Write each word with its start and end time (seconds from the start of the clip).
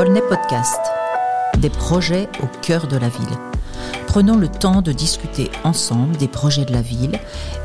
Aulnay 0.00 0.22
Podcast. 0.22 0.80
Des 1.58 1.68
projets 1.68 2.26
au 2.42 2.46
cœur 2.62 2.86
de 2.86 2.96
la 2.96 3.10
ville. 3.10 3.36
Prenons 4.06 4.38
le 4.38 4.48
temps 4.48 4.80
de 4.80 4.92
discuter 4.92 5.50
ensemble 5.62 6.16
des 6.16 6.26
projets 6.26 6.64
de 6.64 6.72
la 6.72 6.80
ville 6.80 7.20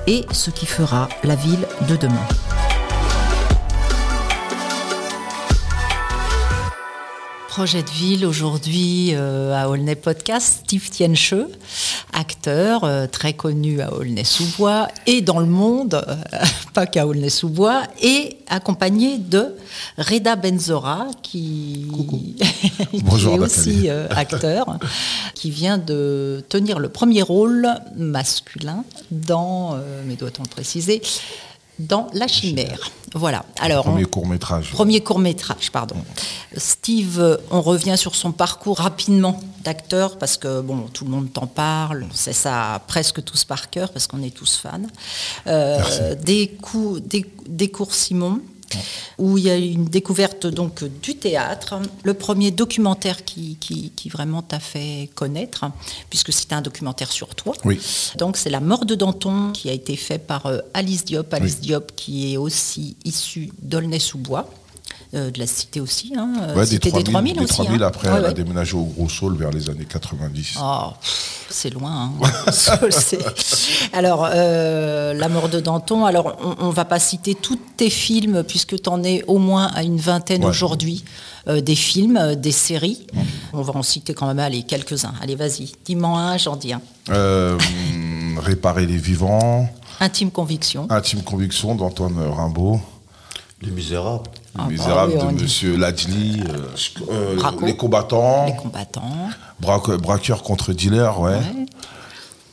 et 0.05 0.25
ce 0.33 0.51
qui 0.51 0.65
fera 0.65 1.07
la 1.23 1.35
ville 1.35 1.65
de 1.87 1.95
demain. 1.95 2.27
Projet 7.55 7.83
de 7.83 7.89
ville 7.89 8.25
aujourd'hui 8.25 9.11
euh, 9.13 9.55
à 9.55 9.69
Aulnay 9.69 9.95
Podcast, 9.95 10.63
Steve 10.65 10.89
Tiencheux, 10.89 11.47
acteur 12.11 12.83
euh, 12.83 13.07
très 13.07 13.31
connu 13.31 13.79
à 13.79 13.93
Aulnay-sous-Bois 13.93 14.89
et 15.07 15.21
dans 15.21 15.39
le 15.39 15.45
monde, 15.45 15.93
euh, 16.05 16.37
pas 16.73 16.85
qu'à 16.85 17.07
Aulnay-sous-Bois, 17.07 17.83
et 18.01 18.39
accompagné 18.49 19.19
de 19.19 19.55
Reda 19.97 20.35
Benzora, 20.35 21.07
qui, 21.23 21.87
qui 22.91 23.01
Bonjour, 23.03 23.35
est 23.35 23.39
aussi 23.39 23.89
acteur, 23.89 24.77
qui 25.33 25.49
vient 25.49 25.77
de 25.77 26.43
tenir 26.49 26.77
le 26.77 26.89
premier 26.89 27.21
rôle 27.21 27.69
masculin 27.95 28.83
dans, 29.11 29.79
mais 30.05 30.17
doit-on 30.17 30.43
le 30.43 30.49
préciser, 30.49 31.01
dans 31.79 32.07
La 32.13 32.27
Chimère. 32.27 32.91
Voilà. 33.13 33.45
Alors, 33.61 33.85
on- 33.87 33.91
Premier 33.91 34.05
court 34.05 34.27
métrage. 34.27 34.71
Premier 34.71 35.01
court 35.01 35.19
métrage, 35.19 35.71
pardon. 35.71 35.95
Steve, 36.57 37.39
on 37.51 37.61
revient 37.61 37.97
sur 37.97 38.13
son 38.15 38.31
parcours 38.31 38.77
rapidement 38.79 39.39
d'acteur 39.63 40.17
parce 40.17 40.37
que 40.37 40.61
bon, 40.61 40.87
tout 40.93 41.05
le 41.05 41.11
monde 41.11 41.31
t'en 41.31 41.47
parle, 41.47 42.05
on 42.09 42.13
sait 42.13 42.33
ça 42.33 42.81
presque 42.87 43.23
tous 43.23 43.45
par 43.45 43.69
cœur 43.69 43.91
parce 43.91 44.07
qu'on 44.07 44.21
est 44.21 44.35
tous 44.35 44.57
fans. 44.57 44.81
Euh, 45.47 46.15
des, 46.15 46.49
coups, 46.61 47.01
des, 47.01 47.25
des 47.47 47.69
cours 47.69 47.93
Simon, 47.93 48.41
où 49.17 49.37
il 49.37 49.45
y 49.45 49.49
a 49.49 49.57
eu 49.57 49.69
une 49.71 49.85
découverte 49.85 50.47
donc 50.47 50.83
du 51.01 51.15
théâtre, 51.15 51.79
le 52.03 52.13
premier 52.13 52.51
documentaire 52.51 53.23
qui, 53.23 53.57
qui, 53.59 53.91
qui 53.95 54.09
vraiment 54.09 54.41
t'a 54.41 54.59
fait 54.59 55.09
connaître, 55.15 55.65
puisque 56.09 56.33
c'était 56.33 56.55
un 56.55 56.61
documentaire 56.61 57.11
sur 57.11 57.35
toi. 57.35 57.55
Oui. 57.63 57.79
Donc 58.17 58.37
c'est 58.37 58.49
La 58.49 58.59
mort 58.59 58.85
de 58.85 58.95
Danton 58.95 59.51
qui 59.53 59.69
a 59.69 59.73
été 59.73 59.95
fait 59.95 60.19
par 60.19 60.45
euh, 60.45 60.59
Alice 60.73 61.05
Diop. 61.05 61.33
Alice 61.33 61.59
Diop 61.59 61.91
qui 61.95 62.33
est 62.33 62.37
aussi 62.37 62.95
issue 63.03 63.51
d'Aulnay-sous-Bois, 63.61 64.49
euh, 65.15 65.31
de 65.31 65.39
la 65.39 65.47
cité 65.47 65.79
aussi. 65.79 66.13
Hein, 66.17 66.29
Ouais, 66.55 66.63
des 66.65 66.71
cité 66.71 66.89
3000, 66.91 67.33
des 67.35 67.39
aussi. 67.43 67.53
3000 67.53 67.81
hein. 67.83 67.87
après, 67.87 68.09
Ouais, 68.09 68.15
elle 68.19 68.25
a 68.25 68.33
déménagé 68.33 68.75
au 68.75 68.83
Gros 68.83 69.09
Saule 69.09 69.35
vers 69.37 69.51
les 69.51 69.69
années 69.69 69.85
90. 69.85 70.57
Oh, 70.61 70.89
c'est 71.49 71.69
loin. 71.69 72.11
hein. 72.21 72.27
Alors, 73.93 74.27
euh, 74.31 75.13
La 75.13 75.29
mort 75.29 75.49
de 75.49 75.59
Danton, 75.59 76.05
alors 76.05 76.37
on 76.59 76.67
ne 76.67 76.71
va 76.73 76.85
pas 76.85 76.99
citer 76.99 77.35
tous 77.35 77.57
tes 77.77 77.89
films, 77.89 78.43
puisque 78.43 78.81
tu 78.81 78.89
en 78.89 79.03
es 79.03 79.23
au 79.27 79.37
moins 79.37 79.67
à 79.73 79.83
une 79.83 79.97
vingtaine 79.97 80.43
Ouais. 80.43 80.49
aujourd'hui, 80.49 81.03
euh, 81.47 81.61
des 81.61 81.75
films, 81.75 82.17
euh, 82.17 82.35
des 82.35 82.51
séries. 82.51 83.05
On 83.53 83.61
va 83.61 83.73
en 83.75 83.83
citer 83.83 84.13
quand 84.13 84.27
même, 84.27 84.39
allez, 84.39 84.63
quelques-uns. 84.63 85.13
Allez, 85.21 85.35
vas-y, 85.35 85.71
dis-moi 85.85 86.19
un, 86.19 86.37
j'en 86.37 86.55
dis 86.55 86.73
un. 86.73 86.81
Réparer 88.41 88.85
les 88.85 88.97
vivants, 88.97 89.69
Intime 90.01 90.29
conviction. 90.29 90.87
Intime 90.89 91.21
conviction 91.23 91.73
d'Antoine 91.73 92.17
Rimbaud, 92.19 92.81
Les 93.61 93.71
Misérables. 93.71 94.29
Ah 94.57 94.67
bah 94.69 95.05
oui, 95.07 95.13
de 95.15 95.39
y- 95.39 95.43
Monsieur 95.43 95.77
Ladjli, 95.77 96.41
euh, 96.47 96.67
euh. 97.11 97.65
Les 97.65 97.75
combattants, 97.75 98.45
Les 98.45 98.55
combattants. 98.55 99.29
Braque- 99.61 99.97
braqueur 100.01 100.43
contre 100.43 100.71
dealer, 100.73 101.19
ouais. 101.19 101.33
Ouais. 101.35 101.65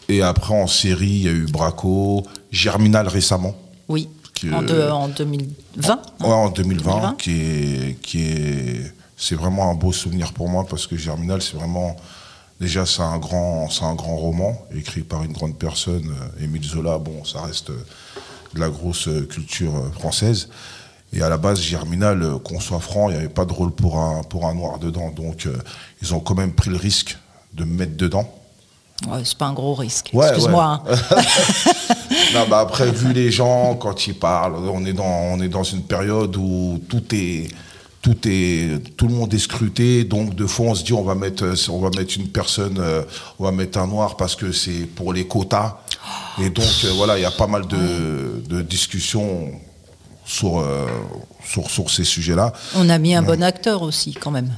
Et 0.08 0.22
après 0.22 0.54
en 0.54 0.66
série, 0.66 1.06
il 1.06 1.22
y 1.22 1.28
a 1.28 1.32
eu 1.32 1.46
Braco, 1.46 2.24
Germinal 2.50 3.06
récemment. 3.08 3.54
Oui, 3.88 4.08
Qui, 4.34 4.52
en, 4.52 4.62
euh, 4.62 4.66
deux- 4.66 4.90
en 4.90 5.08
2020. 5.08 5.92
hein. 5.92 6.00
Ouais, 6.20 6.32
en 6.32 6.48
2020, 6.50 6.90
2020. 6.92 7.14
qui 7.18 7.30
est, 7.40 7.98
qui 8.02 8.22
est, 8.22 8.92
c'est 9.16 9.36
vraiment 9.36 9.70
un 9.70 9.74
beau 9.74 9.92
souvenir 9.92 10.32
pour 10.32 10.48
moi 10.48 10.66
parce 10.68 10.86
que 10.86 10.96
Germinal, 10.96 11.40
c'est 11.40 11.56
vraiment, 11.56 11.96
déjà, 12.60 12.84
c'est 12.84 13.02
un 13.02 13.18
grand, 13.18 13.70
c'est 13.70 13.84
un 13.84 13.94
grand 13.94 14.16
roman 14.16 14.56
écrit 14.74 15.02
par 15.02 15.22
une 15.22 15.32
grande 15.32 15.56
personne, 15.56 16.10
euh, 16.40 16.44
Émile 16.44 16.64
Zola. 16.64 16.98
Bon, 16.98 17.24
ça 17.24 17.42
reste 17.42 17.70
de 17.70 18.60
la 18.60 18.68
grosse 18.68 19.06
euh, 19.08 19.26
culture 19.30 19.72
française. 19.98 20.48
Et 21.12 21.22
à 21.22 21.28
la 21.28 21.36
base, 21.36 21.60
Germinal, 21.60 22.22
euh, 22.22 22.38
qu'on 22.38 22.58
soit 22.60 22.80
franc, 22.80 23.08
il 23.10 23.12
n'y 23.12 23.18
avait 23.18 23.28
pas 23.28 23.44
de 23.44 23.52
rôle 23.52 23.70
pour 23.72 23.98
un, 23.98 24.22
pour 24.22 24.46
un 24.46 24.54
noir 24.54 24.78
dedans. 24.78 25.10
Donc, 25.14 25.46
euh, 25.46 25.56
ils 26.00 26.14
ont 26.14 26.20
quand 26.20 26.34
même 26.34 26.52
pris 26.52 26.70
le 26.70 26.76
risque 26.76 27.18
de 27.52 27.64
me 27.64 27.74
mettre 27.74 27.96
dedans. 27.96 28.32
Ouais, 29.08 29.20
c'est 29.24 29.36
pas 29.36 29.46
un 29.46 29.52
gros 29.52 29.74
risque. 29.74 30.10
Ouais, 30.14 30.28
Excuse-moi. 30.28 30.82
ouais. 30.86 30.94
hein. 31.10 31.22
Non, 32.34 32.46
bah 32.48 32.60
après, 32.60 32.90
vu 32.90 33.12
les 33.12 33.30
gens, 33.30 33.74
quand 33.74 34.06
ils 34.06 34.14
parlent, 34.14 34.54
on 34.72 34.84
est 34.86 34.92
dans, 34.94 35.04
on 35.04 35.40
est 35.40 35.48
dans 35.48 35.64
une 35.64 35.82
période 35.82 36.34
où 36.36 36.80
tout 36.88 37.02
est, 37.14 37.48
tout 38.00 38.16
est, 38.26 38.80
tout 38.96 39.06
le 39.08 39.14
monde 39.14 39.34
est 39.34 39.38
scruté. 39.38 40.04
Donc, 40.04 40.34
de 40.34 40.46
fois, 40.46 40.66
on 40.66 40.74
se 40.74 40.82
dit, 40.84 40.92
on 40.94 41.02
va 41.02 41.14
mettre, 41.14 41.44
on 41.70 41.78
va 41.80 41.90
mettre 41.90 42.16
une 42.16 42.28
personne, 42.28 42.78
euh, 42.78 43.02
on 43.38 43.44
va 43.44 43.52
mettre 43.52 43.78
un 43.78 43.86
noir 43.86 44.16
parce 44.16 44.34
que 44.36 44.50
c'est 44.52 44.86
pour 44.86 45.12
les 45.12 45.26
quotas. 45.26 45.78
Et 46.40 46.48
donc, 46.48 46.64
voilà, 46.96 47.18
il 47.18 47.22
y 47.22 47.26
a 47.26 47.30
pas 47.30 47.46
mal 47.46 47.66
de, 47.66 48.42
de 48.48 48.62
discussions 48.62 49.50
sur, 50.24 50.60
euh, 50.60 50.86
sur, 51.44 51.68
sur 51.70 51.90
ces 51.90 52.04
sujets-là. 52.04 52.52
On 52.76 52.88
a 52.88 52.98
mis 52.98 53.14
un 53.14 53.22
bon 53.22 53.42
acteur 53.42 53.82
aussi, 53.82 54.12
quand 54.14 54.30
même. 54.30 54.50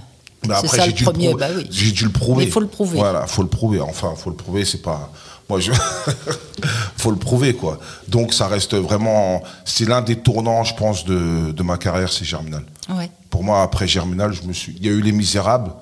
Mais 0.46 0.54
c'est 0.60 0.66
après, 0.66 0.76
ça 0.76 0.84
j'ai 0.84 0.90
le 0.90 0.96
dû 0.96 1.04
premier. 1.04 1.30
le 1.32 1.36
bah 1.38 1.46
oui. 1.56 1.66
J'ai 1.70 1.90
dû 1.90 2.04
le 2.04 2.10
prouver. 2.10 2.44
Il 2.44 2.50
faut 2.50 2.60
le 2.60 2.66
prouver. 2.66 2.98
Voilà, 2.98 3.26
faut 3.26 3.42
le 3.42 3.48
prouver. 3.48 3.80
Enfin, 3.80 4.12
faut 4.16 4.28
le 4.30 4.36
prouver, 4.36 4.64
c'est 4.64 4.82
pas. 4.82 5.10
Moi, 5.48 5.60
je. 5.60 5.72
faut 6.96 7.10
le 7.10 7.16
prouver, 7.16 7.54
quoi. 7.54 7.78
Donc, 8.08 8.32
ça 8.34 8.46
reste 8.46 8.74
vraiment. 8.74 9.42
C'est 9.64 9.86
l'un 9.86 10.02
des 10.02 10.16
tournants, 10.16 10.64
je 10.64 10.74
pense, 10.74 11.04
de, 11.04 11.52
de 11.52 11.62
ma 11.62 11.76
carrière, 11.78 12.12
c'est 12.12 12.24
Germinal. 12.24 12.64
Ouais. 12.90 13.10
Pour 13.30 13.42
moi, 13.44 13.62
après 13.62 13.86
Germinal, 13.88 14.32
je 14.32 14.42
me 14.42 14.52
suis. 14.52 14.74
Il 14.78 14.84
y 14.86 14.88
a 14.88 14.92
eu 14.92 15.00
Les 15.00 15.12
Misérables. 15.12 15.72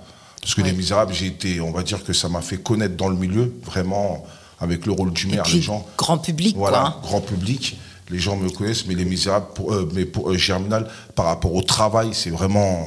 Parce 0.40 0.54
que 0.54 0.60
Ouais. 0.62 0.70
Les 0.70 0.76
Misérables, 0.76 1.12
j'ai 1.12 1.26
été. 1.26 1.60
On 1.60 1.70
va 1.72 1.82
dire 1.82 2.02
que 2.04 2.12
ça 2.12 2.28
m'a 2.28 2.40
fait 2.40 2.56
connaître 2.58 2.96
dans 2.96 3.08
le 3.08 3.16
milieu, 3.16 3.54
vraiment, 3.64 4.24
avec 4.60 4.86
le 4.86 4.92
rôle 4.92 5.12
du 5.12 5.26
maire, 5.28 5.44
les 5.52 5.60
gens. 5.62 5.86
grand 5.96 6.18
public, 6.18 6.56
Voilà, 6.56 6.78
quoi. 6.78 6.88
hein. 6.88 6.96
grand 7.02 7.20
public. 7.20 7.78
Les 8.12 8.18
gens 8.18 8.36
me 8.36 8.48
connaissent, 8.50 8.86
mais 8.86 8.94
Les 8.94 9.04
Misérables, 9.04 9.46
pour, 9.54 9.72
euh, 9.72 9.90
mais 9.94 10.04
pour 10.04 10.30
euh, 10.30 10.36
Germinal, 10.36 10.88
par 11.16 11.26
rapport 11.26 11.54
au 11.54 11.62
travail, 11.62 12.10
c'est 12.12 12.30
vraiment. 12.30 12.86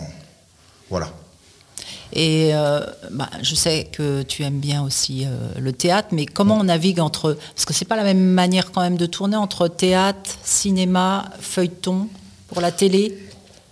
Voilà. 0.89 1.09
Et 2.13 2.51
euh, 2.53 2.79
bah, 3.11 3.29
je 3.41 3.55
sais 3.55 3.89
que 3.91 4.21
tu 4.21 4.43
aimes 4.43 4.59
bien 4.59 4.83
aussi 4.83 5.25
euh, 5.25 5.49
le 5.59 5.73
théâtre, 5.73 6.09
mais 6.11 6.25
comment 6.25 6.59
on 6.59 6.65
navigue 6.65 6.99
entre... 6.99 7.37
Parce 7.53 7.65
que 7.65 7.73
c'est 7.73 7.85
pas 7.85 7.97
la 7.97 8.03
même 8.03 8.23
manière 8.23 8.71
quand 8.71 8.81
même 8.81 8.95
de 8.95 9.07
tourner 9.07 9.35
entre 9.35 9.67
théâtre, 9.67 10.29
cinéma, 10.43 11.25
feuilleton, 11.41 12.07
pour 12.47 12.61
la 12.61 12.71
télé. 12.71 13.17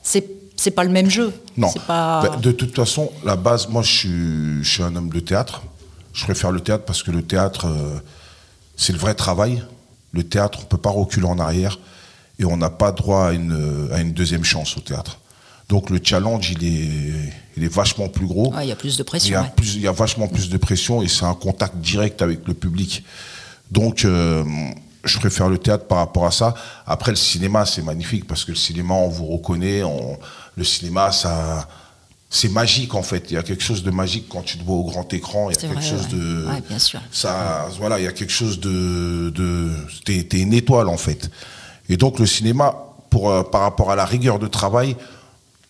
C'est 0.02 0.28
c'est 0.56 0.72
pas 0.72 0.84
le 0.84 0.92
même 0.92 1.10
jeu. 1.10 1.34
Non. 1.58 1.72
Pas... 1.88 2.22
Ben, 2.22 2.40
de 2.40 2.52
toute 2.52 2.76
façon, 2.76 3.12
la 3.26 3.36
base, 3.36 3.68
moi, 3.68 3.82
je 3.82 3.92
suis, 3.92 4.64
je 4.64 4.72
suis 4.72 4.84
un 4.84 4.96
homme 4.96 5.10
de 5.10 5.20
théâtre. 5.20 5.62
Je 6.14 6.24
préfère 6.24 6.52
le 6.52 6.62
théâtre 6.62 6.86
parce 6.86 7.04
que 7.04 7.12
le 7.12 7.22
théâtre, 7.22 7.68
euh, 7.68 8.00
c'est 8.78 8.94
le 8.94 9.00
vrai 9.00 9.14
travail. 9.14 9.64
Le 10.14 10.24
théâtre, 10.24 10.60
on 10.60 10.64
ne 10.64 10.68
peut 10.68 10.78
pas 10.78 10.90
reculer 10.92 11.26
en 11.26 11.40
arrière 11.40 11.80
et 12.40 12.46
on 12.46 12.58
n'a 12.58 12.70
pas 12.70 12.92
droit 12.92 13.28
à 13.28 13.32
une, 13.34 13.90
à 13.92 14.00
une 14.00 14.14
deuxième 14.14 14.44
chance 14.44 14.78
au 14.78 14.80
théâtre. 14.80 15.20
Donc 15.70 15.90
le 15.90 16.00
challenge, 16.04 16.52
il 16.52 16.64
est, 16.64 17.34
il 17.58 17.64
est 17.64 17.74
vachement 17.74 18.08
plus 18.10 18.28
gros. 18.28 18.54
Ouais, 18.54 18.66
il 18.66 18.70
y 18.70 18.72
a 18.72 18.76
plus 18.76 18.98
de 18.98 19.02
Il 19.02 19.06
y, 19.06 19.06
pression. 19.06 19.40
a 19.40 19.42
ouais. 19.44 19.52
plus, 19.56 19.76
il 19.76 19.82
y 19.82 19.88
a 19.88 19.92
vachement 19.92 20.28
plus 20.28 20.50
de 20.50 20.58
pression 20.58 21.02
et 21.02 21.08
c'est 21.08 21.26
un 21.26 21.34
contact 21.34 21.78
direct 21.78 22.22
avec 22.22 22.48
le 22.48 22.54
public. 22.54 23.04
Donc, 23.72 24.06
euh, 24.06 24.44
je 25.04 25.18
préfère 25.20 25.50
le 25.50 25.58
théâtre 25.58 25.86
par 25.86 25.98
rapport 26.00 26.26
à 26.26 26.32
ça. 26.32 26.54
Après, 26.86 27.12
le 27.12 27.18
cinéma, 27.18 27.66
c'est 27.66 27.82
magnifique 27.82 28.28
parce 28.28 28.46
que 28.46 28.52
le 28.52 28.58
cinéma, 28.58 28.94
on 28.94 29.10
vous 29.10 29.26
reconnaît. 29.26 29.84
on- 29.84 30.18
le 30.56 30.64
cinéma, 30.64 31.12
ça, 31.12 31.68
c'est 32.36 32.50
magique 32.50 32.96
en 32.96 33.04
fait. 33.04 33.26
Il 33.30 33.36
y 33.36 33.38
a 33.38 33.44
quelque 33.44 33.64
chose 33.64 33.84
de 33.84 33.92
magique 33.92 34.26
quand 34.28 34.42
tu 34.42 34.58
te 34.58 34.64
vois 34.64 34.76
au 34.78 34.84
grand 34.86 35.14
écran. 35.14 35.50
Il 35.50 35.54
y 35.54 35.58
a 35.58 35.62
quelque 35.62 35.74
vrai, 35.76 35.82
chose 35.88 36.08
ouais. 36.12 36.18
de, 36.18 36.46
Ouais, 36.48 36.62
bien 36.68 36.80
sûr. 36.80 37.00
ça, 37.12 37.70
voilà, 37.78 38.00
il 38.00 38.06
y 38.06 38.08
a 38.08 38.12
quelque 38.12 38.34
chose 38.34 38.60
de, 38.60 39.30
de 39.30 39.70
t'es, 40.04 40.40
une 40.42 40.54
étoile 40.54 40.90
en 40.90 40.98
fait. 40.98 41.30
Et 41.90 41.96
donc 41.96 42.18
le 42.20 42.26
cinéma, 42.26 42.76
pour, 43.12 43.30
euh, 43.30 43.44
par 43.44 43.62
rapport 43.62 43.92
à 43.92 43.96
la 43.96 44.06
rigueur 44.06 44.40
de 44.40 44.48
travail, 44.48 44.96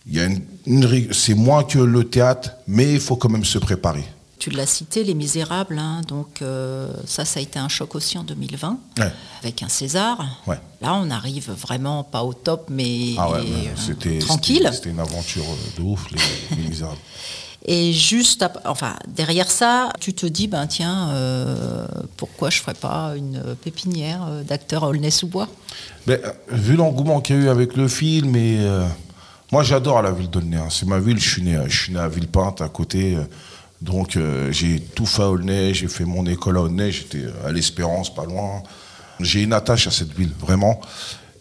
il 0.08 0.16
y 0.16 0.20
a 0.22 0.26
une, 0.26 0.42
une 0.66 0.86
rig- 0.86 1.12
c'est 1.14 1.34
moins 1.34 1.64
que 1.66 1.80
le 1.80 2.06
théâtre, 2.06 2.52
mais 2.68 2.94
il 2.94 3.00
faut 3.02 3.18
quand 3.18 3.30
même 3.30 3.44
se 3.46 3.58
préparer. 3.58 4.06
Tu 4.40 4.50
l'as 4.50 4.66
cité, 4.66 5.04
Les 5.06 5.14
Misérables, 5.14 5.78
hein, 5.80 6.02
donc 6.08 6.42
euh, 6.42 6.92
ça, 7.06 7.24
ça 7.24 7.40
a 7.40 7.44
été 7.44 7.60
un 7.60 7.70
choc 7.70 7.96
aussi 7.96 8.18
en 8.18 8.24
2020, 8.24 8.78
Ouais. 9.00 9.12
avec 9.42 9.64
un 9.64 9.70
César. 9.70 10.20
Ouais. 10.48 10.60
Là, 10.82 10.96
on 10.96 11.10
arrive 11.12 11.52
vraiment 11.52 12.04
pas 12.04 12.24
au 12.24 12.34
top, 12.34 12.66
mais 12.70 13.14
Ah 13.18 13.30
ouais, 13.32 13.40
euh, 13.40 13.44
mais 13.46 14.20
tranquille. 14.20 14.70
c'était- 14.74 14.90
une 14.90 15.00
aventure 15.00 15.46
euh, 15.46 15.78
de 15.80 15.84
ouf, 15.84 16.08
les, 16.12 16.58
les 16.58 16.68
Misérables. 16.70 16.98
Et 17.66 17.94
juste, 17.94 18.44
enfin, 18.66 18.96
derrière 19.08 19.50
ça, 19.50 19.94
tu 20.02 20.14
te 20.14 20.26
dis, 20.26 20.48
ben 20.50 20.68
tiens, 20.68 21.12
euh, 21.12 21.88
pourquoi 22.18 22.50
je 22.50 22.60
ferais 22.60 22.74
pas 22.74 23.14
une 23.16 23.42
pépinière 23.64 24.28
d'acteurs 24.46 24.84
à 24.84 24.90
Aulnay-sous-Bois? 24.90 25.48
Euh, 26.10 26.18
vu 26.50 26.76
l'engouement 26.76 27.22
qu'il 27.22 27.38
y 27.38 27.40
a 27.40 27.42
eu 27.44 27.48
avec 27.48 27.78
le 27.78 27.88
film, 27.88 28.36
et 28.36 28.58
euh, 28.60 28.86
moi 29.54 29.64
j'adore 29.64 30.02
la 30.02 30.12
ville 30.12 30.30
d'Aulnay. 30.30 30.58
hein. 30.58 30.68
C'est 30.70 30.86
ma 30.86 31.00
ville, 31.00 31.18
je 31.18 31.30
suis 31.30 31.42
né, 31.42 31.56
à- 31.56 31.70
je 31.70 31.84
suis 31.84 31.94
né 31.94 32.00
à 32.00 32.10
Villepinte 32.10 32.60
à 32.60 32.68
côté. 32.68 33.16
euh, 33.16 33.24
donc 33.84 34.16
euh, 34.16 34.50
j'ai 34.52 34.80
tout 34.80 35.06
fait 35.06 35.24
à 35.24 35.30
Aulnay, 35.30 35.74
j'ai 35.74 35.90
fait 35.90 36.06
mon 36.06 36.26
école 36.26 36.58
à 36.58 36.62
Aulnay, 36.62 36.92
j'étais 36.92 37.26
à 37.46 37.52
l'Espérance, 37.52 38.14
pas 38.14 38.24
loin. 38.24 38.64
J'ai 39.20 39.44
une 39.44 39.52
attache 39.52 39.88
à 39.88 39.92
cette 39.92 40.14
ville, 40.14 40.32
vraiment. 40.40 40.80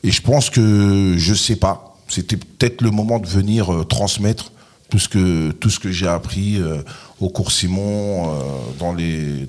Et 0.03 0.11
je 0.11 0.21
pense 0.21 0.51
que, 0.51 1.15
je 1.17 1.35
sais 1.35 1.55
pas, 1.55 1.97
c'était 2.09 2.37
peut-être 2.37 2.83
le 2.83 2.91
moment 2.91 3.21
de 3.21 3.29
venir 3.29 3.73
euh, 3.73 3.85
transmettre 3.85 4.51
tout 4.91 4.99
ce 4.99 5.09
que 5.09 5.53
que 5.53 5.93
j'ai 5.93 6.09
appris 6.09 6.57
euh, 6.59 6.83
au 7.19 7.31
cours 7.31 7.51
Simon 7.51 8.31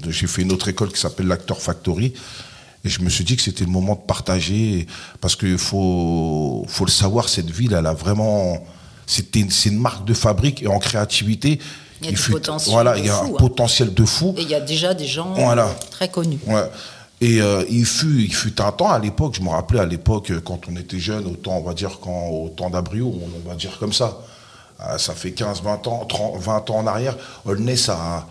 j'ai 0.07 0.27
fait 0.27 0.43
une 0.43 0.53
autre 0.53 0.69
école 0.69 0.89
qui 0.89 1.01
s'appelle 1.01 1.27
l'Acteur 1.27 1.61
Factory 1.61 2.13
et 2.85 2.89
je 2.89 3.01
me 3.01 3.09
suis 3.09 3.25
dit 3.25 3.35
que 3.35 3.41
c'était 3.41 3.65
le 3.65 3.69
moment 3.69 3.95
de 3.95 4.07
partager 4.07 4.87
parce 5.19 5.35
qu'il 5.35 5.57
faut 5.57 6.63
faut 6.69 6.85
le 6.85 6.91
savoir 6.91 7.27
cette 7.27 7.51
ville 7.51 7.73
elle 7.77 7.87
a 7.87 7.93
vraiment 7.93 8.65
c'est 9.05 9.35
une 9.35 9.79
marque 9.79 10.05
de 10.05 10.13
fabrique 10.13 10.63
et 10.63 10.67
en 10.67 10.79
créativité 10.79 11.59
il 12.03 12.05
y 12.05 12.09
a 12.09 12.11
du 12.11 12.17
fut- 12.17 12.31
potentiel 12.33 12.73
voilà 12.73 12.93
de 12.93 12.99
il 12.99 13.05
y 13.05 13.09
a 13.09 13.13
fou, 13.13 13.25
un 13.25 13.29
hein. 13.29 13.37
potentiel 13.37 13.93
de 13.93 14.05
fou 14.05 14.33
Et 14.37 14.41
il 14.43 14.49
y 14.49 14.55
a 14.55 14.59
déjà 14.61 14.93
des 14.93 15.07
gens 15.07 15.33
Voilà. 15.33 15.69
très 15.91 16.09
connus. 16.09 16.39
Ouais. 16.45 16.69
Et 17.21 17.41
euh, 17.41 17.63
il, 17.69 17.85
fut, 17.85 18.21
il 18.23 18.33
fut 18.33 18.59
un 18.61 18.71
temps 18.73 18.89
à 18.91 18.99
l'époque, 18.99 19.35
je 19.37 19.41
me 19.41 19.49
rappelais 19.49 19.79
à 19.79 19.85
l'époque, 19.85 20.31
euh, 20.31 20.41
quand 20.43 20.59
on 20.69 20.75
était 20.75 20.99
jeune, 20.99 21.25
au 21.25 21.35
temps, 21.37 21.57
on 21.57 21.63
va 21.63 21.73
dire, 21.73 21.99
quand, 22.01 22.27
au 22.27 22.49
temps 22.49 22.69
d'Abrio, 22.69 23.13
on 23.45 23.49
va 23.49 23.55
dire 23.55 23.77
comme 23.79 23.93
ça. 23.93 24.17
Ah, 24.79 24.97
ça 24.97 25.13
fait 25.13 25.31
15, 25.31 25.61
20 25.63 25.87
ans, 25.87 26.03
30, 26.05 26.37
20 26.41 26.69
ans 26.71 26.75
en 26.79 26.87
arrière. 26.87 27.15
Aulnay, 27.45 27.77
ça, 27.77 28.27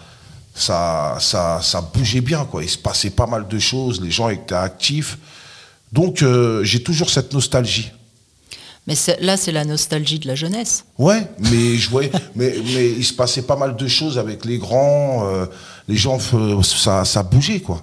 ça, 0.55 1.17
ça, 1.21 1.61
ça 1.63 1.81
bougeait 1.81 2.21
bien, 2.21 2.45
quoi. 2.45 2.63
Il 2.63 2.69
se 2.69 2.77
passait 2.77 3.09
pas 3.11 3.27
mal 3.27 3.49
de 3.49 3.59
choses, 3.59 4.01
les 4.03 4.11
gens 4.11 4.29
étaient 4.29 4.55
actifs. 4.55 5.17
Donc, 5.93 6.21
euh, 6.23 6.63
j'ai 6.65 6.83
toujours 6.83 7.09
cette 7.09 7.33
nostalgie. 7.33 7.91
Mais 8.87 8.95
là, 9.21 9.37
c'est 9.37 9.53
la 9.53 9.65
nostalgie 9.65 10.19
de 10.19 10.27
la 10.27 10.35
jeunesse. 10.35 10.85
Ouais, 10.99 11.25
mais 11.39 11.77
je 11.77 11.89
voyais, 11.89 12.11
mais, 12.35 12.53
mais 12.75 12.91
il 12.91 13.05
se 13.05 13.13
passait 13.13 13.43
pas 13.43 13.55
mal 13.57 13.77
de 13.77 13.87
choses 13.89 14.19
avec 14.19 14.45
les 14.45 14.59
grands, 14.59 15.25
euh, 15.29 15.47
les 15.87 15.97
gens, 15.97 16.19
euh, 16.35 16.61
ça, 16.63 17.05
ça 17.05 17.23
bougeait 17.23 17.61
quoi. 17.61 17.83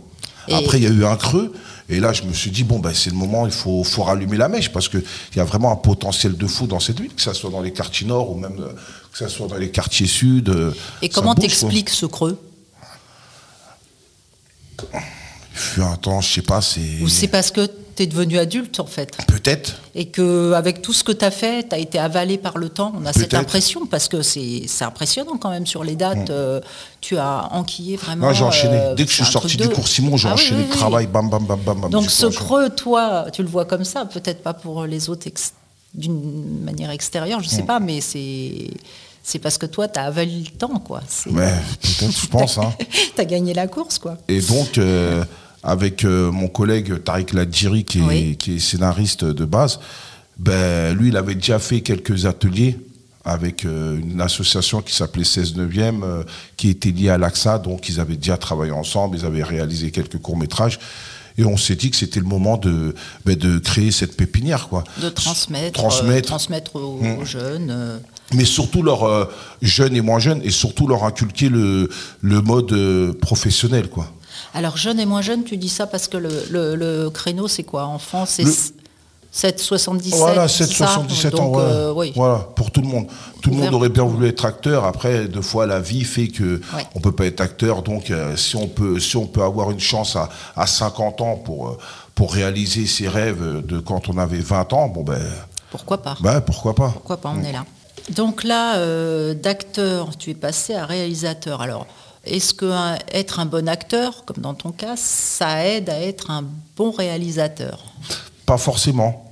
Et- 0.49 0.53
Après, 0.55 0.77
il 0.77 0.83
y 0.83 0.87
a 0.87 0.89
eu 0.89 1.05
un 1.05 1.15
creux, 1.15 1.53
et 1.87 1.99
là, 2.01 2.11
je 2.11 2.23
me 2.23 2.33
suis 2.33 2.51
dit 2.51 2.63
bon, 2.65 2.79
ben 2.79 2.93
c'est 2.93 3.11
le 3.11 3.15
moment, 3.15 3.45
il 3.45 3.51
faut, 3.53 3.83
faut 3.85 4.03
rallumer 4.03 4.35
la 4.35 4.49
mèche 4.49 4.71
parce 4.73 4.89
que 4.89 4.97
il 4.97 5.37
y 5.37 5.39
a 5.39 5.45
vraiment 5.45 5.71
un 5.71 5.75
potentiel 5.77 6.35
de 6.35 6.47
fou 6.47 6.67
dans 6.67 6.81
cette 6.81 6.99
ville, 6.99 7.13
que 7.15 7.21
ça 7.21 7.33
soit 7.33 7.49
dans 7.49 7.61
les 7.61 7.71
quartiers 7.71 8.05
nord 8.05 8.31
ou 8.31 8.35
même 8.37 8.59
euh, 8.59 8.73
que 9.13 9.17
ça 9.17 9.29
soit 9.29 9.47
dans 9.47 9.55
les 9.57 9.71
quartiers 9.71 10.05
sud. 10.07 10.53
Et 11.01 11.07
comment 11.07 11.33
t'expliques 11.33 11.89
ce 11.91 12.07
creux? 12.07 12.37
Il 14.93 14.99
fut 15.53 15.81
un 15.81 15.95
temps, 15.95 16.21
je 16.21 16.33
sais 16.33 16.41
pas, 16.41 16.61
c'est 16.61 17.01
Ou 17.01 17.07
c'est 17.09 17.27
parce 17.27 17.51
que 17.51 17.69
tu 17.99 18.03
es 18.03 18.07
devenu 18.07 18.37
adulte, 18.39 18.79
en 18.79 18.85
fait 18.85 19.11
peut-être. 19.27 19.75
Et 19.93 20.05
que 20.05 20.53
avec 20.53 20.81
tout 20.81 20.93
ce 20.93 21.03
que 21.03 21.11
tu 21.11 21.25
as 21.25 21.31
fait, 21.31 21.67
tu 21.67 21.75
as 21.75 21.77
été 21.77 21.99
avalé 21.99 22.37
par 22.37 22.57
le 22.57 22.69
temps. 22.69 22.93
On 22.97 23.05
a 23.05 23.11
cette 23.11 23.33
impression, 23.33 23.85
parce 23.85 24.07
que 24.07 24.21
c'est 24.21 24.65
impressionnant 24.81 25.37
quand 25.37 25.49
même 25.49 25.67
sur 25.67 25.83
les 25.83 25.95
dates. 25.95 26.29
euh, 26.29 26.61
tu 27.01 27.17
as 27.17 27.49
enquillé 27.51 27.97
vraiment. 27.97 28.25
Moi, 28.27 28.33
j'ai 28.33 28.43
enchaîné. 28.45 28.77
euh, 28.79 28.95
Dès 28.95 29.03
que 29.05 29.11
je 29.11 29.15
suis 29.23 29.25
sorti 29.25 29.57
du 29.57 29.63
de- 29.67 29.73
cours 29.73 29.87
Simon, 29.87 30.15
j'ai 30.17 30.29
Ah 30.29 30.33
enchaîné 30.33 30.61
oui, 30.61 30.67
le 30.67 30.71
oui. 30.73 30.77
travail, 30.77 31.07
bam, 31.07 31.29
bam, 31.29 31.45
bam, 31.45 31.59
bam, 31.59 31.81
bam. 31.81 31.91
Donc 31.91 32.09
ce 32.09 32.27
creux, 32.27 32.69
toi, 32.69 33.25
tu 33.33 33.41
le 33.43 33.49
vois 33.49 33.65
comme 33.65 33.83
ça, 33.83 34.05
peut-être 34.05 34.41
pas 34.43 34.53
pour 34.53 34.85
les 34.85 35.09
autres 35.09 35.27
ex- 35.27 35.53
d'une 35.93 36.61
manière 36.63 36.91
extérieure, 36.91 37.41
je 37.43 37.49
sais 37.49 37.63
pas, 37.63 37.79
mais 37.79 37.99
c'est 38.01 38.69
c'est 39.23 39.39
parce 39.39 39.57
que 39.57 39.65
toi, 39.67 39.87
tu 39.87 39.99
as 39.99 40.03
avalé 40.05 40.43
le 40.45 40.57
temps, 40.57 40.79
quoi. 40.79 41.01
C'est- 41.07 41.29
Mais 41.31 41.51
peut-être, 41.81 42.11
je 42.21 42.27
pense. 42.27 42.57
Hein. 42.57 42.73
tu 43.15 43.21
as 43.21 43.25
gagné 43.25 43.53
la 43.53 43.67
course, 43.67 43.99
quoi. 43.99 44.17
Et 44.27 44.39
donc, 44.41 44.77
euh, 44.77 45.23
avec 45.63 46.05
euh, 46.05 46.31
mon 46.31 46.47
collègue 46.47 47.03
Tariq 47.03 47.33
Ladjiri, 47.35 47.83
qui, 47.83 47.99
est- 47.99 48.03
Oui. 48.03 48.35
qui 48.37 48.55
est 48.55 48.59
scénariste 48.59 49.25
de 49.25 49.45
base, 49.45 49.79
ben, 50.37 50.95
lui, 50.97 51.09
il 51.09 51.17
avait 51.17 51.35
déjà 51.35 51.59
fait 51.59 51.81
quelques 51.81 52.25
ateliers 52.25 52.77
avec 53.25 53.65
euh, 53.65 53.99
une 53.99 54.21
association 54.21 54.81
qui 54.81 54.95
s'appelait 54.95 55.25
16 55.25 55.55
neuvième, 55.57 56.03
euh, 56.03 56.23
qui 56.55 56.69
était 56.69 56.91
liée 56.91 57.09
à 57.09 57.17
l'AXA. 57.17 57.59
Donc, 57.59 57.89
ils 57.89 57.99
avaient 57.99 58.15
déjà 58.15 58.37
travaillé 58.37 58.71
ensemble, 58.71 59.17
ils 59.17 59.25
avaient 59.25 59.43
réalisé 59.43 59.91
quelques 59.91 60.17
courts-métrages. 60.17 60.79
Et 61.37 61.43
on 61.45 61.57
s'est 61.57 61.75
dit 61.75 61.89
que 61.89 61.95
c'était 61.97 62.19
le 62.19 62.25
moment 62.25 62.57
de, 62.57 62.95
ben, 63.25 63.35
de 63.35 63.59
créer 63.59 63.91
cette 63.91 64.15
pépinière. 64.17 64.67
Quoi. 64.69 64.83
De 65.01 65.09
transmettre, 65.09 65.73
Transmettre. 65.79 66.27
transmettre 66.29 66.75
aux, 66.77 66.99
aux 67.21 67.25
jeunes. 67.25 67.99
mais 68.33 68.45
surtout 68.45 68.81
leur 68.83 69.03
euh, 69.03 69.25
jeunes 69.61 69.95
et 69.95 70.01
moins 70.01 70.19
jeunes, 70.19 70.41
et 70.43 70.51
surtout 70.51 70.87
leur 70.87 71.03
inculquer 71.03 71.49
le, 71.49 71.89
le 72.21 72.41
mode 72.41 72.71
euh, 72.71 73.13
professionnel. 73.13 73.89
Quoi. 73.89 74.11
Alors, 74.53 74.77
jeune 74.77 74.99
et 74.99 75.05
moins 75.05 75.21
jeune, 75.21 75.43
tu 75.43 75.57
dis 75.57 75.69
ça 75.69 75.85
parce 75.87 76.07
que 76.07 76.17
le, 76.17 76.29
le- 76.49 76.75
le 76.75 77.09
créneau, 77.09 77.47
c'est 77.47 77.63
quoi 77.63 77.85
Enfant, 77.85 78.25
c'est 78.25 78.43
Le- 78.43 78.51
7,77 79.31 80.15
Voilà, 80.15 80.47
c'est 80.47 80.65
7, 80.65 80.75
ça 80.75 80.87
77 80.87 81.35
ans, 81.39 81.49
voilà. 81.49 81.69
euh, 81.69 81.93
oui. 81.95 82.11
Voilà, 82.15 82.39
pour 82.55 82.71
tout 82.71 82.81
le 82.81 82.87
monde. 82.87 83.05
Tout 83.43 83.51
le 83.51 83.57
monde 83.57 83.73
aurait 83.75 83.89
bien 83.89 84.03
voulu 84.03 84.27
être 84.27 84.43
acteur. 84.43 84.85
Après, 84.85 85.25
deux 85.27 85.43
fois, 85.43 85.67
la 85.67 85.79
vie 85.79 86.03
fait 86.03 86.29
que 86.29 86.59
Ouais. 86.75 86.85
on 86.95 86.99
peut 86.99 87.11
pas 87.11 87.25
être 87.27 87.39
acteur. 87.39 87.83
Donc, 87.83 88.09
euh, 88.09 88.35
si 88.35 88.55
on 88.55 88.67
peut, 88.67 88.99
si 88.99 89.17
on 89.17 89.27
peut 89.27 89.43
avoir 89.43 89.69
une 89.69 89.79
chance 89.79 90.15
à, 90.15 90.29
à 90.55 90.65
50 90.65 91.21
ans 91.21 91.35
pour 91.35 91.69
euh, 91.69 91.77
pour 92.15 92.33
réaliser 92.33 92.85
ses 92.87 93.07
rêves 93.07 93.63
de 93.65 93.79
quand 93.79 94.09
on 94.09 94.17
avait 94.17 94.39
20 94.39 94.73
ans, 94.73 94.87
bon 94.89 95.03
ben, 95.03 95.21
Pourquoi 95.69 96.01
pas? 96.01 96.17
ben 96.21 96.41
pourquoi 96.41 96.73
pas. 96.73 96.89
Pourquoi 96.89 97.17
pas, 97.17 97.31
on 97.33 97.43
est 97.43 97.51
là. 97.53 97.65
Donc 98.09 98.43
là, 98.43 98.77
euh, 98.77 99.35
d'acteur, 99.35 100.17
tu 100.17 100.31
es 100.31 100.33
passé 100.33 100.73
à 100.73 100.85
réalisateur. 100.87 101.61
Alors, 101.61 101.85
est-ce 102.29 102.53
que 102.53 102.65
un- 102.65 102.97
être 103.11 103.39
un 103.39 103.45
bon 103.45 103.67
acteur, 103.67 104.23
comme 104.25 104.37
dans 104.41 104.53
ton 104.53 104.71
cas, 104.71 104.95
ça 104.97 105.65
aide 105.65 105.89
à 105.89 105.99
être 105.99 106.31
un 106.31 106.43
bon 106.75 106.91
réalisateur? 106.91 107.83
Pas 108.45 108.57
forcément. 108.57 109.31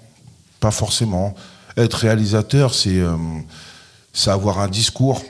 Pas 0.60 0.72
forcément. 0.72 1.36
Être 1.76 1.94
réalisateur, 1.96 2.74
c'est 2.74 3.00
euh, 3.00 3.16
avoir 4.26 4.60
un 4.60 4.68
discours 4.68 5.22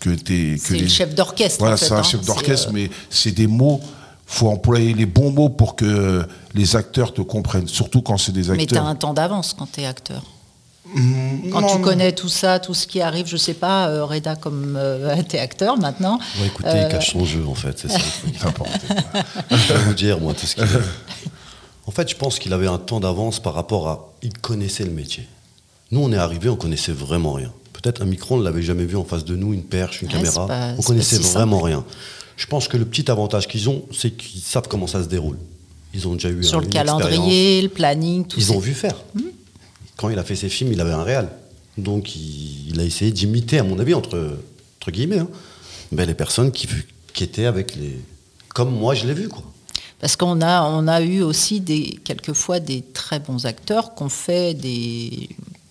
que 0.00 0.10
que 0.10 0.56
C'est 0.58 0.70
le 0.74 0.78
les- 0.80 0.88
chef 0.88 1.14
d'orchestre. 1.14 1.58
Voilà, 1.60 1.74
en 1.74 1.78
fait, 1.78 1.86
c'est 1.86 1.92
un 1.94 1.98
hein. 1.98 2.02
chef 2.02 2.24
d'orchestre, 2.24 2.68
euh, 2.68 2.72
mais 2.74 2.90
c'est 3.10 3.32
des 3.32 3.46
mots. 3.46 3.80
faut 4.30 4.48
employer 4.50 4.92
les 4.92 5.06
bons 5.06 5.30
mots 5.30 5.48
pour 5.48 5.74
que 5.74 6.22
les 6.54 6.76
acteurs 6.76 7.14
te 7.14 7.22
comprennent, 7.22 7.66
surtout 7.66 8.02
quand 8.02 8.18
c'est 8.18 8.30
des 8.32 8.50
Mais 8.50 8.66
tu 8.66 8.74
as 8.74 8.78
acteurs. 8.78 8.86
un 8.86 8.94
temps 8.94 9.14
d'avance 9.14 9.54
quand 9.58 9.66
tu 9.72 9.80
es 9.80 9.86
acteur. 9.86 10.22
Mmh, 10.94 11.50
Quand 11.50 11.60
non, 11.60 11.68
tu 11.68 11.74
non. 11.76 11.80
connais 11.82 12.12
tout 12.12 12.28
ça, 12.28 12.58
tout 12.58 12.74
ce 12.74 12.86
qui 12.86 13.00
arrive, 13.00 13.26
je 13.26 13.36
sais 13.36 13.54
pas, 13.54 13.88
euh, 13.88 14.04
Reda, 14.04 14.36
comme 14.36 14.76
euh, 14.78 15.14
t'es 15.28 15.38
acteur 15.38 15.76
maintenant. 15.78 16.18
Ouais, 16.40 16.46
écoutez, 16.46 16.68
Euh, 16.68 16.82
il 16.86 16.88
cache 16.92 17.12
son 17.12 17.24
jeu, 17.24 17.44
en 17.46 17.54
fait. 17.54 17.78
C'est 17.78 17.88
ça 17.88 17.98
le 17.98 18.32
truc. 18.32 18.64
Je 19.50 19.72
peux 19.72 19.78
vous 19.80 19.94
dire, 19.94 20.18
moi, 20.20 20.34
tout 20.34 20.46
ce 20.46 20.54
qu'il 20.54 20.64
En 21.86 21.90
fait, 21.90 22.08
je 22.10 22.16
pense 22.16 22.38
qu'il 22.38 22.52
avait 22.52 22.66
un 22.66 22.78
temps 22.78 23.00
d'avance 23.00 23.40
par 23.40 23.54
rapport 23.54 23.88
à. 23.88 24.12
Il 24.22 24.32
connaissait 24.38 24.84
le 24.84 24.90
métier. 24.90 25.26
Nous, 25.90 26.00
on 26.00 26.12
est 26.12 26.16
arrivés, 26.16 26.48
on 26.50 26.56
connaissait 26.56 26.92
vraiment 26.92 27.32
rien. 27.32 27.52
Peut-être 27.72 28.02
un 28.02 28.06
micro, 28.06 28.34
on 28.34 28.38
ne 28.38 28.44
l'avait 28.44 28.62
jamais 28.62 28.84
vu 28.84 28.96
en 28.96 29.04
face 29.04 29.24
de 29.24 29.36
nous, 29.36 29.54
une 29.54 29.62
perche, 29.62 30.02
une 30.02 30.08
Ouais, 30.08 30.14
caméra. 30.14 30.46
pas- 30.46 30.72
on 30.78 30.82
connaissait 30.82 31.16
si 31.16 31.32
vraiment 31.32 31.60
rien. 31.60 31.84
Je 32.36 32.46
pense 32.46 32.66
que 32.68 32.76
le 32.76 32.84
petit 32.84 33.10
avantage 33.10 33.46
qu'ils 33.48 33.68
ont, 33.68 33.82
c'est 33.96 34.10
qu'ils 34.10 34.40
savent 34.42 34.68
comment 34.68 34.86
ça 34.86 35.02
se 35.02 35.08
déroule. 35.08 35.38
Ils 35.94 36.06
ont 36.06 36.14
déjà 36.14 36.28
eu 36.28 36.44
Sur 36.44 36.58
un- 36.58 36.60
le 36.60 36.66
une 36.66 36.72
calendrier, 36.72 37.62
le 37.62 37.68
planning, 37.68 38.26
tout 38.26 38.38
Ils 38.38 38.46
ça. 38.46 38.52
ont 38.52 38.58
vu 38.58 38.74
faire. 38.74 38.96
Quand 39.98 40.08
il 40.08 40.18
a 40.18 40.24
fait 40.24 40.36
ses 40.36 40.48
films, 40.48 40.72
il 40.72 40.80
avait 40.80 40.92
un 40.92 41.02
réal. 41.02 41.28
Donc 41.76 42.16
il, 42.16 42.80
a 42.80 42.84
essayé 42.84 43.12
d'imiter, 43.12 43.58
à 43.58 43.64
mon 43.64 43.78
avis, 43.78 43.92
entre, 43.92 44.38
entre 44.80 44.90
guillemets, 44.90 45.18
hein, 45.18 45.28
ben, 45.92 46.06
les 46.06 46.14
personnes 46.14 46.52
qui, 46.52 46.66
qui 47.12 47.24
étaient 47.24 47.44
avec 47.44 47.76
les. 47.76 47.98
Comme 48.54 48.74
moi, 48.74 48.94
je 48.94 49.06
l'ai 49.06 49.12
vu, 49.12 49.28
quoi. 49.28 49.42
Parce 50.00 50.16
qu'on 50.16 50.40
a, 50.40 51.02
eu 51.02 51.22
aussi 51.22 51.62
quelquefois 52.04 52.60
des 52.60 52.82
très 52.82 53.18
bons 53.18 53.46
acteurs 53.46 53.94
qui 53.96 54.02
ont 54.04 54.08
fait 54.08 54.54
des, 54.54 55.28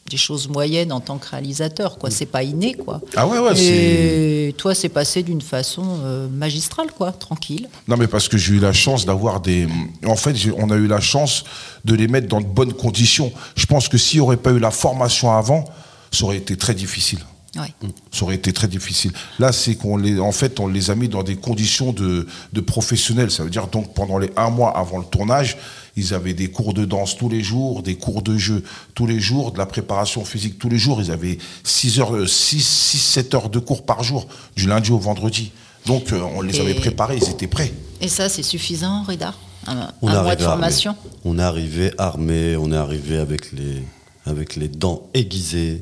des 0.09 0.17
choses 0.17 0.47
moyennes 0.47 0.91
en 0.91 0.99
tant 0.99 1.17
que 1.17 1.29
réalisateur. 1.29 1.97
Quoi. 1.97 2.11
C'est 2.11 2.25
pas 2.25 2.43
inné. 2.43 2.73
Quoi. 2.73 3.01
Ah 3.15 3.27
ouais, 3.27 3.39
ouais, 3.39 3.59
Et 3.59 4.53
toi, 4.57 4.73
c'est 4.73 4.89
passé 4.89 5.23
d'une 5.23 5.41
façon 5.41 5.83
euh, 6.03 6.27
magistrale, 6.29 6.91
quoi, 6.91 7.11
tranquille. 7.11 7.67
Non, 7.87 7.97
mais 7.97 8.07
parce 8.07 8.27
que 8.27 8.37
j'ai 8.37 8.55
eu 8.55 8.59
la 8.59 8.73
chance 8.73 9.05
d'avoir 9.05 9.41
des. 9.41 9.67
En 10.05 10.15
fait, 10.15 10.35
on 10.57 10.69
a 10.69 10.75
eu 10.75 10.87
la 10.87 11.01
chance 11.01 11.43
de 11.85 11.95
les 11.95 12.07
mettre 12.07 12.27
dans 12.27 12.41
de 12.41 12.45
bonnes 12.45 12.73
conditions. 12.73 13.31
Je 13.55 13.65
pense 13.65 13.87
que 13.87 13.97
s'il 13.97 14.19
n'y 14.19 14.21
aurait 14.21 14.37
pas 14.37 14.51
eu 14.51 14.59
la 14.59 14.71
formation 14.71 15.31
avant, 15.31 15.65
ça 16.11 16.25
aurait 16.25 16.37
été 16.37 16.55
très 16.57 16.73
difficile. 16.73 17.19
Ouais. 17.55 17.73
Ça 18.11 18.23
aurait 18.23 18.35
été 18.35 18.51
très 18.53 18.67
difficile. 18.67 19.11
Là, 19.39 19.51
c'est 19.51 19.75
qu'on 19.75 19.97
les, 19.97 20.19
en 20.19 20.31
fait, 20.31 20.59
on 20.59 20.67
les 20.67 20.91
a 20.91 20.95
mis 20.95 21.07
dans 21.07 21.23
des 21.23 21.35
conditions 21.37 21.91
de, 21.93 22.27
de 22.53 22.61
professionnels. 22.61 23.31
Ça 23.31 23.43
veut 23.43 23.49
dire 23.49 23.67
donc 23.67 23.93
pendant 23.93 24.17
les 24.17 24.29
un 24.35 24.49
mois 24.49 24.77
avant 24.77 24.99
le 24.99 25.05
tournage, 25.05 25.57
ils 25.95 26.13
avaient 26.13 26.33
des 26.35 26.51
cours 26.51 26.73
de 26.73 26.85
danse 26.85 27.17
tous 27.17 27.29
les 27.29 27.41
jours, 27.41 27.81
des 27.81 27.95
cours 27.95 28.21
de 28.21 28.37
jeu 28.37 28.63
tous 28.93 29.07
les 29.07 29.19
jours, 29.19 29.51
de 29.53 29.57
la 29.57 29.65
préparation 29.65 30.23
physique 30.25 30.59
tous 30.59 30.69
les 30.69 30.77
jours. 30.77 31.01
Ils 31.01 31.09
avaient 31.11 31.37
6 31.63 31.99
heures, 31.99 32.29
6, 32.29 32.61
6 32.63 32.97
7 32.99 33.33
heures 33.33 33.49
de 33.49 33.59
cours 33.59 33.83
par 33.85 34.03
jour, 34.03 34.27
du 34.55 34.67
lundi 34.67 34.91
au 34.91 34.99
vendredi. 34.99 35.51
Donc, 35.87 36.11
euh, 36.11 36.21
on 36.35 36.41
les 36.41 36.57
Et- 36.57 36.61
avait 36.61 36.73
préparés, 36.75 37.17
ils 37.17 37.29
étaient 37.29 37.47
prêts. 37.47 37.73
Et 38.01 38.09
ça, 38.09 38.29
c'est 38.29 38.43
suffisant, 38.43 39.03
Reda 39.03 39.33
Un, 39.65 39.87
On 40.03 40.09
un 40.09 40.21
mois 40.21 40.35
de 40.35 40.43
formation? 40.43 40.91
Armé. 40.91 41.11
On 41.25 41.39
est 41.39 41.41
arrivé 41.41 41.91
armé, 41.97 42.55
on 42.57 42.71
est 42.71 42.75
arrivé 42.77 43.17
avec 43.17 43.51
les, 43.53 43.81
avec 44.25 44.55
les 44.57 44.67
dents 44.67 45.07
aiguisées. 45.15 45.81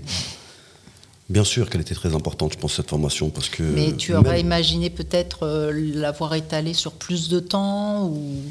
Bien 1.30 1.44
sûr 1.44 1.70
qu'elle 1.70 1.82
était 1.82 1.96
très 1.96 2.14
importante, 2.14 2.54
je 2.54 2.58
pense, 2.60 2.74
cette 2.76 2.90
formation, 2.90 3.30
parce 3.32 3.50
que. 3.50 3.64
Mais 3.64 3.94
tu 3.96 4.12
même- 4.14 4.26
aurais 4.26 4.40
imaginé 4.42 4.90
peut-être 4.92 5.44
euh, 5.44 5.72
l'avoir 5.74 6.36
étalé 6.36 6.74
sur 6.76 6.92
plus 6.92 7.30
de 7.30 7.40
temps 7.40 8.06
ou... 8.08 8.42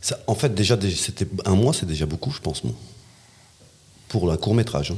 Ça- 0.00 0.18
en 0.28 0.36
fait, 0.36 0.54
déjà, 0.54 0.76
dé- 0.76 0.90
c'était 0.94 1.26
un 1.44 1.56
mois, 1.56 1.72
c'est 1.72 1.86
déjà 1.86 2.06
beaucoup, 2.06 2.30
je 2.30 2.40
pense, 2.40 2.62
moi. 2.62 2.74
Pour 4.08 4.30
un 4.30 4.36
court 4.36 4.54
métrage. 4.54 4.92
hein. 4.92 4.96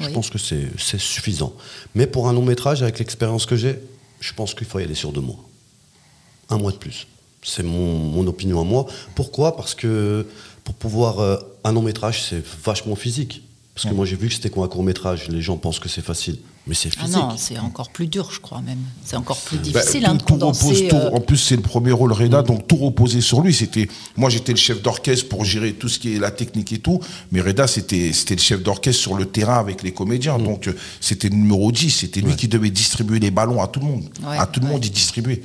Je 0.00 0.08
pense 0.10 0.28
que 0.30 0.38
c'est 0.38 0.68
c'est 0.78 1.00
suffisant. 1.00 1.54
Mais 1.94 2.06
pour 2.08 2.28
un 2.28 2.32
long 2.32 2.44
métrage, 2.44 2.82
avec 2.82 2.98
l'expérience 3.00 3.46
que 3.46 3.56
j'ai, 3.56 3.78
je 4.20 4.32
pense 4.32 4.54
qu'il 4.54 4.66
faut 4.66 4.78
y 4.80 4.82
aller 4.84 4.94
sur 4.96 5.12
deux 5.12 5.20
mois. 5.20 5.38
Un 6.50 6.58
mois 6.58 6.72
de 6.72 6.76
plus. 6.76 7.06
C'est 7.42 7.62
mon, 7.62 7.94
mon 7.98 8.26
opinion 8.26 8.60
à 8.60 8.64
moi. 8.64 8.86
Pourquoi? 9.14 9.56
Parce 9.56 9.74
que 9.74 10.26
pour 10.64 10.74
pouvoir. 10.74 11.18
euh, 11.20 11.36
un 11.64 11.72
long 11.72 11.82
métrage, 11.82 12.22
c'est 12.28 12.42
vachement 12.64 12.94
physique. 12.96 13.42
Parce 13.74 13.88
que 13.88 13.94
moi 13.94 14.06
j'ai 14.06 14.14
vu 14.14 14.28
que 14.28 14.34
c'était 14.34 14.50
quoi 14.50 14.66
un 14.66 14.68
court 14.68 14.84
métrage. 14.84 15.26
Les 15.28 15.42
gens 15.42 15.56
pensent 15.56 15.80
que 15.80 15.88
c'est 15.88 16.00
facile, 16.04 16.38
mais 16.68 16.74
c'est 16.76 16.90
Ah 16.96 17.00
physique. 17.06 17.16
non, 17.16 17.28
c'est 17.36 17.58
encore 17.58 17.90
plus 17.90 18.06
dur, 18.06 18.30
je 18.32 18.38
crois 18.38 18.60
même. 18.60 18.78
C'est 19.04 19.16
encore 19.16 19.36
plus 19.40 19.56
Bah, 19.56 19.62
difficile 19.64 20.04
tout- 20.04 20.10
hein, 20.10 20.14
de 20.14 20.22
tout 20.22 20.34
repose- 20.34 20.58
condenser. 20.60 20.88
tout- 20.88 20.94
euh, 20.96 21.10
en 21.10 21.20
plus, 21.20 21.36
c'est 21.38 21.56
le 21.56 21.62
premier 21.62 21.90
rôle 21.90 22.12
Reda, 22.12 22.42
donc 22.42 22.68
tout 22.68 22.76
reposait 22.76 23.20
sur 23.20 23.40
lui. 23.40 23.52
C'était, 23.52 23.88
moi, 24.16 24.30
j'étais 24.30 24.52
le 24.52 24.58
chef 24.58 24.80
d'orchestre 24.80 25.28
pour 25.28 25.44
gérer 25.44 25.72
tout 25.72 25.88
ce 25.88 25.98
qui 25.98 26.14
est 26.14 26.20
la 26.20 26.30
technique 26.30 26.72
et 26.72 26.78
tout, 26.78 27.00
mais 27.32 27.40
Reda, 27.40 27.66
c'était, 27.66 28.12
c'était 28.12 28.36
le 28.36 28.40
chef 28.40 28.62
d'orchestre 28.62 29.02
sur 29.02 29.14
le 29.14 29.24
terrain 29.26 29.58
avec 29.58 29.82
les 29.82 29.90
comédiens. 29.92 30.38
Mm. 30.38 30.44
Donc, 30.44 30.68
euh, 30.68 30.76
c'était 31.00 31.28
le 31.28 31.34
numéro 31.34 31.72
10. 31.72 31.90
C'était 31.90 32.20
lui 32.20 32.36
qui 32.36 32.46
devait 32.46 32.70
distribuer 32.70 33.18
les 33.18 33.32
ballons 33.32 33.60
à 33.60 33.66
tout 33.66 33.80
le 33.80 33.86
monde. 33.86 34.04
Ouais, 34.24 34.38
à 34.38 34.46
tout 34.46 34.60
le 34.60 34.68
monde, 34.68 34.84
il 34.84 34.92
distribuait. 34.92 35.42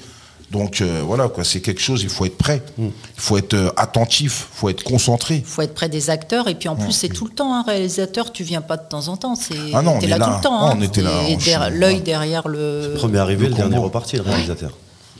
Donc, 0.52 0.82
euh, 0.82 1.04
voilà, 1.06 1.28
quoi. 1.30 1.44
C'est 1.44 1.62
quelque 1.62 1.80
chose, 1.82 2.02
il 2.02 2.10
faut 2.10 2.26
être 2.26 2.38
prêt. 2.38 2.64
Mm. 2.78 2.86
Il 2.88 2.92
faut 3.22 3.38
être 3.38 3.54
euh, 3.54 3.70
attentif, 3.78 4.48
il 4.52 4.58
faut 4.60 4.70
être 4.70 4.84
concentré. 4.84 5.44
faut 5.46 5.62
être 5.62 5.76
près 5.76 5.90
des 5.90 6.10
acteurs 6.10 6.48
et 6.48 6.56
puis 6.56 6.68
en 6.70 6.76
plus 6.76 6.92
c'est 6.92 7.10
tout 7.10 7.26
le 7.26 7.32
temps 7.32 7.54
un 7.54 7.62
réalisateur 7.64 8.32
tu 8.32 8.44
viens 8.44 8.62
pas 8.62 8.78
de 8.78 8.88
temps 8.90 9.08
en 9.10 9.18
temps 9.18 9.36
c'est 9.36 9.54
Ah 9.74 9.82
non, 9.84 10.00
on 10.02 10.08
là, 10.08 10.18
là. 10.18 10.26
tout 10.26 10.32
le 10.38 10.42
temps 10.42 10.58
Ah, 10.60 10.70
hein. 10.72 10.76
on 10.78 10.82
était 10.82 11.02
là, 11.04 11.12
Et 11.28 11.38
l'œil 11.72 11.96
ouais. 11.96 12.02
derrière 12.02 12.48
le 12.48 12.94
Premier 12.98 13.20
arrivé, 13.20 13.44
Le 13.46 13.50
le, 13.52 13.56
dernier 13.56 13.78
reparti, 13.78 14.16
le 14.16 14.24
réalisateur. 14.24 14.72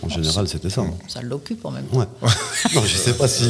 En 0.02 0.08
général, 0.10 0.48
c'était 0.48 0.70
ça. 0.70 0.82
hein. 0.82 0.94
ça 1.10 1.22
l'occupe 1.22 1.64
en 1.66 1.72
même 1.72 1.84
temps 1.86 1.98
Ouais. 2.00 2.06
non, 2.74 2.82
je 2.86 2.96
sais 2.96 3.14
pas 3.14 3.28
si. 3.28 3.50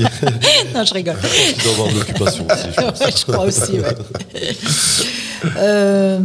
non 0.74 0.84
je 0.84 0.94
rigole 0.94 1.16
Il 1.56 1.64
doit 1.64 1.72
avoir 1.74 1.88
de 1.90 1.94
l'occupation 2.00 2.46
aussi. 2.52 2.68
je. 2.76 2.82
Ouais, 3.06 3.12
je 3.16 3.24
crois 3.32 3.46
aussi 3.46 3.72
ouais. 3.80 3.98
Euh, 5.58 6.20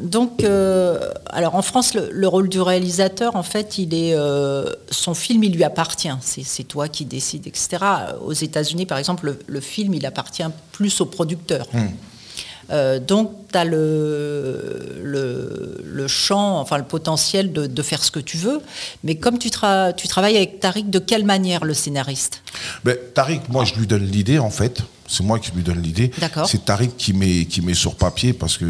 donc 0.00 0.44
euh, 0.44 1.00
alors 1.26 1.54
en 1.56 1.62
France 1.62 1.94
le, 1.94 2.08
le 2.12 2.28
rôle 2.28 2.48
du 2.48 2.60
réalisateur 2.60 3.34
en 3.36 3.42
fait 3.42 3.78
il 3.78 3.92
est 3.94 4.14
euh, 4.14 4.66
son 4.90 5.14
film 5.14 5.42
il 5.44 5.54
lui 5.54 5.64
appartient 5.64 6.08
c'est 6.20 6.62
toi 6.64 6.88
qui 6.88 7.04
décides 7.04 7.46
etc 7.46 7.78
aux 8.24 8.32
États-Unis 8.32 8.86
par 8.86 8.98
exemple 8.98 9.26
le, 9.26 9.38
le 9.46 9.60
film 9.60 9.94
il 9.94 10.06
appartient 10.06 10.44
plus 10.72 11.00
au 11.00 11.06
producteur 11.06 11.66
Euh, 12.70 12.98
donc, 12.98 13.32
tu 13.50 13.56
as 13.56 13.64
le, 13.64 15.00
le, 15.02 15.80
le 15.82 16.06
champ, 16.06 16.60
enfin 16.60 16.76
le 16.76 16.84
potentiel 16.84 17.50
de, 17.50 17.66
de 17.66 17.82
faire 17.82 18.04
ce 18.04 18.10
que 18.10 18.20
tu 18.20 18.36
veux. 18.36 18.60
Mais 19.04 19.14
comme 19.14 19.38
tu, 19.38 19.48
tra- 19.48 19.94
tu 19.94 20.06
travailles 20.06 20.36
avec 20.36 20.60
Tariq, 20.60 20.90
de 20.90 20.98
quelle 20.98 21.24
manière 21.24 21.64
le 21.64 21.72
scénariste? 21.72 22.42
Ben, 22.84 22.94
Tariq, 23.14 23.40
moi, 23.48 23.64
je 23.64 23.72
lui 23.74 23.86
donne 23.86 24.04
l'idée, 24.04 24.38
en 24.38 24.50
fait. 24.50 24.82
C'est 25.08 25.24
moi 25.24 25.38
qui 25.40 25.50
lui 25.52 25.62
donne 25.62 25.80
l'idée. 25.82 26.10
C'est 26.46 26.64
Tariq 26.64 26.92
qui 26.96 27.12
met, 27.14 27.46
qui 27.46 27.60
met 27.62 27.74
sur 27.74 27.96
papier 27.96 28.32
parce 28.32 28.56
que 28.58 28.66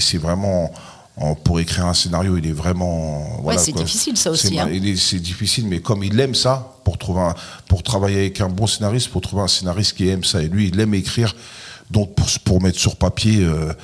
c'est 0.00 0.18
vraiment. 0.18 0.72
en- 1.18 1.34
Pour 1.34 1.60
écrire 1.60 1.84
un 1.86 1.92
scénario, 1.94 2.38
il 2.38 2.46
est 2.46 2.52
vraiment. 2.52 3.38
voilà, 3.42 3.58
c'est 3.66 3.72
difficile, 3.84 4.16
ça 4.16 4.30
aussi, 4.30 4.58
hein. 4.58 4.96
C'est 4.96 5.20
difficile, 5.20 5.66
mais 5.68 5.80
comme 5.80 6.02
il 6.02 6.18
aime 6.18 6.34
ça, 6.34 6.74
pour, 6.84 6.96
trouver 6.96 7.20
un- 7.20 7.34
pour 7.68 7.82
travailler 7.82 8.16
avec 8.20 8.40
un 8.40 8.48
bon 8.48 8.66
scénariste, 8.66 9.08
pour 9.10 9.20
trouver 9.20 9.42
un 9.42 9.48
scénariste 9.48 9.94
qui 9.96 10.08
aime 10.08 10.24
ça, 10.24 10.42
et 10.42 10.48
lui, 10.48 10.68
il 10.68 10.80
aime 10.80 10.94
écrire, 10.94 11.36
donc 11.90 12.14
pour, 12.14 12.26
pour 12.44 12.62
mettre 12.62 12.78
sur 12.80 12.96
papier, 12.96 13.40
euh, 13.44 13.74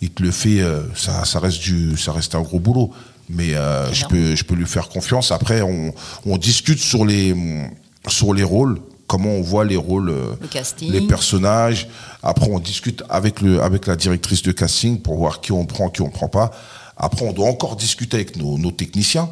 il 0.00 0.10
te 0.10 0.22
le 0.22 0.30
fait, 0.30 0.60
euh, 0.60 0.82
ça, 0.94 1.24
ça, 1.24 1.40
reste 1.40 1.58
du, 1.60 1.96
ça 1.98 2.12
reste 2.12 2.36
un 2.36 2.42
gros 2.42 2.60
boulot. 2.60 2.92
Mais 3.28 3.54
euh, 3.56 3.92
je, 3.92 4.04
peux, 4.06 4.36
je 4.36 4.44
peux 4.44 4.54
lui 4.54 4.66
faire 4.66 4.88
confiance. 4.88 5.32
Après, 5.32 5.62
on, 5.62 5.92
on 6.24 6.36
discute 6.38 6.78
sur 6.78 7.04
les, 7.04 7.34
sur 8.06 8.32
les 8.32 8.44
rôles, 8.44 8.80
comment 9.06 9.30
on 9.30 9.42
voit 9.42 9.64
les 9.64 9.76
rôles, 9.76 10.10
euh, 10.10 10.34
Le 10.40 10.46
les 10.90 11.06
personnages. 11.06 11.88
Après, 12.22 12.48
on 12.50 12.58
discute 12.58 13.02
avec, 13.08 13.40
le, 13.40 13.62
avec 13.62 13.86
la 13.86 13.96
directrice 13.96 14.42
de 14.42 14.52
casting 14.52 15.00
pour 15.00 15.16
voir 15.16 15.40
qui 15.40 15.52
on 15.52 15.64
prend, 15.64 15.88
qui 15.90 16.02
on 16.02 16.10
prend 16.10 16.28
pas. 16.28 16.50
Après, 16.96 17.26
on 17.26 17.32
doit 17.32 17.48
encore 17.48 17.76
discuter 17.76 18.16
avec 18.16 18.36
nos, 18.36 18.58
nos 18.58 18.70
techniciens. 18.72 19.28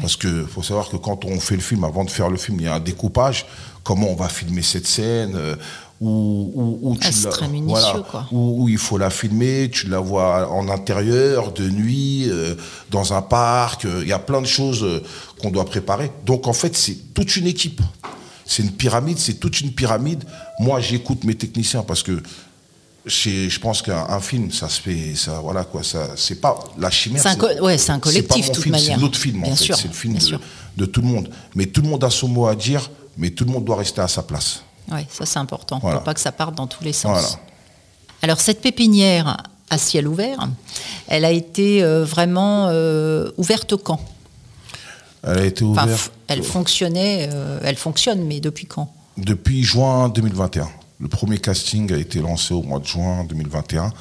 Parce 0.00 0.16
que 0.16 0.44
faut 0.46 0.62
savoir 0.62 0.88
que 0.88 0.96
quand 0.96 1.24
on 1.24 1.38
fait 1.38 1.54
le 1.54 1.60
film, 1.60 1.84
avant 1.84 2.04
de 2.04 2.10
faire 2.10 2.28
le 2.28 2.36
film, 2.38 2.58
il 2.58 2.64
y 2.64 2.68
a 2.68 2.74
un 2.74 2.80
découpage. 2.80 3.46
Comment 3.84 4.08
on 4.08 4.16
va 4.16 4.28
filmer 4.28 4.62
cette 4.62 4.86
scène 4.86 5.34
euh, 5.36 5.54
où, 6.00 6.50
où- 6.54 6.78
où 6.90 6.96
tu 6.96 7.12
c'est 7.12 7.26
la- 7.26 7.30
très 7.30 7.46
minutieux, 7.48 8.02
quoi. 8.10 8.26
Où, 8.32 8.64
où 8.64 8.68
il 8.68 8.78
faut 8.78 8.98
la 8.98 9.10
filmer, 9.10 9.70
tu 9.70 9.88
la 9.88 10.00
vois 10.00 10.50
en 10.50 10.68
intérieur, 10.68 11.52
de 11.52 11.68
nuit, 11.68 12.24
euh, 12.28 12.54
dans 12.90 13.12
un 13.12 13.22
parc. 13.22 13.84
euh, 13.84 14.00
Il 14.02 14.08
y 14.08 14.12
a 14.12 14.18
plein 14.18 14.40
de 14.40 14.46
choses 14.46 14.84
qu'on 15.40 15.50
doit 15.50 15.66
préparer. 15.66 16.10
Donc 16.26 16.48
en 16.48 16.54
fait, 16.54 16.74
c'est 16.74 16.96
toute 17.14 17.36
une 17.36 17.46
équipe. 17.46 17.80
C'est 18.46 18.62
une 18.62 18.72
pyramide, 18.72 19.18
c'est 19.18 19.34
toute 19.34 19.60
une 19.60 19.72
pyramide. 19.72 20.24
Moi, 20.58 20.80
j'écoute 20.80 21.24
mes 21.24 21.34
techniciens 21.34 21.82
parce 21.82 22.02
que 22.02 22.22
je 23.06 23.58
pense 23.58 23.82
qu'un 23.82 24.06
un 24.08 24.20
film, 24.20 24.50
ça 24.50 24.68
se 24.68 24.80
fait, 24.80 25.14
ça, 25.14 25.40
voilà 25.40 25.64
quoi, 25.64 25.82
ça, 25.82 26.08
c'est 26.16 26.40
pas 26.40 26.58
la 26.78 26.90
chimère. 26.90 27.22
C'est 27.22 27.28
un 27.28 27.60
ouais, 27.60 27.76
collectif, 28.00 28.46
toute 28.46 28.62
film, 28.62 28.72
manière. 28.72 28.96
C'est 28.96 29.02
notre 29.02 29.18
film, 29.18 29.42
en 29.42 29.46
Bien 29.46 29.56
fait. 29.56 29.74
C'est 29.74 29.88
le 29.88 29.94
film 29.94 30.16
de, 30.76 30.86
tout 30.86 31.00
le 31.02 31.06
monde. 31.08 31.30
Mais 31.54 31.66
tout 31.66 31.82
le 31.82 31.88
monde 31.88 32.02
a 32.04 32.10
son 32.10 32.28
mot 32.28 32.46
à 32.46 32.54
dire, 32.54 32.90
mais 33.18 33.30
tout 33.30 33.44
le 33.44 33.52
monde 33.52 33.64
doit 33.64 33.76
rester 33.76 34.00
à 34.00 34.08
sa 34.08 34.22
place. 34.22 34.62
Oui, 34.90 35.00
ça 35.10 35.24
c'est 35.24 35.38
important, 35.38 35.78
Voilà. 35.80 35.96
pour 35.96 36.04
pas 36.04 36.14
que 36.14 36.20
ça 36.20 36.32
parte 36.32 36.54
dans 36.54 36.66
tous 36.66 36.84
les 36.84 36.92
sens. 36.92 37.12
Voilà. 37.12 37.28
Alors 38.22 38.40
cette 38.40 38.60
pépinière 38.60 39.38
à 39.70 39.78
ciel 39.78 40.06
ouvert, 40.06 40.48
elle 41.08 41.24
a 41.24 41.30
été 41.30 41.82
euh, 41.82 42.04
vraiment 42.04 42.68
euh, 42.68 43.30
ouverte 43.38 43.76
quand? 43.76 44.00
Elle 45.26 45.38
a 45.38 45.44
été 45.44 45.64
ouverte 45.64 46.12
elle 46.26 46.42
fonctionnait, 46.42 47.28
euh, 47.32 47.60
elle 47.62 47.76
fonctionne, 47.76 48.24
mais 48.24 48.40
depuis 48.40 48.66
quand? 48.66 48.92
Depuis 49.16 49.62
juin 49.62 50.08
2021. 50.08 50.68
Le 51.00 51.08
premier 51.08 51.38
casting 51.38 51.92
a 51.92 51.96
été 51.96 52.20
lancé 52.20 52.54
au 52.54 52.62
mois 52.62 52.78
de 52.78 52.86
juin 52.86 53.24
2021. 53.24 53.92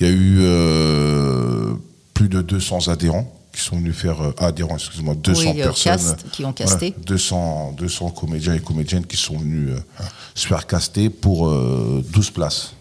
Il 0.00 0.06
y 0.06 0.10
a 0.10 0.12
eu 0.12 0.38
euh, 0.40 1.74
plus 2.14 2.28
de 2.28 2.42
200 2.42 2.88
adhérents 2.88 3.32
qui 3.52 3.62
sont 3.62 3.76
venus 3.76 3.96
faire 3.96 4.20
euh, 4.20 4.32
adhérents, 4.38 4.76
excuse-moi, 4.76 5.14
200 5.14 5.40
Oui, 5.40 5.60
euh, 5.60 5.64
personnes, 5.64 5.92
cast, 5.92 6.30
qui 6.30 6.44
ont 6.44 6.52
casté. 6.52 6.94
200, 7.04 7.74
200 7.78 8.10
comédiens 8.10 8.54
et 8.54 8.60
comédiennes 8.60 9.06
qui 9.06 9.16
sont 9.16 9.38
venus 9.38 9.70
euh, 9.70 10.04
se 10.34 10.46
faire 10.46 10.66
caster 10.66 11.08
pour 11.10 11.48
euh, 11.48 12.04
12 12.12 12.30
places. 12.30 12.72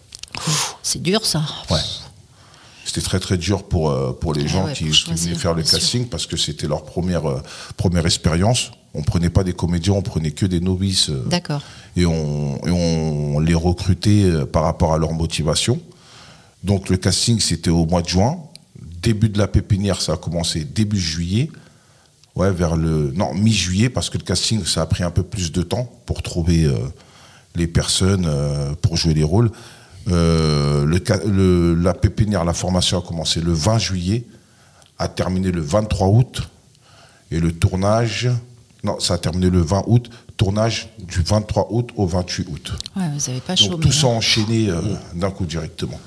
C'est 0.83 1.01
dur 1.01 1.25
ça. 1.25 1.41
Ouais. 1.69 1.79
C'était 2.85 3.01
très 3.01 3.19
très 3.19 3.37
dur 3.37 3.63
pour, 3.63 3.89
euh, 3.89 4.11
pour 4.13 4.33
les 4.33 4.43
Ah 4.43 4.47
gens 4.47 4.65
ouais, 4.67 4.73
qui, 4.73 4.85
venaient 4.89 5.35
faire 5.35 5.53
le 5.55 5.63
sûr. 5.63 5.79
casting 5.79 6.07
parce 6.07 6.25
que 6.27 6.37
c'était 6.37 6.67
leur 6.67 6.85
première, 6.85 7.25
euh, 7.29 7.41
première 7.75 8.05
expérience. 8.05 8.71
On 8.93 9.01
prenait 9.01 9.29
pas 9.31 9.43
des 9.43 9.53
comédiens, 9.53 9.93
on 9.93 10.01
prenait 10.01 10.31
que 10.31 10.45
des 10.45 10.59
novices. 10.61 11.09
euh, 11.09 11.23
D'accord. 11.27 11.61
et 11.97 12.05
on, 12.05 12.57
et 12.65 12.71
on 12.71 13.39
les 13.39 13.55
recrutait 13.55 14.29
par 14.51 14.63
rapport 14.63 14.93
à 14.93 14.97
leur 14.97 15.11
motivation. 15.13 15.79
Donc 16.63 16.89
le 16.89 16.97
casting, 16.97 17.39
c'était 17.39 17.71
au 17.71 17.85
mois 17.85 18.01
de 18.01 18.07
juin. 18.07 18.37
Début 19.01 19.29
de 19.29 19.37
la 19.37 19.47
pépinière, 19.47 20.01
ça 20.01 20.13
a 20.13 20.17
commencé 20.17 20.63
début 20.63 20.99
juillet. 20.99 21.49
Ouais, 22.35 22.51
vers 22.51 22.75
le. 22.75 23.11
Non, 23.15 23.33
mi-juillet, 23.33 23.89
parce 23.89 24.09
que 24.09 24.17
le 24.17 24.23
casting, 24.23 24.63
ça 24.65 24.81
a 24.81 24.85
pris 24.85 25.03
un 25.03 25.11
peu 25.11 25.23
plus 25.23 25.51
de 25.51 25.61
temps 25.61 25.89
pour 26.05 26.21
trouver 26.21 26.65
euh, 26.65 26.75
les 27.55 27.67
personnes 27.67 28.25
euh, 28.27 28.73
pour 28.81 28.97
jouer 28.97 29.13
les 29.13 29.23
rôles. 29.23 29.51
Euh, 30.07 30.85
le, 30.85 31.01
ca- 31.05 31.23
le- 31.25 31.73
la 31.75 31.93
pépinière, 31.93 32.43
la 32.45 32.53
formation 32.53 32.99
a 32.99 33.01
commencé 33.01 33.41
le 33.41 33.53
20 33.53 33.77
juillet, 33.79 34.23
a 34.99 35.07
terminé 35.07 35.51
le 35.51 35.61
23 35.61 36.07
août, 36.09 36.41
et 37.31 37.39
le 37.39 37.51
tournage, 37.51 38.29
non, 38.83 38.99
ça 38.99 39.15
a 39.15 39.17
terminé 39.17 39.49
le 39.49 39.61
20 39.61 39.83
août, 39.87 40.09
tournage 40.37 40.89
du 40.99 41.21
23 41.23 41.67
août 41.71 41.89
au 41.95 42.05
28 42.05 42.47
août. 42.49 42.73
Ouais, 42.95 43.03
vous 43.13 43.27
n'avez 43.27 43.41
pas 43.41 43.55
chaud. 43.55 43.69
Donc 43.69 43.81
tout 43.81 43.91
ça 43.91 44.07
enchaîné 44.07 44.69
euh, 44.69 44.79
d'un 45.15 45.31
coup 45.31 45.45
directement. 45.45 45.99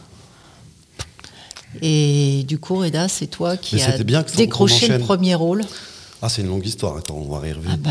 Et 1.83 2.45
du 2.49 2.59
coup, 2.59 2.77
Reda, 2.77 3.09
c'est 3.09 3.27
toi 3.27 3.57
qui 3.57 3.77
as 3.83 3.99
décroché 4.37 4.87
le 4.89 4.99
premier 5.05 5.35
rôle. 5.35 5.65
Ah, 6.21 6.29
c'est 6.29 6.43
une 6.43 6.49
longue 6.49 6.67
histoire. 6.67 6.97
Attends, 6.97 7.15
on 7.17 7.39
va 7.39 7.47
y 7.47 7.53
revenir. 7.53 7.71
Ah 7.75 7.77
bah, 7.77 7.91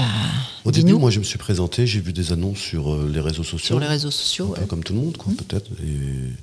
Au 0.66 0.72
début, 0.72 0.94
moi, 0.94 1.10
je 1.12 1.20
me 1.20 1.24
suis 1.24 1.38
présenté, 1.38 1.88
j'ai 1.88 2.02
vu 2.02 2.12
des 2.12 2.32
annonces 2.34 2.58
sur 2.60 2.94
euh, 2.94 3.10
les 3.14 3.22
réseaux 3.22 3.44
sociaux. 3.44 3.60
sur 3.76 3.80
les 3.80 3.88
réseaux 3.88 4.12
sociaux. 4.12 4.50
Un 4.52 4.56
peu 4.56 4.62
ouais. 4.62 4.68
comme 4.68 4.84
tout 4.84 4.94
le 4.94 5.00
monde, 5.00 5.16
quoi, 5.18 5.32
peut-être. 5.38 5.72
Et 5.82 6.34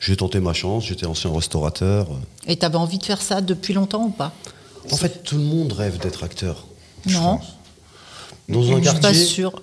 j'ai 0.00 0.16
tenté 0.16 0.40
ma 0.40 0.54
chance, 0.54 0.86
j'étais 0.86 1.04
ancien 1.06 1.30
restaurateur. 1.32 2.06
Et 2.46 2.56
t'avais 2.56 2.76
envie 2.76 2.98
de 2.98 3.04
faire 3.04 3.20
ça 3.20 3.40
depuis 3.42 3.74
longtemps 3.74 4.04
ou 4.04 4.10
pas? 4.10 4.32
En 4.92 4.96
fait, 4.96 5.24
tout 5.24 5.36
le 5.36 5.42
monde 5.42 5.72
rêve 5.72 5.98
d'être 5.98 6.24
acteur. 6.24 6.66
Non, 7.10 7.38
Dans 8.48 8.62
un 8.62 8.78
je 8.78 8.88
suis 8.88 8.94
pas 8.94 9.00
quartier, 9.00 9.24
sûre. 9.24 9.62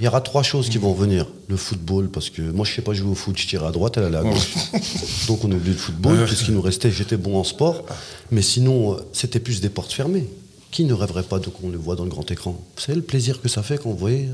il 0.00 0.04
y 0.04 0.08
aura 0.08 0.20
trois 0.22 0.42
choses 0.42 0.68
qui 0.70 0.78
vont 0.78 0.92
venir. 0.94 1.26
Le 1.48 1.56
football, 1.56 2.08
parce 2.08 2.30
que 2.30 2.40
moi, 2.40 2.64
je 2.64 2.74
sais 2.74 2.82
pas 2.82 2.94
jouer 2.94 3.10
au 3.10 3.14
foot, 3.14 3.36
je 3.36 3.46
tirais 3.46 3.66
à 3.66 3.72
droite, 3.72 3.98
elle 3.98 4.04
allait 4.04 4.16
à 4.18 4.22
gauche. 4.22 4.54
Donc, 5.28 5.44
on 5.44 5.52
a 5.52 5.54
oublié 5.54 5.72
le 5.74 5.78
football. 5.78 6.24
Qu'est-ce 6.28 6.44
qui 6.44 6.52
nous 6.52 6.62
restait 6.62 6.90
J'étais 6.90 7.16
bon 7.18 7.36
en 7.38 7.44
sport. 7.44 7.84
Mais 8.30 8.42
sinon, 8.42 8.94
euh, 8.94 8.96
c'était 9.12 9.38
plus 9.40 9.60
des 9.60 9.68
portes 9.68 9.92
fermées. 9.92 10.28
Qui 10.72 10.84
ne 10.84 10.94
rêverait 10.94 11.22
pas 11.22 11.38
de 11.38 11.46
qu'on 11.48 11.68
le 11.68 11.78
voit 11.78 11.94
dans 11.94 12.04
le 12.04 12.10
grand 12.10 12.28
écran 12.30 12.56
savez 12.76 12.96
le 12.96 13.02
plaisir 13.02 13.40
que 13.40 13.48
ça 13.48 13.62
fait 13.62 13.78
quand 13.80 13.90
vous 13.90 13.96
voyez 13.96 14.28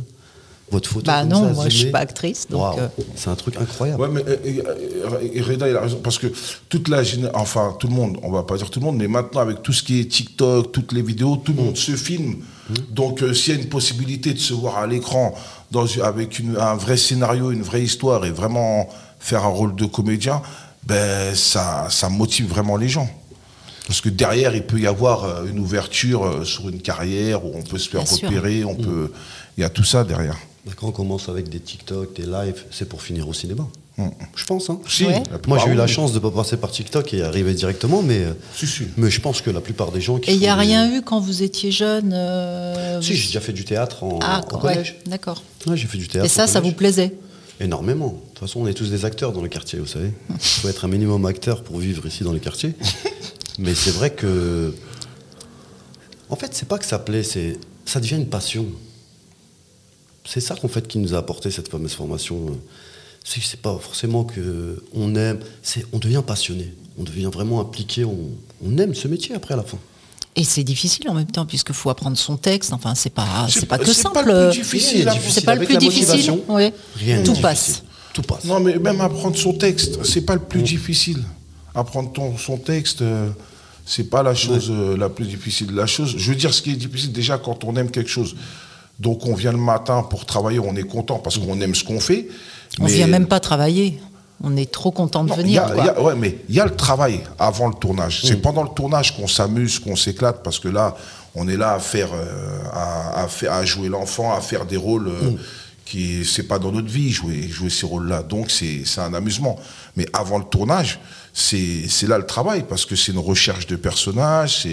votre 0.70 0.88
photo 0.88 1.04
Bah 1.06 1.24
non, 1.24 1.48
ça, 1.48 1.52
moi 1.52 1.64
je 1.64 1.70
suis 1.70 1.78
zoomée 1.80 1.92
pas 1.92 1.98
actrice, 2.00 2.46
donc. 2.48 2.78
Euh, 2.78 2.88
C'est 3.16 3.30
un 3.30 3.34
truc 3.36 3.56
incroyable. 3.56 4.00
Ouais, 4.02 4.08
mais 4.12 4.22
euh, 4.28 4.36
euh, 4.46 5.18
et 5.32 5.40
Reda, 5.40 5.68
il 5.68 5.74
a 5.76 5.80
raison, 5.80 5.98
parce 6.02 6.18
que 6.18 6.26
toute 6.68 6.88
la 6.88 7.02
géné- 7.02 7.30
enfin 7.34 7.74
tout 7.80 7.88
le 7.88 7.94
monde, 7.94 8.18
on 8.22 8.30
va 8.30 8.42
pas 8.42 8.56
dire 8.58 8.70
tout 8.70 8.78
le 8.78 8.84
monde, 8.86 8.98
mais 8.98 9.08
maintenant 9.08 9.40
avec 9.40 9.62
tout 9.62 9.72
ce 9.72 9.82
qui 9.82 9.98
est 10.00 10.04
TikTok, 10.04 10.70
toutes 10.70 10.92
les 10.92 11.02
vidéos, 11.02 11.36
tout 11.38 11.52
le 11.54 11.62
monde 11.62 11.76
se 11.76 11.92
filme. 11.96 12.36
Donc 12.90 13.22
euh, 13.22 13.32
s'il 13.34 13.54
y 13.54 13.56
a 13.56 13.60
une 13.60 13.68
possibilité 13.70 14.34
de 14.34 14.38
se 14.38 14.52
voir 14.52 14.76
à 14.78 14.86
l'écran 14.86 15.34
avec 16.04 16.38
une- 16.38 16.56
un 16.58 16.74
vrai 16.76 16.96
scénario, 16.98 17.50
une 17.50 17.62
vraie 17.62 17.82
histoire 17.82 18.24
et 18.26 18.30
vraiment 18.30 18.88
faire 19.18 19.44
un 19.44 19.48
rôle 19.48 19.74
de 19.74 19.86
comédien, 19.86 20.42
ben 20.86 21.34
ça, 21.34 21.88
ça 21.90 22.08
motive 22.10 22.46
vraiment 22.46 22.76
les 22.76 22.88
gens. 22.88 23.08
Parce 23.88 24.00
que 24.02 24.08
derrière, 24.10 24.54
il 24.54 24.62
peut 24.62 24.78
y 24.78 24.86
avoir 24.86 25.24
euh, 25.24 25.46
une 25.50 25.58
ouverture 25.58 26.24
euh, 26.24 26.44
sur 26.44 26.68
une 26.68 26.80
carrière 26.80 27.44
où 27.44 27.52
on 27.54 27.62
peut 27.62 27.78
se 27.78 27.88
faire 27.88 28.04
Bien 28.04 28.12
sûr. 28.14 28.28
repérer, 28.28 28.62
on 28.64 28.74
peut, 28.76 29.10
il 29.56 29.62
y 29.62 29.64
a 29.64 29.70
tout 29.70 29.82
ça 29.84 30.04
derrière. 30.04 30.36
Quand 30.76 30.88
on 30.88 30.92
commence 30.92 31.28
avec 31.30 31.48
des 31.48 31.58
TikTok, 31.60 32.14
des 32.14 32.26
lives, 32.26 32.64
c'est 32.70 32.86
pour 32.88 33.00
finir 33.02 33.26
au 33.26 33.32
cinéma. 33.32 33.66
Je 34.36 34.44
pense. 34.44 34.70
Hein. 34.70 34.78
Si, 34.86 35.06
Ouais. 35.06 35.22
Moi, 35.48 35.58
j'ai 35.64 35.72
eu 35.72 35.74
la 35.74 35.86
chance 35.88 36.12
de 36.12 36.18
ne 36.18 36.22
pas 36.22 36.30
passer 36.30 36.56
par 36.56 36.70
TikTok 36.70 37.12
et 37.14 37.22
arriver 37.22 37.52
directement, 37.54 38.00
mais, 38.02 38.18
euh, 38.24 38.32
Si, 38.54 38.66
si. 38.66 38.84
mais 38.96 39.10
je 39.10 39.20
pense 39.20 39.40
que 39.40 39.50
la 39.50 39.60
plupart 39.62 39.90
des 39.90 40.00
gens 40.00 40.18
qui. 40.18 40.30
Et 40.30 40.34
il 40.34 40.38
n'y 40.38 40.46
a 40.48 40.54
des- 40.54 40.60
rien 40.60 40.94
eu 40.94 41.02
quand 41.02 41.18
vous 41.18 41.42
étiez 41.42 41.72
jeune 41.72 42.12
euh, 42.14 43.00
Si, 43.00 43.10
vous- 43.12 43.16
j'ai 43.18 43.26
déjà 43.26 43.40
fait 43.40 43.52
du 43.54 43.64
théâtre 43.64 44.04
en, 44.04 44.18
Ah, 44.22 44.42
en 44.52 44.54
ouais, 44.56 44.60
collège. 44.74 44.96
d'accord. 45.06 45.42
Ouais, 45.66 45.76
j'ai 45.76 45.88
fait 45.88 45.98
du 45.98 46.06
théâtre. 46.06 46.26
Et 46.26 46.28
ça, 46.28 46.46
ça 46.46 46.60
vous 46.60 46.72
plaisait 46.72 47.14
Énormément. 47.60 48.08
De 48.10 48.28
toute 48.34 48.38
façon, 48.38 48.60
on 48.60 48.66
est 48.68 48.74
tous 48.74 48.88
des 48.90 49.04
acteurs 49.04 49.32
dans 49.32 49.42
le 49.42 49.48
quartier, 49.48 49.80
vous 49.80 49.86
savez. 49.86 50.12
Il 50.30 50.36
faut 50.38 50.68
être 50.68 50.84
un 50.84 50.88
minimum 50.88 51.24
acteur 51.26 51.64
pour 51.64 51.78
vivre 51.78 52.06
ici 52.06 52.22
dans 52.22 52.32
le 52.32 52.38
quartier. 52.38 52.74
Mais 53.58 53.74
c'est 53.74 53.90
vrai 53.90 54.10
que. 54.10 54.74
En 56.30 56.36
fait, 56.36 56.54
c'est 56.54 56.68
pas 56.68 56.78
que 56.78 56.84
ça 56.84 56.98
plaît, 56.98 57.22
c'est 57.22 57.58
ça 57.84 58.00
devient 58.00 58.16
une 58.16 58.28
passion. 58.28 58.66
C'est 60.26 60.40
ça 60.40 60.54
qu'en 60.56 60.68
fait 60.68 60.86
qui 60.86 60.98
nous 60.98 61.14
a 61.14 61.18
apporté 61.18 61.50
cette 61.50 61.68
fameuse 61.68 61.94
formation. 61.94 62.58
C'est 63.24 63.40
c'est 63.42 63.60
pas 63.60 63.76
forcément 63.78 64.24
que 64.24 64.82
on 64.94 65.14
aime, 65.16 65.40
c'est 65.62 65.84
on 65.92 65.98
devient 65.98 66.22
passionné, 66.26 66.74
on 66.98 67.02
devient 67.02 67.30
vraiment 67.32 67.60
impliqué, 67.60 68.04
on, 68.04 68.16
on 68.64 68.76
aime 68.78 68.94
ce 68.94 69.08
métier 69.08 69.34
après 69.34 69.54
à 69.54 69.56
la 69.58 69.62
fin. 69.62 69.78
Et 70.36 70.44
c'est 70.44 70.62
difficile 70.64 71.08
en 71.08 71.14
même 71.14 71.26
temps, 71.30 71.46
puisqu'il 71.46 71.74
faut 71.74 71.90
apprendre 71.90 72.16
son 72.16 72.36
texte. 72.36 72.72
Enfin, 72.72 72.94
c'est 72.94 73.10
pas, 73.10 73.46
C'est 73.48 73.60
c'est 73.60 73.66
pas 73.66 73.78
que 73.78 73.86
c'est 73.86 73.94
simple. 74.02 74.14
pas 74.14 74.22
le 74.22 74.50
plus 74.50 74.58
difficile. 74.60 75.10
C'est 75.28 75.44
pas 75.44 75.54
le 75.56 75.64
plus 75.66 75.76
difficile. 75.78 76.32
Ouais. 76.48 76.72
Rien 76.94 77.16
Tout 77.16 77.22
difficile. 77.22 77.42
passe. 77.42 77.82
Tout 78.12 78.22
passe. 78.22 78.44
Non, 78.44 78.60
mais 78.60 78.78
même 78.78 79.00
apprendre 79.00 79.36
son 79.36 79.54
texte, 79.54 80.04
c'est 80.04 80.20
pas 80.20 80.34
le 80.34 80.40
plus 80.42 80.62
difficile. 80.62 81.24
Apprendre 81.74 82.12
ton, 82.12 82.36
son 82.38 82.56
texte, 82.56 83.02
euh, 83.02 83.30
c'est 83.90 84.10
pas 84.10 84.22
la 84.22 84.34
chose 84.34 84.70
euh, 84.70 84.96
la 84.98 85.08
plus 85.08 85.26
difficile. 85.26 85.74
La 85.74 85.86
chose, 85.86 86.14
je 86.18 86.28
veux 86.30 86.36
dire, 86.36 86.52
ce 86.52 86.60
qui 86.62 86.72
est 86.72 86.76
difficile 86.76 87.10
déjà 87.12 87.38
quand 87.38 87.64
on 87.64 87.74
aime 87.76 87.90
quelque 87.90 88.10
chose. 88.10 88.36
Donc 89.00 89.26
on 89.26 89.34
vient 89.34 89.52
le 89.52 89.58
matin 89.58 90.02
pour 90.02 90.26
travailler, 90.26 90.58
on 90.58 90.74
est 90.76 90.82
content 90.96 91.18
parce 91.18 91.38
qu'on 91.38 91.58
aime 91.60 91.74
ce 91.74 91.84
qu'on 91.84 92.00
fait. 92.00 92.28
On 92.80 92.84
mais- 92.84 92.92
vient 92.92 93.06
même 93.06 93.26
pas 93.26 93.40
travailler. 93.40 93.98
On 94.42 94.56
est 94.56 94.70
trop 94.70 94.92
content 94.92 95.24
de 95.24 95.30
Non, 95.30 95.34
venir. 95.36 95.54
y 95.54 95.58
a- 95.58 95.70
quoi. 95.70 95.84
y 95.84 95.88
a- 95.88 96.00
ouais, 96.02 96.14
mais 96.14 96.38
il 96.48 96.54
y 96.54 96.60
a 96.60 96.64
le 96.64 96.76
travail 96.76 97.20
avant 97.40 97.66
le 97.68 97.74
tournage. 97.74 98.22
Mm. 98.22 98.26
C'est 98.28 98.36
pendant 98.42 98.62
le 98.62 98.68
tournage 98.68 99.16
qu'on 99.16 99.26
s'amuse, 99.26 99.78
qu'on 99.80 99.96
s'éclate, 99.96 100.42
parce 100.44 100.58
que 100.60 100.68
là, 100.68 100.96
on 101.34 101.48
est 101.48 101.56
là 101.56 101.72
à 101.74 101.78
faire, 101.80 102.10
euh, 102.12 102.60
à, 102.72 103.22
à 103.24 103.28
faire- 103.28 103.52
à 103.52 103.64
jouer 103.64 103.88
l'enfant, 103.88 104.32
à 104.32 104.40
faire 104.40 104.64
des 104.64 104.76
rôles 104.76 105.08
euh, 105.08 105.30
Mm. 105.32 105.36
qui, 105.84 106.24
c'est 106.24 106.44
pas 106.44 106.58
dans 106.60 106.70
notre 106.70 106.86
vie 106.88 107.10
jouer, 107.10 107.48
jouer 107.48 107.70
ces 107.70 107.86
rôles-là. 107.86 108.22
Donc 108.22 108.50
c'est, 108.52 108.82
c'est 108.84 109.00
un 109.00 109.12
amusement. 109.14 109.58
Mais 109.96 110.06
avant 110.12 110.38
le 110.38 110.44
tournage, 110.44 111.00
c'est, 111.38 112.08
là 112.08 112.18
le 112.18 112.26
travail, 112.26 112.64
parce 112.68 112.84
que 112.84 112.96
c'est 112.96 113.12
une 113.12 113.18
recherche 113.18 113.66
de 113.66 113.76
personnages, 113.76 114.66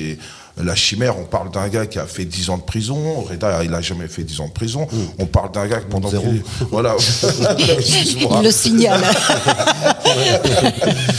la 0.57 0.75
chimère. 0.75 1.17
On 1.19 1.25
parle 1.25 1.51
d'un 1.51 1.67
gars 1.67 1.85
qui 1.85 1.99
a 1.99 2.05
fait 2.05 2.25
10 2.25 2.49
ans 2.49 2.57
de 2.57 2.63
prison. 2.63 3.21
Reda, 3.29 3.63
il 3.63 3.73
a 3.73 3.81
jamais 3.81 4.07
fait 4.07 4.23
10 4.23 4.39
ans 4.41 4.47
de 4.47 4.53
prison. 4.53 4.87
On 5.19 5.25
parle 5.25 5.51
d'un 5.51 5.67
gars 5.67 5.79
qui 5.79 5.87
pendant. 5.89 6.09
Zéro. 6.09 6.25
voilà. 6.71 6.95
Il 7.57 8.43
le 8.43 8.51
signale. 8.51 9.01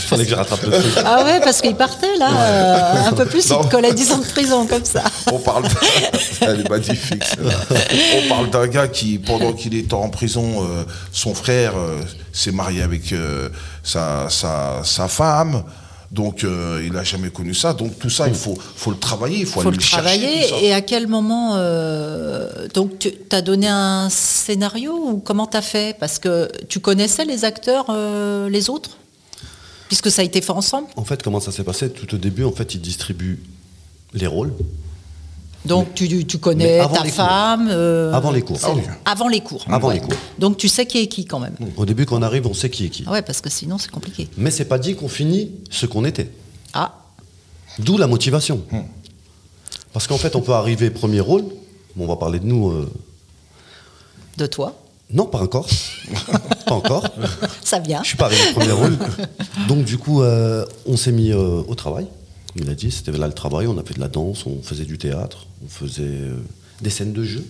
Fallait 0.07 0.23
que 0.23 0.29
je 0.29 0.35
rattrape 0.35 0.63
le 0.63 0.71
truc. 0.71 0.93
ah 1.05 1.23
ouais, 1.23 1.39
parce 1.41 1.61
qu'il 1.61 1.75
partait 1.75 2.15
là, 2.17 2.29
euh, 2.31 3.07
un 3.09 3.13
peu 3.13 3.25
plus, 3.25 3.45
il 3.45 3.51
Non. 3.53 3.63
te 3.63 3.71
collait 3.71 3.93
10 3.93 4.11
ans 4.13 4.17
de 4.19 4.25
prison 4.25 4.65
comme 4.65 4.85
ça. 4.85 5.03
On 5.31 5.39
parle. 5.39 5.65
Elle 6.41 6.61
est 6.61 6.69
magnifique. 6.69 7.23
celle-là. 7.23 7.55
On 8.25 8.29
parle 8.29 8.49
d'un 8.49 8.67
gars 8.67 8.87
qui, 8.87 9.17
pendant 9.19 9.53
qu'il 9.53 9.75
était 9.75 9.93
en 9.93 10.09
prison, 10.09 10.63
euh, 10.63 10.83
son 11.11 11.33
frère 11.33 11.73
euh, 11.77 11.99
s'est 12.31 12.51
marié 12.51 12.81
avec 12.81 13.11
euh, 13.13 13.49
sa, 13.83 14.29
sa, 14.29 14.81
sa 14.83 15.07
femme. 15.07 15.63
Donc, 16.11 16.43
euh, 16.43 16.81
il 16.85 16.93
n'a 16.93 17.03
jamais 17.03 17.29
connu 17.29 17.53
ça. 17.53 17.73
Donc, 17.73 17.99
tout 17.99 18.09
ça, 18.09 18.27
il 18.27 18.33
faut, 18.33 18.55
faut 18.55 18.91
le 18.91 18.97
travailler. 18.97 19.39
Il 19.39 19.45
faut, 19.45 19.59
aller 19.59 19.71
le 19.71 19.79
chercher, 19.79 19.97
travailler. 19.97 20.65
Et 20.65 20.73
à 20.73 20.81
quel 20.81 21.07
moment 21.07 21.55
euh, 21.55 22.67
Donc, 22.73 22.99
tu 22.99 23.11
as 23.31 23.41
donné 23.41 23.67
un 23.67 24.09
scénario 24.09 24.93
ou 24.93 25.17
comment 25.17 25.47
tu 25.47 25.57
as 25.57 25.61
fait? 25.61 25.97
Parce 25.99 26.17
que 26.17 26.49
tu 26.69 26.79
connaissais 26.79 27.25
les 27.25 27.43
acteurs, 27.43 27.87
euh, 27.89 28.49
les 28.49 28.69
autres? 28.69 28.97
Puisque 29.87 30.09
ça 30.09 30.21
a 30.21 30.25
été 30.25 30.41
fait 30.41 30.51
ensemble? 30.51 30.87
En 30.95 31.03
fait, 31.03 31.21
comment 31.21 31.39
ça 31.39 31.51
s'est 31.51 31.63
passé? 31.63 31.89
Tout 31.89 32.15
au 32.15 32.17
début, 32.17 32.45
en 32.45 32.51
fait, 32.51 32.73
ils 32.73 32.81
distribuent 32.81 33.43
les 34.13 34.27
rôles 34.27 34.53
Donc, 35.67 35.93
tu, 35.93 36.37
connais 36.39 36.79
avant 36.79 36.95
ta 36.95 37.03
les 37.03 37.09
cours. 37.09 37.15
femme. 37.17 37.67
euh, 37.69 38.13
avant 38.13 38.31
les 38.31 38.41
cours. 38.41 38.57
Ah 38.63 38.71
oui. 38.75 38.81
Avant 39.05 39.27
les 39.27 39.41
cours. 39.41 39.65
Avant 39.69 39.87
Ouais. 39.89 39.95
les 39.95 39.99
cours. 40.01 40.13
Donc, 40.39 40.57
tu 40.57 40.67
sais 40.67 40.85
qui 40.85 40.99
est 40.99 41.07
qui 41.07 41.25
quand 41.25 41.39
même. 41.39 41.55
Au 41.75 41.85
début, 41.85 42.05
quand 42.05 42.17
on 42.17 42.21
arrive, 42.21 42.47
on 42.47 42.53
sait 42.53 42.69
qui 42.69 42.85
est 42.85 42.89
qui. 42.89 43.03
Ah 43.07 43.11
ouais, 43.11 43.21
parce 43.21 43.41
que 43.41 43.49
sinon, 43.49 43.77
c'est 43.77 43.91
compliqué. 43.91 44.27
Mais 44.37 44.51
c'est 44.51 44.65
pas 44.65 44.79
dit 44.79 44.95
qu'on 44.95 45.09
finit 45.09 45.51
ce 45.69 45.85
qu'on 45.85 46.05
était. 46.05 46.31
Ah, 46.73 46.93
D'où 47.79 47.97
la 47.97 48.07
motivation. 48.07 48.61
Parce 49.93 50.07
qu'en 50.07 50.17
fait, 50.17 50.35
on 50.35 50.41
peut 50.41 50.53
arriver 50.53 50.89
premier 50.89 51.19
rôle. 51.19 51.43
Bon, 51.95 52.03
on 52.05 52.07
va 52.07 52.15
parler 52.15 52.39
de 52.39 52.45
nous. 52.45 52.69
euh, 52.71 52.89
de 54.37 54.45
toi. 54.45 54.75
Non, 55.11 55.25
pas 55.25 55.39
encore. 55.41 55.67
pas 56.65 56.75
encore. 56.75 57.03
Ça 57.63 57.79
vient. 57.79 58.03
Je 58.03 58.09
suis 58.09 58.17
pas 58.17 58.25
arrivé 58.25 58.41
au 58.51 58.53
premier 58.59 58.71
rôle. 58.73 58.97
Donc 59.67 59.85
du 59.85 59.97
coup, 59.97 60.21
euh, 60.21 60.65
on 60.85 60.97
s'est 60.97 61.11
mis 61.13 61.31
euh, 61.31 61.61
au 61.67 61.75
travail. 61.75 62.07
Il 62.55 62.69
a 62.69 62.75
dit, 62.75 62.91
c'était 62.91 63.11
là 63.17 63.25
le 63.27 63.33
travail. 63.33 63.67
On 63.67 63.77
a 63.77 63.83
fait 63.83 63.93
de 63.95 63.99
la 63.99 64.09
danse, 64.09 64.45
on 64.45 64.61
faisait 64.61 64.85
du 64.85 64.97
théâtre, 64.97 65.46
on 65.67 65.69
faisait 65.69 66.03
euh, 66.03 66.35
des 66.81 66.89
scènes 66.89 67.13
de 67.13 67.23
jeu. 67.23 67.43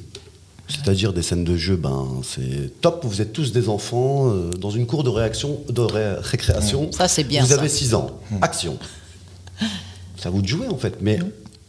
C'est-à-dire 0.68 1.14
des 1.14 1.22
scènes 1.22 1.46
de 1.46 1.56
jeu, 1.56 1.78
ben 1.78 2.22
c'est 2.24 2.82
top. 2.82 3.06
Vous 3.06 3.22
êtes 3.22 3.32
tous 3.32 3.54
des 3.54 3.70
enfants 3.70 4.30
euh, 4.30 4.50
dans 4.50 4.70
une 4.70 4.86
cour 4.86 5.04
de 5.06 5.10
réaction, 5.10 5.62
de 5.70 5.80
ré- 5.82 6.16
récréation. 6.20 6.92
Ça, 6.92 7.08
c'est 7.08 7.24
bien, 7.24 7.42
Vous 7.44 7.50
ça. 7.50 7.60
avez 7.60 7.70
6 7.70 7.94
ans. 7.94 8.20
Action. 8.42 8.78
Ça 10.18 10.30
vous 10.32 10.42
de 10.42 10.48
jouer 10.48 10.68
en 10.68 10.78
fait. 10.78 10.98
Mais 11.00 11.20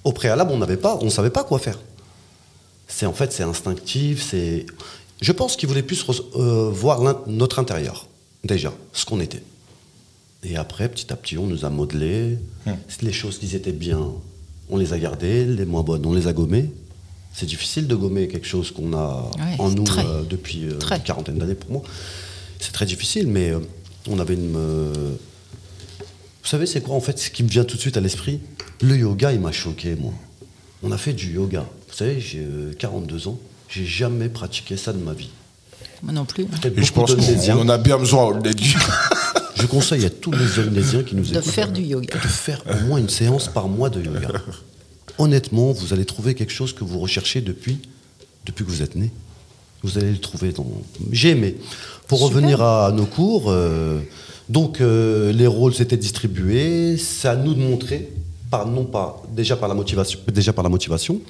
au 0.05 0.13
préalable, 0.13 0.51
on 0.53 0.59
n'avait 0.59 0.79
pas, 0.79 0.99
on 1.03 1.11
savait 1.11 1.31
pas 1.31 1.45
quoi 1.45 1.59
faire. 1.59 1.79
C'est 2.89 3.05
en 3.07 3.13
fait, 3.13 3.31
c'est 3.33 3.43
instinctif. 3.43 4.27
C'est, 4.29 4.65
je 5.21 5.33
pense 5.33 5.55
qu'ils 5.55 5.69
voulaient 5.69 5.83
plus 5.83 6.03
euh, 6.37 6.71
voir 6.73 7.01
notre 7.27 7.59
intérieur 7.59 8.07
déjà, 8.43 8.73
ce 8.95 9.05
qu'on 9.05 9.21
était. 9.21 9.43
Et 10.45 10.57
après, 10.57 10.89
petit 10.89 11.13
à 11.13 11.17
petit, 11.17 11.37
on 11.37 11.47
nous 11.47 11.65
a 11.67 11.71
modelé. 11.71 12.39
Les 13.03 13.13
choses 13.13 13.39
qui 13.39 13.55
étaient 13.55 13.71
bien, 13.73 14.13
on 14.71 14.77
les 14.77 14.93
a 14.93 14.99
gardées. 14.99 15.45
Les 15.45 15.65
moins 15.65 15.83
bonnes, 15.83 16.05
on 16.07 16.13
les 16.15 16.27
a 16.27 16.33
gommées. 16.33 16.71
C'est 17.33 17.47
difficile 17.47 17.87
de 17.87 17.95
gommer 17.95 18.27
quelque 18.29 18.47
chose 18.47 18.71
qu'on 18.73 18.93
a 18.95 19.31
Ouais, 19.39 19.55
en 19.59 19.71
nous 19.71 19.85
très. 19.85 20.05
euh, 20.05 20.23
depuis 20.29 20.65
euh, 20.67 20.79
une 20.97 21.03
quarantaine 21.03 21.39
d'années 21.39 21.55
pour 21.55 21.71
moi. 21.71 21.83
C'est 22.59 22.73
très 22.73 22.87
difficile, 22.87 23.27
mais 23.29 23.51
euh, 23.51 23.61
on 24.09 24.19
avait 24.19 24.35
une. 24.35 24.55
euh, 24.57 24.93
Vous 26.43 26.49
savez, 26.49 26.67
c'est 26.67 26.81
quoi 26.81 26.95
en 26.97 27.01
fait 27.01 27.19
ce 27.19 27.31
qui 27.31 27.43
me 27.45 27.49
vient 27.49 27.65
tout 27.65 27.77
de 27.77 27.81
suite 27.81 27.97
à 27.97 28.01
l'esprit? 28.01 28.41
Le 28.81 28.97
yoga, 28.97 29.33
il 29.33 29.41
m'a 29.41 29.53
choqué, 29.53 29.95
moi. 29.97 30.13
On 30.83 30.91
a 30.93 30.99
fait 30.99 31.13
du 31.13 31.33
yoga. 31.35 31.67
Vous 31.89 31.95
savez, 31.95 32.21
j'ai 32.21 32.41
euh, 32.41 32.73
42 32.79 33.29
ans. 33.29 33.39
J'ai 33.69 33.85
jamais 33.85 34.29
pratiqué 34.29 34.77
ça 34.77 34.93
de 34.93 34.99
ma 34.99 35.13
vie. 35.13 35.31
Moi 36.03 36.13
non 36.13 36.25
plus. 36.25 36.45
Peut-être 36.47 36.79
Et 36.79 36.83
je 36.83 36.93
pense 36.93 37.15
qu'on 37.15 37.59
en 37.61 37.69
a 37.69 37.79
bien 37.79 37.99
besoin, 37.99 38.25
on 38.27 38.31
l'a 38.41 38.53
dit. 38.53 38.75
Je 39.61 39.67
conseille 39.67 40.05
à 40.05 40.11
tous 40.11 40.33
les 40.33 40.59
Indonésiens 40.61 41.03
qui 41.03 41.15
nous 41.17 41.23
De 41.25 41.31
écoutent 41.31 41.45
faire 41.51 41.73
du 41.73 41.83
yoga. 41.83 42.15
de 42.15 42.29
faire 42.29 42.63
au 42.71 42.87
moins 42.87 42.99
une 42.99 43.09
séance 43.09 43.49
par 43.49 43.69
mois 43.69 43.91
de 43.91 44.03
yoga. 44.03 44.29
Honnêtement, 45.19 45.73
vous 45.73 45.93
allez 45.93 46.05
trouver 46.05 46.35
quelque 46.35 46.53
chose 46.53 46.73
que 46.73 46.85
vous 46.85 46.99
recherchez 47.01 47.41
depuis, 47.41 47.79
depuis 48.47 48.65
que 48.65 48.71
vous 48.71 48.83
êtes 48.83 48.95
né. 48.95 49.11
Vous 49.83 49.99
allez 49.99 50.11
le 50.11 50.19
trouver 50.19 50.53
dans. 50.53 50.67
J'ai 51.13 51.31
aimé. 51.31 51.57
Pour 52.09 52.19
Super. 52.19 52.35
revenir 52.37 52.63
à 52.63 52.91
nos 52.93 53.07
cours, 53.07 53.45
euh, 53.49 54.01
donc 54.49 54.81
euh, 54.81 55.33
les 55.33 55.47
rôles 55.47 55.75
s'étaient 55.75 55.97
distribués. 55.97 56.97
C'est 56.97 57.29
à 57.29 57.37
nous 57.37 57.55
de 57.55 57.61
montrer, 57.61 58.09
par, 58.51 58.67
non 58.67 58.85
pas 58.85 59.23
déjà 59.37 59.57
par 59.57 59.69
la 59.69 59.75
motivation, 59.75 60.19
déjà 60.33 60.53
par 60.53 60.65
la 60.65 60.71
motivation. 60.71 61.21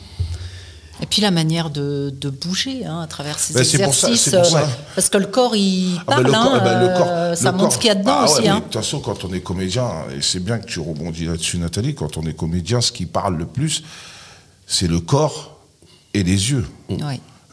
Et 1.00 1.06
puis 1.06 1.22
la 1.22 1.30
manière 1.30 1.70
de, 1.70 2.12
de 2.20 2.28
bouger 2.28 2.84
hein, 2.84 3.00
à 3.02 3.06
travers 3.06 3.38
ces 3.38 3.54
Ben, 3.54 3.62
c'est 3.64 3.82
pour 3.82 3.94
ça- 3.94 4.08
exercices. 4.08 4.32
pour 4.34 4.40
euh, 4.40 4.44
ça. 4.62 4.68
Parce 4.96 5.08
que 5.08 5.18
le 5.18 5.26
corps, 5.26 5.54
il 5.54 5.96
Ah 5.98 6.02
ben, 6.06 6.06
parle. 6.06 6.24
le 6.26 6.32
corps- 6.32 6.40
hein, 6.54 6.58
eh 6.60 6.64
ben, 6.64 6.80
le 6.80 6.98
corps- 6.98 7.06
euh, 7.08 7.30
le 7.30 7.36
ça 7.36 7.52
montre 7.52 7.72
ce 7.74 7.78
qu'il 7.78 7.88
y 7.88 7.90
a 7.90 7.94
dedans 7.94 8.16
Ah 8.20 8.24
aussi. 8.24 8.48
hein. 8.48 8.56
De 8.56 8.60
toute 8.62 8.74
façon, 8.74 9.00
quand 9.00 9.24
on 9.24 9.32
est 9.32 9.40
comédien, 9.40 9.88
et 10.16 10.20
c'est 10.22 10.40
bien 10.40 10.58
que 10.58 10.66
tu 10.66 10.80
rebondis 10.80 11.26
là-dessus, 11.26 11.58
Nathalie, 11.58 11.94
quand 11.94 12.16
on 12.16 12.22
est 12.22 12.34
comédien, 12.34 12.80
ce 12.80 12.90
qui 12.90 13.06
parle 13.06 13.36
le 13.36 13.46
plus, 13.46 13.84
c'est 14.66 14.88
le 14.88 14.98
corps 15.00 15.56
et 16.14 16.22
les 16.24 16.50
yeux. 16.50 16.66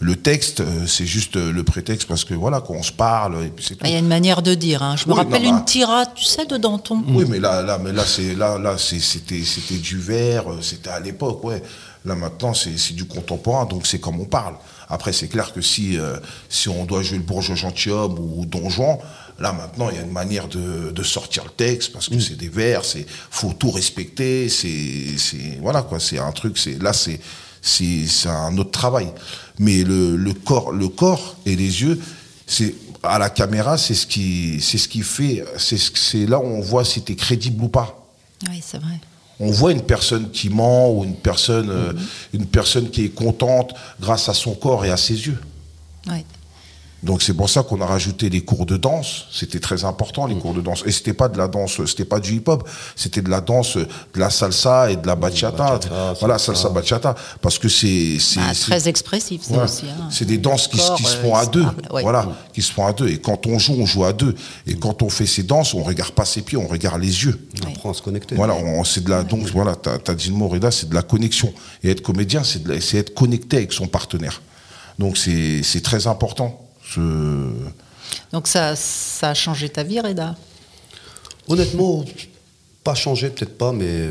Le 0.02 0.16
texte, 0.18 0.60
euh, 0.60 0.86
c'est 0.88 1.06
juste 1.06 1.38
le 1.38 1.64
prétexte 1.64 2.06
parce 2.10 2.26
que 2.26 2.34
voilà, 2.34 2.60
qu'on 2.60 2.84
se 2.84 2.92
parle 2.92 3.46
et 3.46 3.48
puis 3.48 3.64
c'est 3.66 3.76
tout. 3.76 3.86
Il 3.86 3.92
y 3.94 3.96
a 3.96 4.00
une 4.00 4.08
manière 4.10 4.42
de 4.42 4.54
dire. 4.54 4.84
hein. 4.84 4.96
Je 4.98 5.08
me 5.08 5.14
rappelle 5.14 5.44
non, 5.44 5.52
bah- 5.52 5.58
une 5.60 5.66
tirade, 5.66 6.10
tu 6.16 6.26
sais, 6.26 6.46
de 6.46 6.58
Danton. 6.58 7.02
Oui, 7.08 7.24
mais 7.30 7.40
là, 7.40 7.62
là, 7.62 7.78
mais 7.82 7.94
là, 7.94 8.04
c'est 8.06 8.36
là, 8.36 8.58
là, 8.58 8.76
c'était, 8.78 9.42
c'était 9.46 9.78
du 9.78 9.98
verre, 9.98 10.44
c'était 10.62 10.90
à 10.90 11.00
l'époque, 11.00 11.42
ouais. 11.46 11.64
Là 12.06 12.16
maintenant, 12.16 12.54
c'est, 12.54 12.94
du 12.94 13.06
contemporain, 13.06 13.66
donc 13.66 13.88
c'est 13.88 14.00
comme 14.00 14.20
on 14.20 14.26
parle. 14.26 14.56
Après, 14.90 15.12
c'est 15.12 15.28
clair 15.28 15.52
que 15.54 15.62
si, 15.62 15.98
euh, 15.98 16.18
si 16.50 16.70
on 16.70 16.86
doit 16.86 17.02
jouer 17.02 17.18
le 17.18 17.24
bourgeois 17.24 17.56
gentilhomme 17.56 18.20
ou 18.20 18.46
Don 18.46 18.70
Juan, 18.70 18.98
là 19.40 19.52
maintenant, 19.52 19.90
il 19.90 19.96
y 19.96 20.00
a 20.00 20.04
une 20.04 20.12
manière 20.12 20.48
de, 20.48 20.92
de 20.92 21.04
sortir 21.04 21.44
le 21.44 21.50
texte 21.50 21.92
parce 21.92 22.08
que 22.08 22.20
c'est 22.20 22.36
des 22.38 22.50
vers, 22.50 22.86
c'est 22.86 23.06
faut 23.32 23.54
tout 23.54 23.72
respecter, 23.72 24.48
c'est, 24.50 25.18
c'est 25.18 25.58
voilà 25.62 25.82
quoi, 25.82 26.00
c'est 26.00 26.20
un 26.20 26.32
truc, 26.32 26.60
c'est 26.60 26.80
là, 26.82 26.94
c'est, 26.94 27.20
c'est, 27.62 28.06
c'est 28.08 28.30
un 28.30 28.56
autre 28.60 28.70
travail. 28.72 29.08
Mais 29.58 29.84
le, 29.84 30.16
le 30.16 30.34
corps, 30.34 30.72
le 30.72 30.88
corps 30.90 31.36
et 31.48 31.56
les 31.56 31.82
yeux, 31.82 32.00
c'est 32.46 32.76
à 33.02 33.18
la 33.18 33.32
caméra, 33.32 33.80
c'est 33.80 33.96
ce 33.96 34.06
qui, 34.06 34.62
c'est 34.62 34.78
ce 34.78 34.88
qui 34.88 35.02
fait, 35.02 35.44
c'est, 35.58 35.78
ce- 35.78 35.92
c'est 35.96 36.28
là 36.28 36.38
où 36.40 36.44
on 36.46 36.62
voit 36.62 36.86
si 36.86 37.02
t'es 37.02 37.16
crédible 37.16 37.64
ou 37.64 37.70
pas 37.70 38.08
Oui, 38.50 38.62
c'est 38.64 38.78
vrai. 38.78 39.00
On 39.40 39.52
voit 39.52 39.72
une 39.72 39.82
personne 39.82 40.30
qui 40.32 40.50
ment 40.50 40.92
ou 40.92 41.04
une 41.04 41.16
personne, 41.16 41.70
euh, 41.70 41.94
une 42.34 42.46
personne 42.46 42.90
qui 42.90 43.06
est 43.06 43.10
contente 43.10 43.74
grâce 44.00 44.30
à 44.30 44.34
son 44.34 44.54
corps 44.54 44.86
et 44.86 44.92
à 44.92 44.98
ses 44.98 45.28
yeux. 45.28 45.40
Ouais. 46.08 46.24
Donc 47.04 47.22
c'est 47.22 47.36
pour 47.36 47.50
ça 47.52 47.62
qu'on 47.62 47.82
a 47.82 47.86
rajouté 47.86 48.30
les 48.30 48.42
cours 48.42 48.66
de 48.66 48.78
danse. 48.78 49.26
C'était 49.32 49.60
très 49.60 49.86
important 49.86 50.26
les 50.26 50.36
cours 50.36 50.56
de 50.56 50.62
danse. 50.62 50.82
Et 50.88 50.92
c'était 50.92 51.14
pas 51.14 51.28
de 51.30 51.38
la 51.38 51.48
danse, 51.48 51.80
c'était 51.86 52.06
pas 52.06 52.20
du 52.20 52.34
hip-hop, 52.38 52.68
c'était 52.96 53.22
de 53.22 53.30
la 53.30 53.42
danse, 53.42 53.78
de 53.78 53.88
la 54.16 54.32
salsa 54.32 54.90
et 54.90 54.96
de 54.96 55.06
la 55.06 55.16
bachata. 55.16 55.76
bachata, 55.78 56.14
voilà, 56.20 56.40
salsa. 56.40 56.70
bachata, 56.70 57.14
parce 57.42 57.60
que 57.60 57.70
c'est 57.70 58.18
c'est 58.20 58.40
Bah, 58.40 58.54
très 58.60 58.88
expressif, 58.88 59.44
ça 59.44 59.54
Ouais. 59.54 59.64
aussi. 59.66 59.86
hein. 59.88 60.08
C'est 60.10 60.26
des 60.26 60.40
danses 60.40 60.68
qui, 60.68 60.78
se- 60.80 60.88
Corps, 60.88 60.96
qui 60.98 61.04
se 61.04 61.18
euh, 61.18 61.22
font 61.22 61.36
à 61.36 61.44
il 61.44 61.50
deux. 61.52 61.66
ouais. 61.92 62.02
Voilà, 62.02 62.28
qui 62.54 62.64
se 62.64 62.72
font 62.72 62.88
à 62.88 62.94
deux. 62.94 63.08
Et 63.10 63.20
quand 63.20 63.46
on 63.46 63.60
joue, 63.60 63.76
on 63.78 63.86
joue 63.86 64.04
à 64.06 64.14
deux. 64.14 64.34
Et 64.66 64.76
quand 64.76 65.04
on 65.04 65.10
fait 65.10 65.28
ces 65.28 65.44
danses, 65.44 65.76
on 65.76 65.84
regarde 65.84 66.12
pas 66.14 66.26
ses 66.26 66.42
pieds, 66.42 66.58
on 66.58 66.68
regarde 66.68 67.00
les 67.02 67.24
yeux. 67.26 67.40
On 67.64 67.68
apprend 67.72 67.92
à 67.92 67.94
se 67.94 68.02
connecter. 68.02 68.34
Voilà, 68.36 68.56
on, 68.56 68.84
c'est 68.84 69.04
de 69.04 69.12
la. 69.12 69.22
Donc 69.24 69.46
voilà, 69.52 69.76
t'as 69.76 69.98
as 70.08 70.16
dit 70.16 70.30
le 70.30 70.36
mot, 70.36 70.48
Reda, 70.48 70.72
c'est 70.72 70.90
de 70.90 70.96
la 70.96 71.04
connexion. 71.04 71.54
Et 71.84 71.92
être 71.92 72.02
comédien, 72.02 72.44
c'est 72.44 72.64
de 72.64 72.74
la- 72.74 72.82
c'est 72.82 72.98
être 72.98 73.14
connecté 73.14 73.58
avec 73.58 73.74
son 73.74 73.86
partenaire. 73.86 74.42
Donc 74.98 75.18
c'est 75.18 75.62
c'est 75.62 75.82
très 75.82 76.08
important. 76.08 76.62
Donc 78.32 78.48
ça, 78.48 78.76
ça 78.76 79.30
a 79.30 79.34
changé 79.34 79.70
ta 79.70 79.84
vie, 79.84 80.00
Reda? 80.00 80.36
Honnêtement, 81.48 82.04
pas 82.84 82.96
changé, 82.96 83.30
peut-être 83.30 83.58
pas, 83.58 83.72
mais 83.72 84.10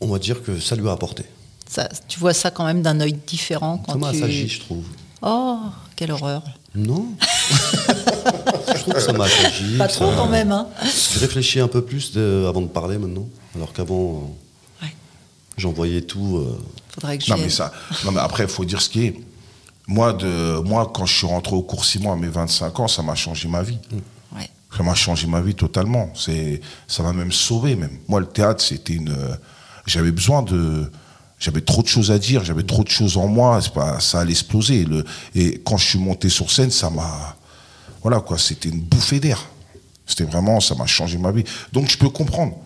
on 0.00 0.08
va 0.08 0.18
dire 0.18 0.42
que 0.42 0.58
ça 0.60 0.76
lui 0.76 0.88
a 0.88 0.92
apporté. 0.92 1.24
Ça- 1.68 1.88
Tu 2.08 2.18
vois 2.18 2.32
ça 2.34 2.50
quand 2.50 2.64
même 2.64 2.82
d'un 2.82 3.00
œil 3.00 3.12
différent 3.26 3.78
quand 3.78 3.92
Ça 3.92 3.98
m'a 3.98 4.10
tu... 4.10 4.16
assagi, 4.18 4.48
je 4.48 4.60
trouve. 4.60 4.84
Oh, 5.22 5.58
quelle 5.96 6.12
horreur. 6.12 6.42
Non 6.74 7.06
Je 7.50 8.80
trouve 8.82 8.94
que 8.94 9.00
ça 9.00 9.12
m'a 9.12 9.24
assagi. 9.24 9.76
Pas 9.76 9.88
trop 9.88 10.10
ça- 10.10 10.16
quand 10.16 10.28
même, 10.28 10.52
hein 10.52 10.68
Je 10.82 11.18
réfléchis 11.18 11.60
un 11.60 11.68
peu 11.68 11.82
plus 11.82 12.12
de- 12.12 12.44
avant 12.48 12.60
de 12.62 12.68
parler 12.68 12.98
maintenant, 12.98 13.26
alors 13.56 13.72
qu'avant, 13.72 14.30
euh, 14.82 14.84
Ouais. 14.84 14.92
j'envoyais 15.56 16.02
tout. 16.02 16.38
euh, 16.38 16.58
Faudrait 16.94 17.18
que 17.18 17.30
Non 17.30 17.36
mais 17.38 17.48
ça. 17.50 17.72
Non 18.04 18.12
mais 18.12 18.20
après, 18.20 18.44
il 18.44 18.48
faut 18.48 18.64
dire 18.64 18.80
ce 18.80 18.88
qui 18.88 19.06
est. 19.06 19.20
Moi, 19.88 20.12
de, 20.12 20.60
moi, 20.60 20.90
quand 20.94 21.06
je 21.06 21.16
suis 21.16 21.26
rentré 21.26 21.56
au 21.56 21.62
cours 21.62 21.84
Simon 21.84 22.12
à 22.12 22.16
mes 22.16 22.28
25 22.28 22.78
ans, 22.80 22.88
ça 22.88 23.02
m'a 23.02 23.14
changé 23.14 23.48
ma 23.48 23.62
vie. 23.62 23.78
Ouais. 24.36 24.48
Ça 24.76 24.82
m'a 24.82 24.94
changé 24.94 25.26
ma 25.26 25.40
vie 25.40 25.54
totalement. 25.54 26.10
C'est, 26.14 26.60
ça 26.86 27.02
m'a 27.02 27.12
même 27.14 27.32
sauvé 27.32 27.74
même. 27.74 27.98
Moi, 28.06 28.20
le 28.20 28.26
théâtre, 28.26 28.62
c'était 28.62 28.92
une. 28.92 29.08
euh, 29.10 29.34
J'avais 29.86 30.12
besoin 30.12 30.42
de. 30.42 30.90
J'avais 31.40 31.62
trop 31.62 31.82
de 31.82 31.86
choses 31.88 32.10
à 32.10 32.18
dire. 32.18 32.44
J'avais 32.44 32.64
trop 32.64 32.84
de 32.84 32.88
choses 32.90 33.16
en 33.16 33.28
moi. 33.28 33.60
C'est 33.62 33.72
pas, 33.72 33.98
ça 34.00 34.20
allait 34.20 34.32
exploser. 34.32 34.84
Le, 34.84 35.04
et 35.34 35.60
quand 35.64 35.78
je 35.78 35.86
suis 35.86 35.98
monté 35.98 36.28
sur 36.28 36.50
scène, 36.50 36.70
ça 36.70 36.90
m'a. 36.90 37.36
Voilà 38.02 38.20
quoi. 38.20 38.36
C'était 38.38 38.68
une 38.68 38.80
bouffée 38.80 39.20
d'air. 39.20 39.40
C'était 40.04 40.24
vraiment, 40.24 40.60
ça 40.60 40.74
m'a 40.74 40.86
changé 40.86 41.16
ma 41.16 41.30
vie. 41.32 41.44
Donc 41.72 41.88
je 41.88 41.96
peux 41.96 42.10
comprendre. 42.10 42.56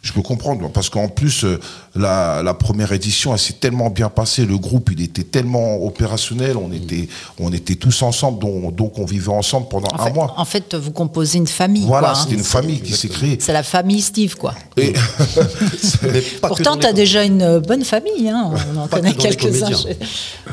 Je 0.00 0.12
peux 0.12 0.22
comprendre 0.22 0.70
parce 0.70 0.90
qu'en 0.90 1.08
plus 1.08 1.44
euh, 1.44 1.58
la, 1.98 2.42
la 2.42 2.54
première 2.54 2.92
édition, 2.92 3.32
elle 3.32 3.38
s'est 3.38 3.54
tellement 3.54 3.90
bien 3.90 4.08
passée. 4.08 4.46
Le 4.46 4.56
groupe, 4.56 4.90
il 4.92 5.02
était 5.02 5.24
tellement 5.24 5.84
opérationnel. 5.84 6.56
On 6.56 6.72
était, 6.72 7.08
on 7.38 7.52
était 7.52 7.74
tous 7.74 8.02
ensemble, 8.02 8.38
donc, 8.40 8.74
donc 8.74 8.98
on 8.98 9.04
vivait 9.04 9.32
ensemble 9.32 9.68
pendant 9.68 9.88
En 9.94 10.00
un 10.00 10.04
fait, 10.06 10.12
mois. 10.12 10.34
en 10.36 10.44
fait, 10.44 10.74
vous 10.74 10.92
composez 10.92 11.38
une 11.38 11.46
famille. 11.46 11.84
Voilà, 11.86 12.12
hein. 12.12 12.14
c'était 12.14 12.34
une 12.36 12.44
famille 12.44 12.80
qui 12.80 12.92
s'est 12.92 13.08
créée. 13.08 13.38
C'est 13.40 13.52
la 13.52 13.62
famille 13.62 14.00
Steve, 14.00 14.36
quoi. 14.36 14.54
Et 14.76 14.92
Pourtant, 16.42 16.76
tu 16.76 16.86
as 16.86 16.92
déjà 16.92 17.24
une 17.24 17.58
bonne 17.58 17.84
famille. 17.84 18.28
Hein. 18.28 18.50
On 18.74 18.78
en 18.80 18.86
connaît 18.88 19.14
que 19.14 19.22
quelques-uns. 19.22 19.70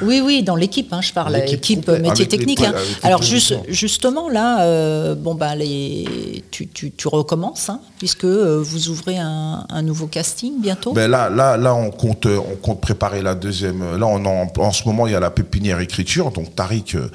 Oui, 0.02 0.22
oui, 0.24 0.44
dans 0.44 0.56
l'équipe, 0.56 0.92
hein, 0.94 1.02
je 1.02 1.14
parle. 1.14 1.34
L'équipe 1.36 1.80
complète. 1.86 2.02
métier 2.02 2.26
les- 2.26 2.30
technique. 2.30 2.60
les 2.60 2.68
Alors, 3.04 3.22
juste, 3.22 3.56
justement, 3.68 4.30
là, 4.30 4.62
euh, 4.64 5.16
bon, 5.16 5.38
les, 5.58 6.44
tu, 6.52 6.68
tu, 6.68 6.92
tu 6.92 7.08
recommences, 7.08 7.70
puisque 8.00 8.26
euh, 8.26 8.62
vous 8.66 8.90
ouvrez 8.90 9.18
un, 9.18 9.66
un 9.70 9.82
nouveau 9.82 10.08
casting 10.08 10.54
bientôt. 10.60 10.94
ben 10.94 11.10
là, 11.10 11.30
là, 11.36 11.58
là, 11.58 11.76
on 11.76 11.92
compte, 11.92 12.26
euh, 12.26 12.40
on 12.40 12.56
compte 12.56 12.82
préparer 12.82 13.22
la 13.22 13.36
deuxième. 13.36 13.98
Là, 13.98 14.08
on 14.08 14.26
en, 14.26 14.52
en 14.58 14.72
ce 14.72 14.86
moment, 14.86 15.06
il 15.08 15.14
y 15.14 15.16
a 15.16 15.20
la 15.20 15.30
pépinière 15.32 15.80
écriture. 15.80 16.32
Donc 16.32 16.56
Tariq 16.56 16.96
euh, 16.96 17.10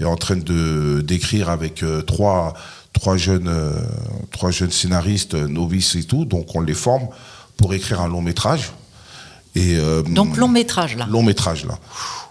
est 0.00 0.04
en 0.04 0.16
train 0.16 0.36
de 0.36 1.00
d'écrire 1.02 1.50
avec 1.50 1.82
euh, 1.82 2.02
trois 2.02 2.54
trois 2.92 3.16
jeunes 3.16 3.48
euh, 3.48 3.72
trois 4.32 4.50
jeunes 4.50 4.70
scénaristes 4.72 5.34
euh, 5.34 5.46
novices 5.46 5.94
et 5.96 6.04
tout. 6.04 6.24
Donc 6.24 6.54
on 6.54 6.60
les 6.60 6.74
forme 6.74 7.08
pour 7.56 7.74
écrire 7.74 8.00
un 8.00 8.08
long 8.08 8.22
métrage. 8.22 8.72
Et 9.54 9.76
euh, 9.76 10.02
Donc, 10.02 10.36
long 10.36 10.48
métrage, 10.48 10.96
là. 10.96 11.06
long 11.08 11.22
métrage 11.22 11.64
là. 11.64 11.78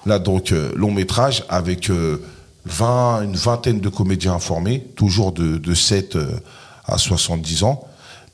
Là 0.06 0.20
donc 0.20 0.52
euh, 0.52 0.72
long 0.76 0.92
métrage 0.92 1.44
avec 1.50 1.90
euh, 1.90 2.22
20, 2.66 3.24
une 3.24 3.36
vingtaine 3.36 3.80
de 3.80 3.90
comédiens 3.90 4.38
formés, 4.40 4.82
toujours 4.96 5.32
de, 5.32 5.58
de 5.58 5.74
7 5.74 6.16
euh, 6.16 6.28
à 6.86 6.98
70 6.98 7.64
ans. 7.64 7.84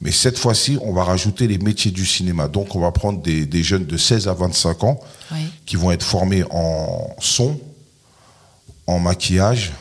Mais 0.02 0.12
cette 0.12 0.40
fois-ci, 0.40 0.78
on 0.82 0.94
va 0.94 1.04
rajouter 1.04 1.48
les 1.48 1.60
métiers 1.60 1.92
du 1.92 2.06
cinéma. 2.06 2.48
Donc 2.48 2.76
on 2.76 2.80
va 2.80 2.92
prendre 2.92 3.22
des, 3.22 3.46
des 3.46 3.62
jeunes 3.64 3.86
de 3.86 3.98
16 3.98 4.28
à 4.28 4.34
25 4.34 4.84
ans 4.84 5.00
Oui. 5.32 5.40
qui 5.66 5.76
vont 5.76 5.92
être 5.92 6.04
formés 6.04 6.44
en 6.50 7.16
son, 7.20 7.60
en 8.88 9.00
maquillage, 9.00 9.74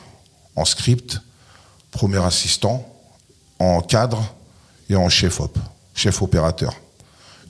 en 0.57 0.65
script, 0.67 1.21
premier 1.91 2.23
assistant, 2.23 2.87
en 3.59 3.81
cadre 3.81 4.35
et 4.91 4.97
en 4.97 5.09
chef-op, 5.09 5.59
chef 5.95 6.21
opérateur. 6.21 6.75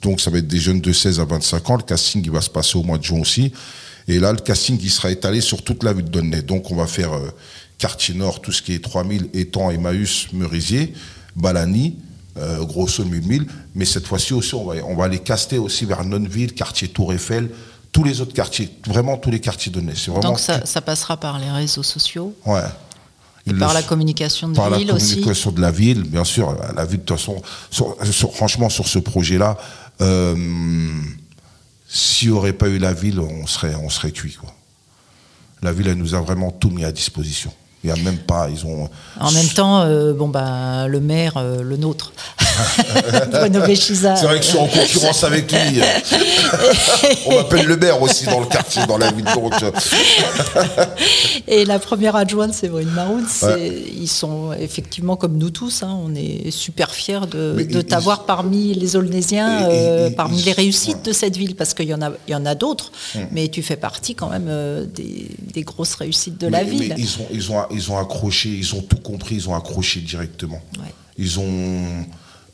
Donc 0.03 0.21
ça 0.21 0.31
va 0.31 0.39
être 0.39 0.47
des 0.49 0.61
jeunes 0.61 0.81
de 0.81 0.93
16 0.93 1.19
à 1.21 1.25
25 1.25 1.71
ans. 1.71 1.77
Le 1.77 1.83
casting 1.83 2.23
il 2.25 2.31
va 2.31 2.41
se 2.41 2.51
passer 2.51 2.79
au 2.79 2.83
mois 2.85 2.99
de 2.99 3.03
juin 3.05 3.21
aussi. 3.21 3.53
Et 4.09 4.19
là, 4.19 4.33
le 4.33 4.39
casting 4.39 4.79
il 4.81 4.91
sera 4.91 5.11
étalé 5.11 5.41
sur 5.41 5.63
toute 5.63 5.83
la 5.83 5.93
ville 5.93 6.05
de 6.07 6.11
Donnay. 6.11 6.43
Donc 6.43 6.71
on 6.71 6.77
va 6.77 6.87
faire 6.87 7.13
euh, 7.13 7.31
quartier 7.79 8.15
nord, 8.15 8.41
tout 8.41 8.53
ce 8.53 8.63
qui 8.63 8.75
est 8.75 8.83
3000, 8.83 9.29
Étang, 9.35 9.71
Emmaüs, 9.71 10.29
Merisier, 10.33 10.95
Balani, 11.37 11.97
euh, 12.41 12.65
Grosso 12.65 13.05
1000. 13.05 13.47
Mais 13.75 13.85
cette 13.85 14.07
fois-ci 14.07 14.33
aussi, 14.35 14.55
on 14.55 14.65
va, 14.65 14.75
on 14.85 14.97
va 14.97 15.09
les 15.09 15.19
caster 15.21 15.59
aussi 15.59 15.85
vers 15.85 16.05
Nonneville, 16.05 16.53
quartier 16.55 16.89
Tour 16.89 17.13
Eiffel, 17.13 17.51
tous 17.93 18.05
les 18.05 18.21
autres 18.21 18.33
quartiers, 18.35 18.71
vraiment 18.87 19.17
tous 19.17 19.31
les 19.31 19.41
quartiers. 19.41 19.73
C'est 19.95 20.11
vraiment 20.11 20.21
Donc, 20.31 20.41
ça, 20.41 20.65
ça 20.65 20.81
passera 20.81 21.17
par 21.17 21.39
les 21.39 21.51
réseaux 21.51 21.83
sociaux, 21.83 22.35
Ouais. 22.47 22.61
et 23.47 23.53
par 23.55 23.69
le- 23.71 23.75
la 23.75 23.83
communication 23.83 24.49
de 24.49 24.55
par 24.55 24.71
la 24.71 24.79
ville 24.79 24.93
aussi. 24.93 25.11
communication 25.15 25.51
de 25.53 25.61
la 25.61 25.71
ville, 25.71 26.03
bien 26.05 26.25
sûr. 26.25 26.57
La 26.77 26.85
ville, 26.85 27.01
de 27.01 27.05
toute 27.05 27.19
façon, 27.19 27.43
sur- 27.71 27.97
sur- 28.11 28.33
franchement, 28.35 28.69
sur 28.69 28.87
ce 28.87 28.99
projet-là, 29.01 29.59
euh, 30.01 30.37
s'il 31.89 32.31
n'y 32.31 32.35
aurait 32.37 32.53
pas 32.53 32.69
eu 32.69 32.79
la 32.79 32.93
ville, 32.95 33.19
on 33.21 33.47
serait, 33.47 33.75
on 33.75 33.89
serait 33.91 34.13
cuit. 34.13 34.35
Quoi. 34.35 34.55
La 35.63 35.73
ville, 35.73 35.89
elle 35.89 35.99
nous 35.99 36.15
a 36.15 36.21
vraiment 36.21 36.51
tout 36.53 36.71
mis 36.71 36.85
à 36.85 36.93
disposition. 36.93 37.53
Il 37.83 37.91
n'y 37.91 37.99
a 37.99 38.03
même 38.05 38.19
pas, 38.19 38.49
ils 38.51 38.67
ont. 38.67 38.91
En 39.19 39.33
même 39.33 39.49
temps, 39.49 39.81
euh, 39.81 40.13
bon 40.13 40.29
bah 40.29 40.87
le 40.87 41.01
maire, 41.01 41.39
euh, 41.39 41.63
le 41.63 41.79
nôtre, 41.79 42.13
Bruno 43.31 43.61
Béchiza. 43.67 44.17
C'est 44.17 44.27
vrai 44.27 44.39
que 44.39 44.45
je 44.45 44.51
suis 44.51 44.59
en 44.59 44.67
concurrence 44.67 45.25
avec 45.25 45.51
lui. 45.51 45.81
on 47.27 47.37
m'appelle 47.37 47.65
le 47.65 47.77
maire 47.79 48.03
aussi 48.03 48.27
dans 48.27 48.41
le 48.41 48.45
quartier, 48.47 48.85
dans 48.87 48.99
la 48.99 49.11
ville. 49.11 49.25
Donc, 49.25 49.55
euh, 49.63 49.71
Et 51.49 51.65
la 51.65 51.79
première 51.79 52.17
adjointe, 52.17 52.53
c'est 52.55 52.69
Brune 52.69 52.91
Maroun. 52.91 53.25
Ils 53.99 54.09
sont 54.09 54.53
effectivement 54.53 55.17
comme 55.17 55.37
nous 55.39 55.51
tous. 55.51 55.83
hein, 55.83 55.99
on 56.05 56.15
est 56.15 56.51
super 56.51 56.91
fiers 56.91 57.21
de, 57.31 57.57
ils- 57.69 57.85
t'avoir 57.85 58.25
parmi 58.27 58.75
les 58.75 58.97
Aulnésiens, 58.97 59.61
Et- 59.61 59.63
et- 59.63 59.67
euh, 59.89 60.09
et- 60.09 60.15
parmi 60.15 60.43
les 60.43 60.53
réussites 60.53 60.97
ouais. 60.97 61.03
de 61.05 61.13
cette 61.13 61.37
ville, 61.37 61.57
parce 61.57 61.75
qu'il 61.75 61.87
y 61.89 61.95
en 61.95 62.03
a, 62.03 62.11
il 62.29 62.33
y 62.33 62.35
en 62.35 62.45
a 62.47 62.55
d'autres. 62.55 62.93
Mais 63.33 63.49
tu 63.49 63.63
fais 63.63 63.77
partie 63.77 64.15
quand 64.15 64.29
même 64.29 64.51
des, 64.95 65.29
des 65.55 65.63
grosses 65.63 65.95
réussites 65.95 66.39
de 66.39 66.47
la 66.47 66.63
ville. 66.63 66.95
mais 66.97 67.03
ils, 67.03 67.09
ont, 67.21 67.27
ils, 67.33 67.51
ont, 67.51 67.65
ils 67.73 67.91
ont 67.91 67.99
accroché, 67.99 68.49
ils 68.49 68.75
ont 68.75 68.83
tout 68.83 68.97
compris, 68.99 69.37
ils 69.37 69.49
ont 69.49 69.55
accroché 69.55 70.01
directement. 70.01 70.61
Ouais. 70.79 70.93
Ils 71.19 71.39
ont. 71.39 72.05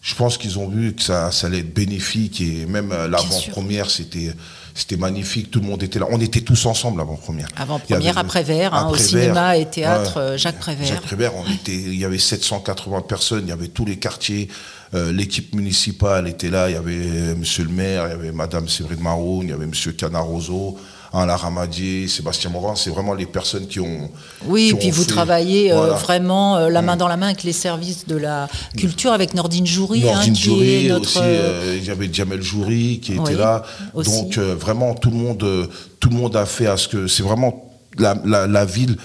Je 0.03 0.15
pense 0.15 0.39
qu'ils 0.39 0.59
ont 0.59 0.69
vu 0.69 0.95
que 0.95 1.03
ça, 1.03 1.33
ça 1.33 1.49
allait 1.49 1.59
être 1.61 1.75
bénéfique 1.75 2.41
et 2.41 2.65
même 2.67 2.93
euh, 2.93 3.09
l'avant-première, 3.09 3.91
c'était. 3.91 4.33
C'était 4.79 4.99
magnifique, 4.99 5.51
tout 5.51 5.61
le 5.61 5.67
monde 5.67 5.83
était 5.83 5.99
là. 5.99 6.05
On 6.11 6.21
était 6.21 6.43
tous 6.43 6.67
ensemble 6.67 6.99
l'avant-première. 6.99 7.49
Avant-première, 7.57 8.11
avait- 8.11 8.21
après-vert, 8.27 8.75
hein, 8.75 8.89
au 8.91 8.97
cinéma 8.99 9.57
et 9.57 9.65
théâtre, 9.65 10.17
ouais. 10.17 10.23
euh, 10.23 10.37
Jacques 10.37 10.59
Prévert. 10.59 10.87
Jacques 10.87 11.01
Prévert, 11.01 11.33
on 11.35 11.51
était, 11.51 11.73
il 11.75 11.95
y 11.99 12.05
avait 12.05 12.19
780 12.19 13.01
personnes, 13.01 13.45
il 13.45 13.49
y 13.49 13.53
avait 13.53 13.69
tous 13.69 13.87
les 13.87 13.97
quartiers, 13.99 14.49
euh, 14.93 15.13
l'équipe 15.15 15.55
municipale 15.55 16.29
était 16.29 16.51
là, 16.51 16.69
il 16.69 16.75
y 16.75 16.77
avait 16.77 17.35
Monsieur 17.35 17.65
le 17.65 17.71
maire, 17.71 18.05
il 18.07 18.11
y 18.11 18.13
avait 18.13 18.33
Madame 18.33 18.69
Séverine 18.69 19.01
Maroun, 19.01 19.47
il 19.47 19.49
y 19.49 19.53
avait 19.55 19.65
Monsieur 19.67 19.93
Canaroso, 19.93 20.77
Alain 21.23 21.37
Ramadier, 21.37 22.09
Sébastien 22.09 22.51
Morin, 22.51 22.75
c'est 22.77 22.91
vraiment 22.91 23.15
les 23.15 23.27
personnes 23.27 23.67
qui 23.67 23.81
ont. 23.81 24.11
Oui, 24.47 24.67
qui 24.69 24.71
et 24.71 24.75
puis 24.79 24.89
ont 24.89 24.93
vous 24.93 25.03
fait- 25.03 25.09
travaillez 25.09 25.73
euh, 25.73 25.77
Voilà. 25.77 25.95
Mm. 25.95 25.99
vraiment 25.99 26.57
euh, 26.57 26.69
la 26.69 26.83
main 26.83 26.97
dans 26.97 27.09
la 27.09 27.17
main 27.17 27.27
avec 27.27 27.43
les 27.45 27.53
services 27.53 28.07
de 28.07 28.17
la 28.17 28.49
culture, 28.77 29.13
avec 29.13 29.35
Nordine 29.35 29.67
Joury, 29.67 30.09
hein, 30.09 30.13
Nordine 30.15 30.35
qui 30.35 30.43
Joury 30.43 30.87
est 30.87 30.89
notre. 30.89 31.03
aussi, 31.09 31.19
euh, 31.23 31.77
il 31.79 31.85
y 31.85 31.91
avait 31.91 32.13
Jamel 32.13 32.43
Joury 32.43 33.01
qui 33.03 33.13
Oui, 33.13 33.21
était 33.31 33.35
là. 33.41 33.63
aussi. 33.95 34.11
Donc 34.11 34.39
vraiment 34.39 34.95
tout 34.95 35.11
le 35.11 35.17
monde, 35.17 35.69
tout 36.01 36.09
le 36.11 36.17
monde 36.17 36.37
a 36.37 36.47
fait 36.47 36.67
à 36.67 36.77
ce 36.77 36.89
que 36.89 37.07
c'est 37.07 37.23
vraiment 37.23 37.71
la, 37.99 38.15
la- 38.25 38.47
la 38.47 38.65
ville, 38.65 38.97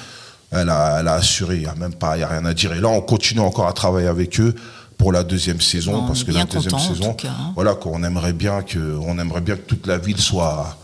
elle 0.52 0.70
a, 0.70 0.98
elle 1.00 1.08
a 1.08 1.14
assuré, 1.14 1.56
il 1.56 1.62
n'y 1.62 1.68
a 1.68 1.76
même 1.76 1.94
pas, 1.94 2.18
il 2.18 2.22
y 2.22 2.24
a 2.24 2.28
rien 2.28 2.44
à 2.46 2.54
dire. 2.54 2.74
Et 2.74 2.80
là 2.82 2.90
on 2.90 3.02
continue 3.02 3.40
encore 3.42 3.68
à 3.68 3.74
travailler 3.74 4.08
avec 4.08 4.40
eux 4.40 4.54
pour 4.98 5.12
la 5.12 5.24
deuxième 5.24 5.62
saison 5.62 6.04
On 6.04 6.08
parce 6.08 6.24
que 6.24 6.32
la 6.32 6.44
deuxième 6.44 6.74
content, 6.74 6.78
saison, 6.94 7.14
cas, 7.14 7.30
hein. 7.30 7.54
voilà 7.56 7.74
qu'on 7.74 8.04
aimerait 8.04 8.34
bien 8.34 8.62
que, 8.62 8.98
on 9.08 9.18
aimerait 9.18 9.42
bien 9.42 9.56
que 9.56 9.62
toute 9.62 9.88
la 9.88 9.98
ville 9.98 10.20
soit, 10.20 10.78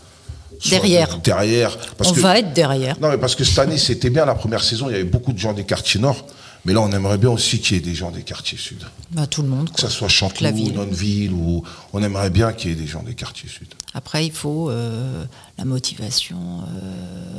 soit 0.58 0.70
Derrière. 0.78 1.18
derrière. 1.18 1.76
Parce 1.96 2.10
on 2.10 2.14
que, 2.14 2.20
va 2.20 2.38
être 2.38 2.52
derrière. 2.52 2.98
non, 3.00 3.08
mais 3.10 3.18
parce 3.18 3.34
que 3.34 3.44
cette 3.44 3.58
année, 3.58 3.78
c'était 3.78 4.10
bien 4.10 4.24
la 4.24 4.34
première 4.34 4.62
saison, 4.64 4.88
il 4.88 4.92
y 4.92 4.94
avait 4.96 5.04
beaucoup 5.04 5.32
de 5.32 5.38
gens 5.38 5.52
des 5.52 5.64
quartiers 5.64 6.00
nord. 6.00 6.24
Mais 6.64 6.72
là, 6.74 6.80
on 6.80 6.90
aimerait 6.90 7.18
bien 7.18 7.30
aussi 7.30 7.60
qu'il 7.60 7.76
y 7.76 7.78
ait 7.78 7.82
des 7.82 7.94
gens 7.94 8.10
des 8.10 8.22
quartiers 8.22 8.58
sud. 8.58 8.82
Bah, 9.12 9.26
tout 9.28 9.42
le 9.42 9.48
monde. 9.48 9.70
Que 9.70 9.80
quoi. 9.80 9.88
ça 9.88 9.94
soit 9.94 10.08
Toute 10.08 10.40
la 10.40 10.48
Chanteloup, 10.50 10.54
ville. 10.56 10.74
Nonneville, 10.74 11.32
ou 11.32 11.62
on 11.92 12.02
aimerait 12.02 12.30
bien 12.30 12.52
qu'il 12.52 12.70
y 12.70 12.72
ait 12.72 12.76
des 12.76 12.86
gens 12.88 13.02
des 13.02 13.14
quartiers 13.14 13.48
sud. 13.48 13.68
Après, 13.94 14.26
il 14.26 14.32
faut 14.32 14.68
euh, 14.68 15.24
la 15.56 15.64
motivation 15.64 16.36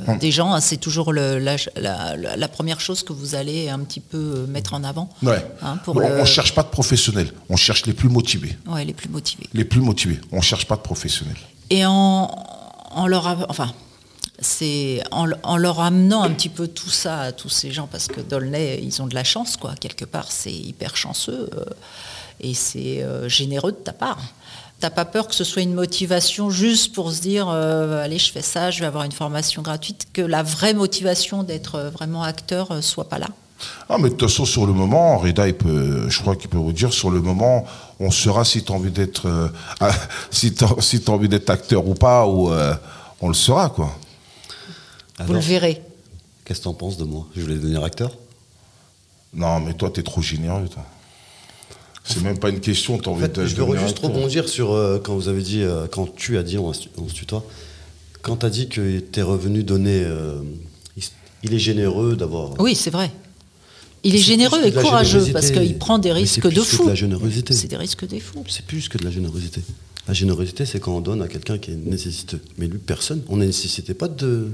euh, 0.07 0.15
des 0.17 0.31
gens. 0.31 0.53
hein, 0.53 0.61
C'est 0.61 0.77
toujours 0.77 1.11
le- 1.11 1.37
la, 1.37 1.57
la- 1.75 2.47
première 2.47 2.79
chose 2.79 3.03
que 3.03 3.11
vous 3.13 3.35
allez 3.35 3.69
un 3.69 3.79
petit 3.79 3.99
peu 3.99 4.17
euh, 4.17 4.47
mettre 4.47 4.73
en 4.73 4.83
avant. 4.85 5.09
Ouais. 5.21 5.45
hein, 5.61 5.77
pour 5.83 5.97
on, 5.97 5.99
le- 5.99 6.21
on 6.21 6.25
cherche 6.25 6.55
pas 6.55 6.63
de 6.63 6.69
professionnels, 6.69 7.31
on 7.49 7.57
cherche 7.57 7.85
les 7.85 7.93
plus 7.93 8.09
motivés. 8.09 8.57
Ouais, 8.67 8.85
les 8.85 8.93
plus 8.93 9.09
motivés. 9.09 9.47
Les 9.53 9.65
plus 9.65 9.81
motivés. 9.81 10.19
On 10.31 10.41
cherche 10.41 10.65
pas 10.65 10.77
de 10.77 10.81
professionnels. 10.81 11.37
Et 11.69 11.85
en, 11.85 12.31
en 12.91 13.08
leur, 13.08 13.28
amenant 15.80 16.23
un 16.23 16.32
petit 16.32 16.49
peu 16.49 16.67
tout 16.67 16.89
ça 16.89 17.21
à 17.21 17.32
tous 17.32 17.49
ces 17.49 17.71
gens, 17.71 17.88
parce 17.88 18.08
que 18.08 18.21
Dolnay, 18.21 18.80
ils 18.82 19.02
ont 19.02 19.08
de 19.08 19.15
la 19.15 19.23
chance, 19.23 19.58
quoi. 19.58 19.73
Quelque 19.80 20.06
part, 20.06 20.32
c'est 20.32 20.54
hyper 20.54 20.95
chanceux 20.95 21.49
euh, 21.56 21.65
et 22.41 22.54
c'est 22.54 23.04
euh, 23.04 23.28
généreux 23.30 23.71
de 23.71 23.78
ta 23.78 23.93
part. 23.93 24.19
T'as 24.80 24.89
pas 24.89 25.06
peur 25.06 25.28
que 25.28 25.36
ce 25.36 25.43
soit 25.43 25.62
une 25.62 25.73
motivation 25.73 26.49
juste 26.49 26.95
pour 26.95 27.12
se 27.12 27.21
dire, 27.21 27.49
euh, 27.49 28.02
allez, 28.02 28.17
je 28.17 28.32
fais 28.32 28.41
ça, 28.41 28.71
je 28.71 28.80
vais 28.80 28.86
avoir 28.86 29.04
une 29.04 29.12
formation 29.12 29.62
gratuite, 29.62 30.08
que 30.13 30.21
la 30.21 30.41
vraie 30.41 30.73
motivation 30.73 31.43
d'être 31.43 31.91
vraiment 31.93 32.23
acteur 32.23 32.71
euh, 32.71 32.82
soit 32.82 33.10
pas 33.10 33.19
là? 33.19 33.28
Ah, 33.89 33.97
mais 33.97 34.06
de 34.06 34.15
toute 34.15 34.30
façon, 34.30 34.45
sur 34.45 34.65
le 34.65 34.71
moment, 34.71 35.17
Reda, 35.17 35.47
je 35.47 36.21
crois 36.21 36.38
qu'il 36.38 36.49
peut 36.49 36.58
vous 36.58 36.71
dire, 36.71 36.93
sur 36.93 37.12
le 37.12 37.19
moment, 37.19 37.65
on 37.99 38.12
saura 38.12 38.45
si 38.45 38.63
tu 38.63 38.71
as 38.71 38.75
envie 38.75 38.91
d'être, 38.91 39.27
euh, 39.27 39.47
ah, 39.79 39.91
si 40.31 40.53
t'as- 40.53 40.79
si 40.79 41.01
t'as 41.01 41.12
envie 41.12 41.29
d'être 41.29 41.49
acteur 41.49 41.88
ou 41.88 41.93
pas, 41.93 42.25
ou 42.27 42.51
euh, 42.51 42.73
on 43.21 43.27
le 43.27 43.33
saura, 43.33 43.69
quoi. 43.69 43.95
Vous 45.19 45.33
le 45.33 45.39
verrez. 45.39 45.81
Qu'est-ce 46.45 46.59
que 46.59 46.63
t'en 46.63 46.73
penses 46.73 46.97
de 46.97 47.03
moi? 47.03 47.27
Je 47.35 47.41
voulais 47.41 47.55
devenir 47.55 47.83
acteur? 47.83 48.12
Non, 49.33 49.59
mais 49.59 49.73
toi, 49.73 49.89
t'es 49.91 50.01
trop 50.01 50.21
généreux, 50.21 50.67
toi. 50.67 50.83
C'est 52.05 52.23
même 52.23 52.39
pas 52.39 52.49
une 52.49 52.59
question, 52.62 52.97
t'as 52.97 53.12
En 53.12 53.13
envie 53.13 53.21
fait, 53.23 53.33
de 53.33 53.45
je 53.45 53.55
veux 53.55 53.77
juste 53.77 53.97
acteur. 53.97 54.09
rebondir 54.09 54.49
sur 54.49 54.71
euh, 54.71 54.99
quand 55.03 55.13
vous 55.13 55.27
avez 55.27 55.43
dit, 55.43 55.62
euh, 55.62 55.85
quand 55.91 56.07
tu 56.15 56.38
as 56.39 56.43
dit, 56.43 56.57
on, 56.57 56.73
se- 56.73 56.88
on 56.97 57.07
se 57.07 57.13
tutoie, 57.13 57.43
quand 58.23 58.38
tu 58.38 58.45
as 58.47 58.49
dit 58.49 58.67
que 58.69 58.99
tu 58.99 59.19
es 59.19 59.21
revenu 59.21 59.62
donner. 59.63 60.01
euh, 60.05 60.41
il, 60.97 61.03
il 61.43 61.53
est 61.53 61.59
généreux 61.59 62.15
d'avoir. 62.15 62.59
Oui, 62.59 62.73
c'est 62.75 62.89
vrai. 62.89 63.12
Il 64.03 64.15
est 64.15 64.17
C'est 64.17 64.23
généreux 64.25 64.59
et 64.63 64.71
courageux 64.71 65.25
parce 65.33 65.51
qu'il 65.51 65.77
prend 65.77 65.99
des 65.99 66.12
risques 66.12 66.35
c'est 66.35 66.41
plus 66.41 66.51
de 66.51 66.59
que 66.62 66.65
fou. 66.65 66.83
de 66.85 66.89
la 66.89 66.95
générosité. 66.95 67.53
C'est 67.53 67.67
des 67.67 67.77
risques 67.77 68.07
des 68.07 68.19
fous. 68.19 68.43
C'est 68.47 68.65
plus 68.65 68.88
que 68.89 68.97
de 68.97 69.03
la 69.05 69.12
générosité. 69.12 69.62
La 70.07 70.13
générosité, 70.13 70.65
c'est 70.65 70.79
quand 70.79 70.95
on 70.95 71.01
donne 71.01 71.21
à 71.21 71.27
quelqu'un 71.27 71.57
qui 71.57 71.71
est 71.71 71.75
nécessiteux. 71.75 72.41
Mais 72.57 72.67
lui, 72.67 72.77
personne. 72.79 73.21
On 73.29 73.35
ne 73.38 73.45
nécessitait 73.45 73.93
pas 73.93 74.07
de. 74.07 74.47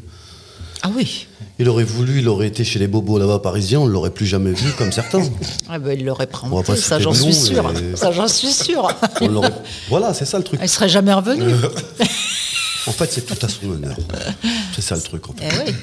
Ah 0.82 0.92
oui. 0.96 1.28
Il 1.60 1.70
aurait 1.70 1.84
voulu, 1.84 2.20
il 2.20 2.28
aurait 2.28 2.48
été 2.48 2.64
chez 2.64 2.80
les 2.80 2.88
bobos 2.88 3.18
là-bas 3.18 3.40
parisiens, 3.40 3.80
on 3.80 3.86
ne 3.88 3.92
l'aurait 3.92 4.12
plus 4.12 4.26
jamais 4.26 4.52
vu 4.52 4.72
comme 4.78 4.92
certains. 4.92 5.22
Ah 5.70 5.80
ben, 5.80 5.98
il 5.98 6.06
l'aurait 6.06 6.28
présenté, 6.28 6.76
ça 6.76 7.00
j'en 7.00 7.14
suis 7.14 7.34
sûr. 7.34 7.74
Ça 7.96 8.12
j'en 8.12 8.28
suis 8.28 8.52
sûr. 8.52 8.88
Voilà, 9.90 10.14
c'est 10.14 10.26
ça 10.26 10.38
le 10.38 10.44
truc. 10.44 10.60
Il 10.62 10.70
serait 10.70 10.90
jamais 10.90 11.14
revenu. 11.14 11.44
En 12.88 12.92
fait, 12.92 13.12
c'est 13.12 13.26
tout 13.26 13.44
à 13.44 13.50
son 13.50 13.72
honneur. 13.72 13.98
C'est 14.76 14.84
ça 14.84 14.96
le 14.96 15.02
truc, 15.02 15.28
en 15.28 15.34
fait. 15.38 15.50
Eh 15.66 15.70
oui. 15.72 15.76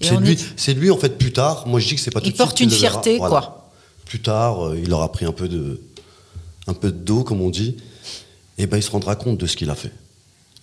C'est 0.00 0.16
lui, 0.16 0.32
est- 0.32 0.74
lui, 0.74 0.90
en 0.90 0.96
fait, 0.96 1.18
plus 1.18 1.32
tard. 1.32 1.66
Moi, 1.66 1.80
je 1.80 1.88
dis 1.88 1.94
que 1.96 2.00
c'est 2.00 2.10
pas 2.10 2.20
tout 2.20 2.26
Il 2.26 2.30
de 2.32 2.34
suite 2.36 2.38
porte 2.44 2.56
qu'il 2.56 2.64
une 2.66 2.70
verra. 2.70 2.90
fierté, 2.90 3.18
Voilà. 3.18 3.30
quoi. 3.40 3.70
Plus 4.04 4.20
tard, 4.20 4.68
euh, 4.68 4.80
il 4.82 4.92
aura 4.92 5.10
pris 5.12 5.24
un 5.26 5.32
peu 5.32 5.48
de, 5.48 5.80
un 6.66 6.74
peu 6.74 6.90
d'eau, 6.92 7.24
comme 7.24 7.40
on 7.42 7.50
dit. 7.50 7.76
Et 8.58 8.66
ben, 8.66 8.76
il 8.76 8.82
se 8.82 8.90
rendra 8.90 9.16
compte 9.16 9.38
de 9.38 9.46
ce 9.46 9.56
qu'il 9.56 9.70
a 9.70 9.74
fait. 9.74 9.92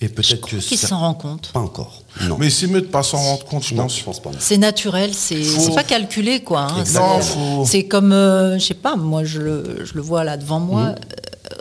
Et 0.01 0.09
peut-être 0.09 0.41
que 0.47 0.57
qu'il 0.57 0.77
s'en 0.77 0.99
rend 0.99 1.13
compte. 1.13 1.51
pas 1.53 1.59
encore. 1.61 2.01
Non. 2.27 2.37
Mais 2.37 2.49
c'est 2.49 2.67
mieux 2.67 2.81
de 2.81 2.87
pas 2.87 3.01
s'en 3.03 3.17
rendre 3.17 3.45
compte, 3.45 3.63
je 3.63 3.75
non, 3.75 3.83
pense. 3.83 3.97
je 3.97 4.03
pense 4.03 4.21
pas. 4.21 4.29
non. 4.31 4.37
C'est 4.41 4.57
naturel, 4.57 5.13
c'est 5.13 5.41
Faut- 5.41 5.73
pas 5.73 5.85
calculé 5.85 6.41
quoi. 6.41 6.63
hein. 6.69 6.83
C'est- 6.85 6.99
faut- 7.33 7.65
C'est 7.65 7.85
comme, 7.85 8.11
euh, 8.11 8.59
je 8.59 8.65
sais 8.65 8.73
pas, 8.73 8.97
moi 8.97 9.23
je 9.23 9.39
le, 9.39 9.85
je 9.85 9.93
le 9.93 10.01
vois 10.01 10.25
là 10.25 10.35
devant 10.35 10.59
moi. 10.59 10.87
Mhm. 10.89 10.95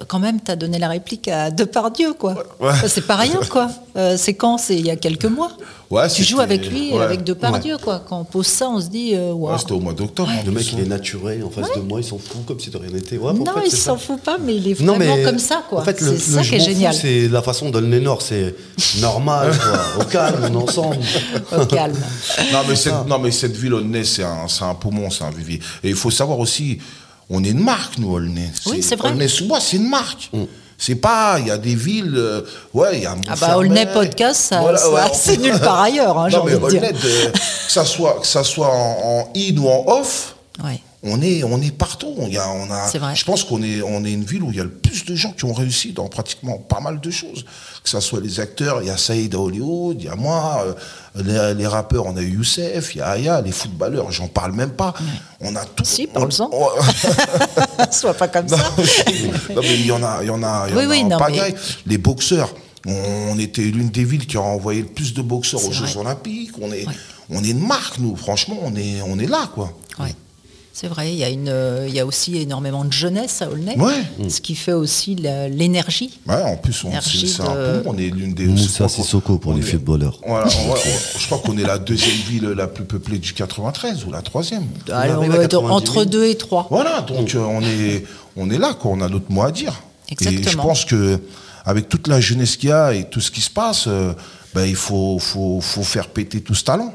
Quand 0.09 0.19
même, 0.19 0.41
tu 0.41 0.51
as 0.51 0.57
donné 0.57 0.79
la 0.79 0.89
réplique 0.89 1.29
à 1.29 1.51
Depardieu, 1.51 2.13
quoi. 2.15 2.35
Ouais. 2.61 2.73
C'est 2.87 3.07
pas 3.07 3.17
rien, 3.17 3.41
quoi. 3.51 3.69
Euh, 3.97 4.17
c'est 4.17 4.35
quand? 4.35 4.59
C'est 4.59 4.77
il 4.77 4.87
y 4.87 4.91
a 4.91 4.97
quelques 4.97 5.27
mois. 5.27 5.53
Ouais, 5.91 6.09
tu 6.09 6.25
joues 6.25 6.41
avec 6.41 6.69
lui, 6.69 6.93
ouais. 6.93 7.03
avec 7.03 7.23
Depardieu, 7.23 7.77
quoi. 7.79 8.03
Quand 8.09 8.21
on 8.21 8.25
pose 8.25 8.47
ça, 8.47 8.69
on 8.69 8.81
se 8.81 8.89
dit, 8.89 9.15
euh, 9.15 9.33
c'était 9.59 9.73
au 9.73 9.81
mois 9.81 9.93
d'octobre. 9.93 10.31
Le 10.45 10.51
mec, 10.51 10.73
il 10.73 10.81
est 10.81 10.87
naturel 10.87 11.45
en 11.45 11.51
face 11.51 11.69
de 11.77 11.81
moi, 11.81 12.01
il 12.01 12.05
s'en 12.05 12.19
fout 12.19 12.45
comme 12.47 12.59
si 12.59 12.71
de 12.71 12.77
rien 12.77 12.91
n'était. 12.91 13.17
Ouais, 13.17 13.31
en 13.31 13.35
non, 13.35 13.45
fait, 13.55 13.67
il 13.67 13.77
s'en 13.77 13.97
fout 13.97 14.21
pas, 14.21 14.39
mais 14.39 14.57
il 14.57 14.69
est 14.69 14.81
Non, 14.81 14.95
vraiment 14.95 15.17
mais 15.17 15.23
comme 15.23 15.39
ça, 15.39 15.63
quoi. 15.69 15.81
En 15.81 15.85
fait, 15.85 16.01
le, 16.01 16.17
c'est 16.17 16.33
ça 16.33 16.43
qui 16.43 16.57
est 16.57 16.61
génial. 16.61 16.95
c'est 16.95 17.29
la 17.29 17.43
façon 17.43 17.71
de 17.71 17.79
le 17.79 18.01
Nord, 18.01 18.23
c'est 18.23 18.55
normal, 19.01 19.53
quoi. 19.97 20.03
Au 20.03 20.09
calme, 20.09 20.41
on 20.43 20.53
est 20.53 20.63
ensemble. 20.63 20.99
Au 21.57 21.67
calme. 21.67 21.97
Non 22.53 22.61
mais, 22.69 22.77
cette, 22.77 23.07
non, 23.07 23.19
mais 23.19 23.31
cette 23.31 23.57
ville, 23.57 23.75
c'est 24.05 24.25
un, 24.25 24.49
c'est 24.49 24.65
un 24.65 24.75
poumon, 24.75 25.11
c'est 25.11 25.25
un 25.25 25.31
vivier. 25.31 25.61
Et 25.83 25.91
il 25.91 25.97
faut 25.97 26.11
savoir 26.11 26.39
aussi, 26.39 26.79
on 27.31 27.43
est 27.45 27.51
une 27.51 27.61
marque, 27.65 27.99
nous, 27.99 28.13
Aulnay. 28.13 28.51
Oui, 28.67 28.83
c'est 28.83 28.97
vrai. 28.97 29.11
Aulnay-sous-Bois, 29.11 29.61
c'est 29.61 29.77
une 29.77 29.89
marque. 29.89 30.31
C'est 30.77 30.97
pas, 30.97 31.37
il 31.39 31.47
y 31.47 31.51
a 31.51 31.57
des 31.57 31.75
villes, 31.77 32.15
euh, 32.17 32.43
ouais, 32.75 32.99
il 32.99 33.03
y 33.05 33.07
a 33.07 33.15
Ah 33.29 33.35
bah, 33.41 33.57
Aulnay 33.57 33.87
Podcast, 33.87 34.41
ça- 34.41 34.61
ça- 34.77 34.91
ouais, 34.91 35.01
c'est 35.15 35.37
nulle 35.39 35.59
part 35.61 35.81
ailleurs, 35.81 36.19
hein, 36.19 36.29
j'ai 36.29 36.37
non, 36.37 36.45
mais 36.45 36.55
envie 36.57 36.75
de 36.77 36.81
dire. 36.81 36.93
Que 37.33 37.39
ça 37.69 37.85
soit, 37.85 38.19
que 38.21 38.27
ça 38.27 38.43
soit 38.45 38.69
en, 38.69 38.99
en 39.05 39.33
in 39.37 39.57
ou 39.57 39.69
en 39.69 39.85
off, 39.87 40.35
Ouais. 40.63 40.81
On 41.05 41.21
est, 41.23 41.45
on 41.45 41.61
est 41.61 41.71
partout. 41.71 42.15
Il 42.27 42.33
y 42.33 42.39
a, 42.39 42.49
on 42.51 42.71
a, 42.71 42.89
C'est 42.89 42.99
vrai. 42.99 43.15
Je 43.15 43.25
pense 43.25 43.45
qu'on 43.45 43.63
est, 43.63 43.83
on 43.83 44.05
est 44.05 44.13
une 44.13 44.25
ville 44.25 44.43
où 44.43 44.51
il 44.51 44.57
y 44.57 44.61
a 44.61 44.65
le 44.65 44.71
plus 44.71 45.05
de 45.05 45.15
gens 45.15 45.33
qui 45.33 45.45
ont 45.45 45.53
réussi 45.53 45.93
dans 45.93 46.09
pratiquement 46.09 46.57
pas 46.59 46.81
mal 46.81 47.01
de 47.01 47.11
choses. 47.11 47.45
Que 47.83 47.91
ce 47.91 48.01
soit 48.01 48.21
les 48.21 48.41
acteurs, 48.41 48.81
il 48.83 48.89
y 48.89 48.91
a 48.91 48.97
Saïd 48.97 49.35
à 49.35 49.39
Hollywood, 49.39 49.97
il 50.01 50.07
y 50.07 50.09
a 50.09 50.15
moi, 50.17 50.65
euh, 50.67 51.53
les, 51.53 51.55
les 51.59 51.67
rappeurs, 51.67 52.07
on 52.07 52.17
a 52.17 52.23
eu 52.23 52.35
Youssef, 52.37 52.95
il 52.95 52.99
y 52.99 53.01
a 53.03 53.09
Aya, 53.11 53.41
les 53.43 53.53
footballeurs, 53.53 54.11
j'en 54.11 54.29
parle 54.29 54.53
même 54.53 54.73
pas. 54.73 54.95
On 55.41 55.55
a 55.57 55.65
tout. 55.65 55.85
Si, 55.85 56.07
parle-en. 56.07 56.49
on- 56.53 56.69
Sois 57.93 58.15
pas 58.15 58.29
comme 58.29 58.47
non, 58.47 58.57
ça. 58.57 58.71
non, 59.55 59.61
mais 59.63 59.75
il 59.75 59.87
y 59.87 59.93
en 59.93 60.03
a, 60.03 60.19
il 60.23 60.27
y 60.27 60.31
en 60.31 60.43
a, 60.43 60.67
il 60.69 60.75
y 60.75 60.79
Oui, 60.79 60.85
en 60.85 60.87
a 60.87 60.91
oui, 60.91 61.03
en 61.05 61.09
non, 61.09 61.19
pagaille. 61.19 61.55
Les 61.87 61.99
boxeurs, 61.99 62.55
on 62.87 63.39
était 63.39 63.63
l'une 63.63 63.89
des 63.91 64.05
villes 64.05 64.27
qui 64.27 64.37
a 64.37 64.43
envoyé 64.43 64.83
le 64.83 64.89
plus 64.89 65.13
de 65.15 65.23
boxeurs 65.23 65.65
aux 65.67 65.73
Jeux. 65.73 65.99
Olympiques. 65.99 66.53
On 66.61 66.73
est, 66.73 66.87
Ouais. 66.87 66.95
on 67.31 67.43
est 67.45 67.49
une 67.51 67.67
marque, 67.67 67.99
nous. 67.99 68.17
Franchement, 68.17 68.57
on 68.63 68.75
est, 68.77 69.01
on 69.07 69.19
est 69.19 69.27
là, 69.27 69.49
quoi. 69.55 69.73
Ouais. 69.99 70.15
C'est 70.77 70.89
vrai, 70.89 71.13
il 71.13 71.19
y, 71.19 71.23
a 71.23 71.29
une, 71.29 71.49
euh, 71.49 71.85
il 71.89 71.95
y 71.95 72.01
a 72.01 72.05
aussi 72.05 72.37
énormément 72.37 72.85
de 72.85 72.93
jeunesse 72.93 73.43
à 73.43 73.49
Aulnay, 73.49 73.79
Ouais. 73.79 74.29
ce 74.29 74.41
qui 74.41 74.57
fait 74.57 74.73
aussi 74.73 75.15
l'énergie. 75.15 76.19
Ouais, 76.27 76.43
en 76.43 76.57
plus, 76.57 76.83
on, 76.85 76.91
c'est, 77.01 77.39
de- 77.39 77.43
un. 77.43 77.83
On 77.87 77.97
est 77.97 78.11
l'une 78.11 78.35
des. 78.35 78.47
Moussa 78.47 78.65
je 78.67 78.73
crois 78.73 78.87
qu'on- 78.89 79.03
Sissoko 79.05 79.39
pour 79.39 79.53
les 79.55 79.61
est- 79.61 79.71
footballeurs. 79.71 80.19
Voilà, 80.27 80.47
on 80.65 80.69
va- 80.73 80.75
on- 80.75 81.19
je 81.21 81.27
crois 81.27 81.39
qu'on 81.39 81.57
est 81.59 81.63
la 81.63 81.79
deuxième 81.79 82.17
ville 82.29 82.49
la 82.57 82.67
plus 82.67 82.85
peuplée 82.85 83.19
du 83.19 83.35
93 83.35 84.05
ou 84.05 84.11
la 84.11 84.21
troisième. 84.21 84.65
Allez, 84.93 85.13
on 85.13 85.19
arrive 85.19 85.31
à 85.35 85.37
va 85.37 85.43
être 85.45 85.51
90 85.53 85.75
entre 85.77 85.93
000. 85.93 86.05
2 86.07 86.25
et 86.27 86.35
3. 86.35 86.67
Voilà, 86.69 87.03
donc 87.03 87.33
euh, 87.37 87.39
on 87.39 87.63
est, 87.63 88.05
on 88.37 88.51
est 88.51 88.59
là, 88.59 88.75
quoi. 88.75 88.91
On 88.91 89.01
a 89.01 89.09
notre 89.09 89.31
mot 89.31 89.43
à 89.43 89.53
dire. 89.53 89.81
Et 90.11 90.17
je 90.21 90.29
Exactement. 90.29 90.65
pense 90.65 90.85
que 90.85 91.21
avec 91.65 91.89
toute 91.89 92.09
la 92.09 92.21
jeunesse 92.21 92.57
qu'il 92.57 92.71
y 92.71 92.73
a 92.73 92.93
et 92.95 93.05
tout 93.09 93.21
ce 93.21 93.31
qui 93.31 93.41
se 93.43 93.51
passe, 93.51 93.85
euh, 93.87 94.13
ben, 94.55 94.65
il 94.65 94.77
faut, 94.77 95.19
faut, 95.19 95.61
faut 95.61 95.83
faire 95.83 96.07
péter 96.09 96.41
tout 96.41 96.55
ce 96.55 96.63
talent. 96.65 96.95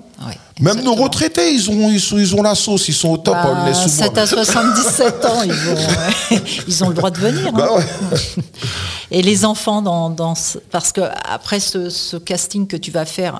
Même 0.60 0.82
nos 0.84 0.96
retraités, 0.96 1.54
ils 1.54 1.70
ont, 1.70 1.90
ils, 1.90 2.00
sont, 2.02 2.18
ils 2.18 2.36
ont 2.36 2.42
la 2.42 2.54
sauce, 2.56 2.88
ils 2.90 2.94
sont 2.94 3.10
au 3.10 3.18
top. 3.18 3.34
Bah, 3.36 3.56
on 3.64 3.66
les 3.66 3.74
sous 3.74 3.88
7 3.90 4.18
à 4.18 4.28
77 4.28 5.26
ans, 5.26 5.44
ils 5.44 5.52
ont, 5.70 6.38
ils 6.68 6.84
ont 6.84 6.90
le 6.90 6.96
droit 6.96 7.10
de 7.12 7.18
venir. 7.18 7.48
hein. 7.48 7.52
Bah 7.54 7.70
ouais. 7.76 7.86
Et 9.12 9.22
les 9.22 9.46
enfants, 9.46 9.82
dans, 9.82 10.10
dans 10.10 10.36
ce- 10.36 10.58
parce 10.58 10.92
que 10.92 11.02
après 11.28 11.60
ce, 11.62 11.90
ce 11.90 12.18
casting 12.18 12.68
que 12.68 12.76
tu 12.78 12.92
vas 12.92 13.06
faire, 13.06 13.40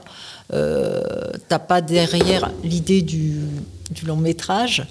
euh, 0.54 1.02
t'as 1.50 1.60
pas 1.60 1.82
derrière 1.82 2.50
l'idée 2.64 3.02
du, 3.02 3.42
du 3.92 4.06
long 4.06 4.16
métrage. 4.18 4.88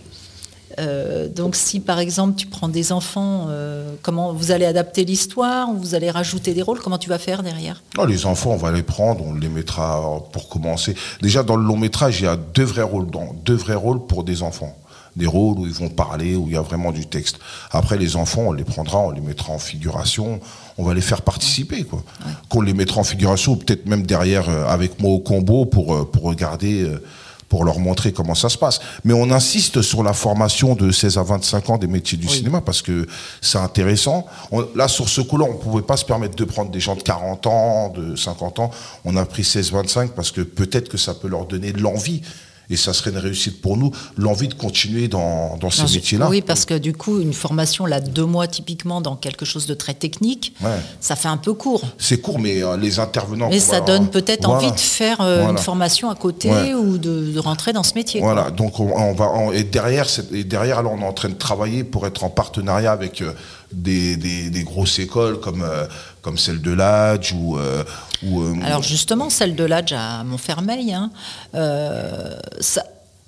Euh, 0.79 1.29
donc 1.29 1.57
si 1.57 1.81
par 1.81 1.99
exemple 1.99 2.37
tu 2.37 2.47
prends 2.47 2.69
des 2.69 2.93
enfants, 2.93 3.47
euh, 3.49 3.95
comment 4.03 4.33
vous 4.33 4.51
allez 4.53 4.65
adapter 4.65 5.05
l'histoire, 5.05 5.71
ou 5.71 5.77
vous 5.77 5.95
allez 5.95 6.11
rajouter 6.11 6.55
des 6.55 6.63
rôles, 6.63 6.81
comment 6.81 6.99
tu 6.99 7.09
vas 7.09 7.19
faire 7.19 7.43
derrière? 7.43 7.83
Non, 7.97 8.05
les 8.05 8.27
enfants, 8.27 8.51
on 8.53 8.57
va 8.57 8.73
les 8.73 8.83
prendre, 8.83 9.25
on 9.25 9.35
les 9.35 9.49
mettra 9.49 10.03
pour 10.33 10.49
commencer. 10.49 10.95
Déjà, 11.23 11.43
dans 11.43 11.57
le 11.57 11.65
long 11.65 11.77
métrage, 11.77 12.21
il 12.21 12.25
y 12.25 12.29
a 12.29 12.37
deux 12.37 12.65
vrais 12.65 12.83
rôles, 12.83 13.11
dans, 13.11 13.35
deux 13.45 13.55
vrais 13.55 13.75
rôles 13.75 14.07
pour 14.07 14.25
des 14.25 14.43
enfants. 14.43 14.77
Des 15.17 15.27
rôles 15.27 15.59
où 15.59 15.67
ils 15.67 15.73
vont 15.73 15.89
parler, 15.89 16.37
où 16.37 16.47
il 16.47 16.53
y 16.53 16.57
a 16.57 16.63
vraiment 16.63 16.93
du 16.93 17.07
texte. 17.07 17.39
Après, 17.73 17.99
les 17.99 18.15
enfants, 18.15 18.43
on 18.49 18.53
les 18.53 18.63
prendra, 18.63 18.99
on 19.01 19.11
les 19.11 19.21
mettra 19.21 19.53
en 19.53 19.59
figuration, 19.59 20.39
on 20.77 20.85
va 20.85 20.95
les 20.95 21.01
faire 21.01 21.23
participer, 21.23 21.83
quoi. 21.83 22.05
Qu'on 22.49 22.61
les 22.61 22.75
mettra 22.75 23.01
en 23.01 23.05
figuration, 23.05 23.53
ou 23.53 23.57
peut-être 23.57 23.87
même 23.87 24.07
derrière, 24.07 24.49
euh, 24.49 24.67
avec 24.69 25.01
moi 25.01 25.11
au 25.11 25.19
combo, 25.19 25.65
pour, 25.65 25.93
euh, 25.93 26.05
pour 26.05 26.23
regarder, 26.23 26.83
euh, 26.83 27.03
pour 27.49 27.65
leur 27.65 27.79
montrer 27.79 28.13
comment 28.13 28.35
ça 28.35 28.49
se 28.49 28.59
passe. 28.59 28.79
Mais 29.05 29.15
on 29.15 29.31
insiste 29.31 29.81
sur 29.83 30.03
la 30.03 30.13
formation 30.13 30.75
de 30.75 30.91
16 30.91 31.17
à 31.19 31.23
25 31.23 31.71
ans 31.71 31.79
des 31.79 31.87
métiers 31.87 32.19
du 32.19 32.29
cinéma, 32.29 32.61
parce 32.61 32.83
que 32.83 33.07
c'est 33.41 33.59
intéressant. 33.59 34.27
On- 34.53 34.67
là, 34.75 34.87
sur 34.89 35.09
ce 35.09 35.21
coup-là, 35.21 35.47
on 35.49 35.55
ne 35.55 35.59
pouvait 35.59 35.83
pas 35.83 35.97
se 35.97 36.05
permettre 36.05 36.37
de 36.37 36.45
prendre 36.45 36.71
des 36.71 36.81
gens 36.81 36.95
de 36.95 37.03
40 37.03 37.47
ans, 37.47 37.89
de 37.89 38.17
50 38.17 38.59
ans. 38.59 38.71
On 39.05 39.17
a 39.17 39.25
pris 39.25 39.45
16-25 39.45 40.11
parce 40.11 40.31
que 40.31 40.43
peut-être 40.43 40.89
que 40.89 40.99
ça 40.99 41.15
peut 41.15 41.29
leur 41.29 41.47
donner 41.47 41.73
de 41.73 41.81
l'envie. 41.81 42.23
Et 42.71 42.77
ça 42.77 42.93
serait 42.93 43.11
une 43.11 43.19
réussite 43.19 43.61
pour 43.63 43.77
nous, 43.79 43.91
l'envie 44.17 44.49
de 44.49 44.55
continuer 44.55 45.09
dans, 45.09 45.57
dans 45.57 45.71
ces 45.71 45.85
métiers-là. 45.85 46.29
Oui, 46.29 46.43
parce 46.43 46.65
que 46.67 46.75
du 46.75 46.93
coup, 46.93 47.21
une 47.21 47.33
formation 47.33 47.87
là 47.87 48.01
de 48.01 48.11
deux 48.11 48.27
mois 48.27 48.47
typiquement 48.47 49.01
dans 49.01 49.17
quelque 49.17 49.45
chose 49.47 49.67
de 49.67 49.75
très 49.75 49.95
technique, 49.95 50.55
Ouais. 50.63 50.71
ça 51.01 51.17
fait 51.17 51.29
un 51.29 51.37
peu 51.39 51.55
court. 51.55 51.83
C'est 51.99 52.21
court, 52.21 52.39
mais 52.39 52.63
euh, 52.63 52.77
les 52.77 52.99
intervenants. 53.01 53.49
Mais 53.49 53.59
ça 53.61 53.81
va- 53.81 53.87
donne 53.87 54.09
peut-être 54.11 54.45
Voilà. 54.47 54.67
envie 54.67 54.73
de 54.75 54.81
faire 54.81 55.21
euh, 55.21 55.37
Voilà. 55.37 55.51
une 55.53 55.59
formation 55.59 56.11
à 56.11 56.15
côté 56.15 56.51
Ouais. 56.51 56.75
ou 56.75 56.99
de, 56.99 57.33
de 57.33 57.39
rentrer 57.39 57.73
dans 57.73 57.83
ce 57.83 57.95
métier. 57.95 58.21
quoi. 58.21 58.35
Voilà, 58.35 58.51
donc 58.51 58.79
on, 58.81 58.93
on 58.95 59.15
va 59.15 59.31
on- 59.35 59.53
et 59.53 59.65
derrière 59.65 60.07
et 60.33 60.45
derrière 60.45 60.83
là 60.83 60.91
on 60.93 61.01
est 61.01 61.07
en 61.07 61.13
train 61.13 61.29
de 61.31 61.35
travailler 61.35 61.85
pour 61.85 62.07
être 62.07 62.23
en 62.25 62.31
partenariat 62.31 62.93
avec 62.93 63.23
euh, 63.23 63.33
des, 63.73 64.17
des- 64.17 64.51
des 64.51 64.63
grosses 64.65 64.99
écoles 64.99 65.41
comme, 65.41 65.63
euh, 65.63 65.87
comme 66.23 66.39
celle 66.39 66.61
de 66.63 66.73
l'Adj 66.73 67.33
ou. 67.35 67.59
euh, 67.59 67.85
ou, 68.23 68.43
euh, 68.43 68.55
Alors 68.65 68.83
justement, 68.83 69.31
celle 69.31 69.55
de 69.57 69.65
l'Adj 69.65 69.93
à 69.97 70.25
Montfermeil, 70.25 70.93
hein, 70.93 71.11
euh, 71.55 72.37
ça- 72.61 72.85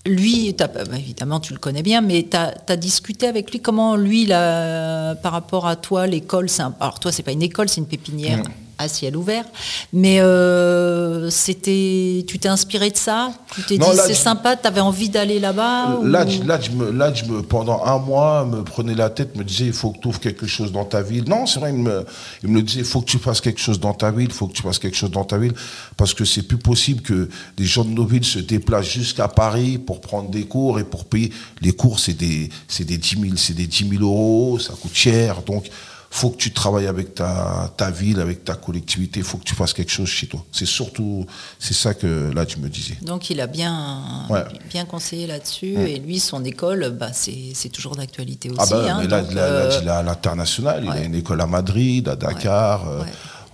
lui, 0.06 0.54
bah, 0.58 0.68
évidemment 0.96 1.40
tu 1.40 1.52
le 1.52 1.58
connais 1.58 1.82
bien, 1.82 2.00
mais 2.00 2.26
tu 2.30 2.36
as, 2.36 2.76
discuté 2.76 3.26
avec 3.26 3.50
lui 3.50 3.60
comment 3.60 3.96
lui, 3.96 4.24
là, 4.26 5.14
par 5.16 5.32
rapport 5.32 5.66
à 5.66 5.76
toi, 5.76 6.06
l'école, 6.06 6.48
c'est 6.48 6.62
un- 6.62 6.74
alors 6.80 6.98
toi 7.00 7.12
c'est 7.12 7.22
pas 7.22 7.32
une 7.32 7.42
école, 7.42 7.68
c'est 7.68 7.80
une 7.80 7.86
pépinière 7.86 8.38
Mm. 8.38 8.42
À 8.80 8.88
ciel 8.88 9.16
ouvert, 9.16 9.44
mais 9.92 10.20
euh, 10.20 11.28
c'était, 11.30 12.24
tu 12.26 12.38
t'es 12.38 12.48
inspiré 12.48 12.90
de 12.90 12.96
ça? 12.96 13.32
Tu 13.54 13.62
t'es 13.62 13.78
dit 13.78 13.86
là, 13.96 14.04
c'est 14.06 14.14
je- 14.14 14.18
sympa, 14.18 14.56
tu 14.56 14.66
avais 14.66 14.80
envie 14.80 15.08
d'aller 15.10 15.38
là-bas 15.38 15.98
ou- 16.00 16.04
L'Adj, 16.06 16.40
l'Adj 16.46 16.70
me, 16.70 16.90
l'Adj 16.90 17.24
me- 17.28 17.42
pendant 17.42 17.84
un 17.84 17.98
mois, 17.98 18.44
me 18.46 18.62
prenait 18.64 18.94
la 18.94 19.10
tête, 19.10 19.36
me 19.36 19.44
disait 19.44 19.66
il 19.66 19.72
faut 19.72 19.90
que 19.90 19.98
tu 20.00 20.08
ouvres 20.08 20.20
quelque 20.20 20.46
chose 20.46 20.72
dans 20.72 20.84
ta 20.84 21.02
ville. 21.02 21.24
Non, 21.28 21.46
c'est 21.46 21.60
vrai, 21.60 21.70
il 21.70 21.78
me, 21.82 22.04
il 22.42 22.48
me 22.48 22.62
disait 22.62 22.80
il 22.80 22.86
faut 22.86 23.00
que 23.00 23.10
tu 23.10 23.18
fasses 23.18 23.40
quelque 23.40 23.60
chose 23.60 23.78
dans 23.80 23.92
ta 23.94 24.10
ville, 24.10 24.28
il 24.30 24.34
faut 24.34 24.46
que 24.46 24.54
tu 24.54 24.62
fasses 24.62 24.78
quelque 24.78 24.96
chose 24.96 25.10
dans 25.10 25.24
ta 25.24 25.36
ville, 25.38 25.52
parce 25.96 26.14
que 26.14 26.24
c'est 26.24 26.42
plus 26.42 26.58
possible 26.58 27.02
que 27.02 27.28
des 27.56 27.64
gens 27.64 27.84
de 27.84 27.90
nos 27.90 28.04
villes 28.06 28.24
se 28.24 28.38
déplacent 28.38 28.86
jusqu'à 28.88 29.28
Paris 29.28 29.78
pour 29.78 30.00
prendre 30.00 30.30
des 30.30 30.44
cours 30.44 30.78
et 30.80 30.84
pour 30.84 31.04
payer. 31.04 31.30
Les 31.60 31.72
cours, 31.72 31.98
c'est 32.00 32.14
des, 32.14 32.48
c'est 32.68 32.84
des 32.84 32.96
10 32.98 33.16
000, 33.20 33.24
c'est 33.36 33.54
des 33.54 33.66
10 33.66 33.88
000 33.88 34.02
euros, 34.02 34.58
ça 34.58 34.72
coûte 34.80 34.94
cher, 34.94 35.42
donc 35.42 35.66
faut 36.12 36.30
que 36.30 36.36
tu 36.36 36.52
travailles 36.52 36.88
avec 36.88 37.14
ta, 37.14 37.72
ta 37.76 37.90
ville, 37.92 38.18
avec 38.20 38.44
ta 38.44 38.54
collectivité, 38.54 39.20
il 39.20 39.24
faut 39.24 39.38
que 39.38 39.44
tu 39.44 39.54
fasses 39.54 39.72
quelque 39.72 39.92
chose 39.92 40.08
chez 40.08 40.26
toi. 40.26 40.44
C'est 40.50 40.66
surtout, 40.66 41.24
c'est 41.60 41.72
ça 41.72 41.94
que 41.94 42.30
l'Adj 42.34 42.56
me 42.56 42.68
disait. 42.68 42.98
Donc 43.02 43.30
il 43.30 43.40
a 43.40 43.46
bien, 43.46 44.26
Ouais. 44.28 44.42
bien 44.68 44.84
conseillé 44.86 45.28
là-dessus. 45.28 45.74
Et 45.78 46.00
lui, 46.00 46.18
son 46.18 46.44
école, 46.44 46.90
bah, 46.98 47.12
c'est 47.12 47.68
toujours 47.68 47.94
d'actualité 47.94 48.50
aussi. 48.50 48.58
Ah 48.60 48.66
bah, 48.70 48.84
hein. 48.88 48.98
mais 49.02 49.06
là, 49.06 49.22
Donc, 49.22 49.32
là, 49.34 49.40
là, 49.50 49.56
euh, 49.56 49.78
il 49.82 49.86
est 49.86 49.90
à 49.90 50.02
l'international, 50.02 50.82
il 50.84 50.90
a 50.90 51.02
une 51.04 51.14
école 51.14 51.40
à 51.40 51.46
Madrid, 51.46 52.08
à 52.08 52.16
Dakar, 52.16 52.88
euh, 52.88 53.04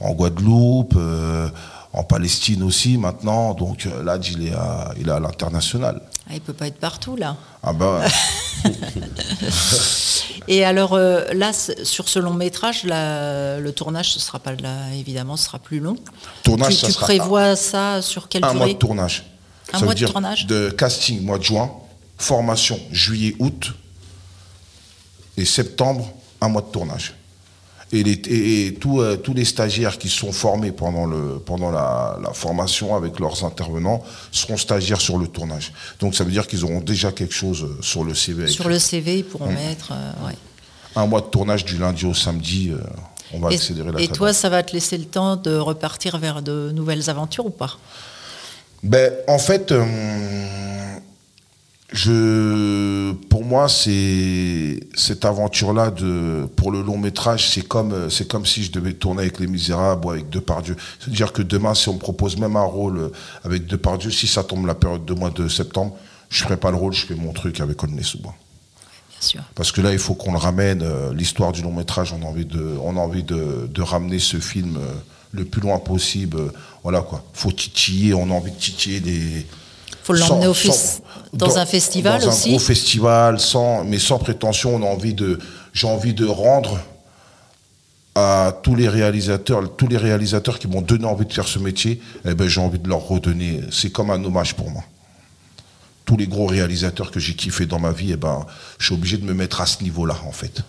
en 0.01 0.13
Guadeloupe, 0.13 0.95
euh, 0.97 1.49
en 1.97 2.05
Palestine 2.05 2.63
aussi 2.63 2.99
maintenant. 2.99 3.55
Donc 3.55 3.87
euh, 3.87 4.03
là, 4.05 4.19
il 4.23 4.47
est 4.47 4.53
à, 4.53 4.93
il 5.01 5.09
est 5.09 5.13
à 5.13 5.19
l'international. 5.19 6.01
ah, 6.29 6.35
il 6.35 6.41
peut 6.41 6.53
pas 6.53 6.67
être 6.69 6.79
partout 6.79 7.17
là. 7.17 7.37
Ah 7.63 7.73
bah, 7.73 8.03
Et 10.49 10.65
alors 10.65 10.95
euh, 10.95 11.25
là, 11.33 11.53
sur 11.53 12.09
ce 12.09 12.19
long 12.21 12.35
métrage, 12.35 12.85
là, 12.85 13.59
le 13.59 13.73
tournage, 13.73 14.13
ce 14.13 14.21
sera 14.21 14.39
pas 14.39 14.53
là, 14.55 14.93
évidemment, 14.95 15.37
ce 15.37 15.47
sera 15.47 15.59
plus 15.59 15.81
long. 15.81 15.97
Tournage, 16.45 16.75
tu, 16.75 16.81
ça 16.81 16.87
tu 16.87 16.93
sera 16.93 17.07
prévois 17.07 17.57
ça 17.57 18.03
sur 18.03 18.29
quelle 18.29 18.45
un 18.45 18.53
mois 18.55 18.69
de 18.69 18.73
tournage. 18.75 19.25
Un 19.73 19.79
Ça 19.79 19.85
mois 19.85 19.89
veut 19.89 19.95
de 19.95 19.99
dire 19.99 20.13
tournage 20.13 20.47
De 20.47 20.71
casting, 20.71 21.25
mois 21.25 21.39
de 21.39 21.43
juin, 21.43 21.73
formation, 22.19 22.79
juillet, 22.93 23.35
août, 23.41 23.73
et 25.37 25.45
septembre, 25.45 26.09
un 26.41 26.49
mois 26.49 26.63
de 26.63 26.69
tournage. 26.69 27.15
Et, 27.93 28.03
les- 28.03 28.13
et- 28.13 28.67
et 28.67 28.75
tous, 28.75 29.01
euh, 29.01 29.17
tous 29.17 29.33
les 29.33 29.45
stagiaires 29.45 29.97
qui 29.97 30.09
sont 30.09 30.33
formés 30.33 30.73
pendant, 30.73 31.07
le, 31.07 31.39
pendant 31.39 31.71
la, 31.71 32.19
la 32.23 32.33
formation 32.33 32.97
avec 32.97 33.21
leurs 33.21 33.45
intervenants 33.45 34.03
seront 34.33 34.57
stagiaires 34.57 35.01
sur 35.01 35.19
le 35.19 35.29
tournage. 35.29 35.73
Donc 36.01 36.15
ça 36.17 36.25
veut 36.25 36.33
dire 36.33 36.49
qu'ils 36.49 36.65
auront 36.65 36.81
déjà 36.81 37.13
quelque 37.13 37.33
chose 37.35 37.63
euh, 37.63 37.79
sur 37.83 38.03
le 38.03 38.13
CV. 38.15 38.49
Sur 38.49 38.69
le 38.69 38.79
CV, 38.81 39.19
ils 39.19 39.25
Mmh. 39.25 39.29
pourront 39.29 39.53
mettre. 39.53 39.93
euh, 39.93 40.27
ouais. 40.27 40.35
Un 40.97 41.07
mois 41.07 41.21
de 41.21 41.27
tournage 41.27 41.65
du 41.65 41.79
lundi 41.79 42.07
au 42.07 42.15
samedi, 42.15 42.71
euh, 42.73 42.79
on 43.33 43.39
va 43.39 43.53
Et, 43.53 43.55
accélérer 43.55 43.93
la 43.93 43.99
et 44.01 44.05
cadence. 44.05 44.17
toi, 44.19 44.33
ça 44.33 44.49
va 44.49 44.63
te 44.65 44.73
laisser 44.73 44.99
le 44.99 45.05
temps 45.05 45.37
de 45.37 45.57
repartir 45.57 46.19
vers 46.19 46.43
de 46.43 46.73
nouvelles 46.75 47.09
aventures 47.09 47.47
ou 47.47 47.51
pas? 47.51 47.79
Ben, 48.83 49.13
en 49.29 49.39
fait, 49.39 49.73
je, 51.93 53.13
pour 53.29 53.45
moi, 53.45 53.69
c'est 53.69 54.81
cette 54.95 55.25
aventure-là 55.25 55.91
de, 55.91 56.47
pour 56.57 56.73
le 56.73 56.83
long 56.83 56.99
métrage, 56.99 57.49
c'est 57.49 57.63
comme, 57.67 58.11
c'est 58.11 58.27
comme 58.29 58.45
si 58.45 58.65
je 58.65 58.73
devais 58.73 58.93
tourner 58.93 59.23
avec 59.23 59.39
Les 59.39 59.47
Misérables 59.47 60.05
ou 60.07 60.11
avec 60.11 60.29
Depardieu. 60.29 60.77
C'est-à-dire 60.99 61.33
que 61.33 61.43
demain, 61.43 61.75
si 61.75 61.89
on 61.89 61.95
me 61.95 61.99
propose 61.99 62.37
même 62.39 62.57
un 62.57 62.65
rôle 62.65 63.13
avec 63.45 63.67
Depardieu, 63.67 64.11
si 64.11 64.27
ça 64.27 64.43
tombe 64.43 64.67
la 64.67 64.75
période 64.75 65.05
de 65.05 65.15
mois 65.15 65.31
de 65.31 65.47
septembre, 65.49 65.97
je 66.29 66.43
ferai 66.43 66.57
pas 66.57 66.71
le 66.73 66.77
rôle, 66.77 66.93
je 66.93 67.07
fais 67.07 67.15
mon 67.15 67.33
truc 67.33 67.61
avec 67.61 67.83
Aulnay-sous-Bois. 67.85 68.35
Bien 69.11 69.21
sûr. 69.21 69.43
Parce 69.55 69.71
que 69.71 69.81
là, 69.81 69.93
il 69.93 69.99
faut 70.01 70.15
qu'on 70.15 70.33
le 70.33 70.39
ramène. 70.39 70.83
euh, 70.83 71.15
L'histoire 71.15 71.53
du 71.53 71.63
long 71.63 71.73
métrage, 71.73 72.13
on 72.13 72.21
a 72.23 72.29
envie 72.29 72.45
de, 72.45 72.77
on 72.83 72.97
a 72.97 73.01
envie 73.01 73.23
de, 73.23 73.69
de 73.73 73.83
ramener 73.83 74.19
ce 74.19 74.39
film 74.39 74.77
euh, 74.77 74.93
le 75.33 75.45
plus 75.45 75.61
loin 75.61 75.79
possible. 75.79 76.37
euh, 76.37 76.53
voilà 76.83 77.01
quoi. 77.01 77.25
Faut 77.33 77.53
titiller. 77.53 78.13
On 78.13 78.29
a 78.31 78.35
envie 78.35 78.51
de 78.51 78.57
titiller 78.59 78.99
des. 79.01 79.47
Faut 80.07 80.13
l'emmener 80.13 80.55
sans- 80.55 81.01
dans 81.33 81.59
un 81.59 81.67
festival 81.67 82.21
dans 82.23 82.29
aussi 82.29 82.49
un 82.49 82.53
gros 82.53 82.59
festival, 82.61 83.41
sans, 83.41 83.83
mais 83.85 83.99
sans 83.99 84.19
prétention. 84.19 84.77
On 84.77 84.83
a 84.83 84.87
envie 84.87 85.15
de, 85.15 85.39
j'ai 85.73 85.89
envie 85.89 86.15
de 86.15 86.25
rendre 86.27 86.79
à 88.15 88.57
tous 88.63 88.75
les 88.75 88.89
réalisateurs, 88.89 89.77
tous 89.77 89.89
les 89.89 89.97
réalisateurs 89.99 90.59
qui 90.59 90.69
m'ont 90.69 90.81
donné 90.81 91.05
envie 91.05 91.27
de 91.27 91.33
faire 91.33 91.49
ce 91.49 91.59
métier, 91.59 92.01
eh 92.25 92.35
ben, 92.35 92.49
j'ai 92.49 92.61
envie 92.61 92.79
de 92.79 92.89
leur 92.89 93.07
redonner. 93.07 93.61
C'est 93.71 93.91
comme 93.91 94.11
un 94.11 94.23
hommage 94.25 94.55
pour 94.55 94.71
moi 94.71 94.83
tous 96.05 96.17
les 96.17 96.29
gros 96.29 96.47
réalisateurs 96.47 97.11
que 97.11 97.19
j'ai 97.19 97.35
kiffé 97.35 97.67
dans 97.67 97.81
ma 97.81 97.91
vie, 97.91 98.13
eh 98.13 98.17
ben, 98.17 98.47
je 98.79 98.87
suis 98.87 98.95
obligé 98.95 99.17
de 99.17 99.25
me 99.25 99.35
mettre 99.35 99.61
à 99.61 99.67
ce 99.67 99.83
niveau-là, 99.83 100.15
en 100.25 100.31
fait. 100.31 100.61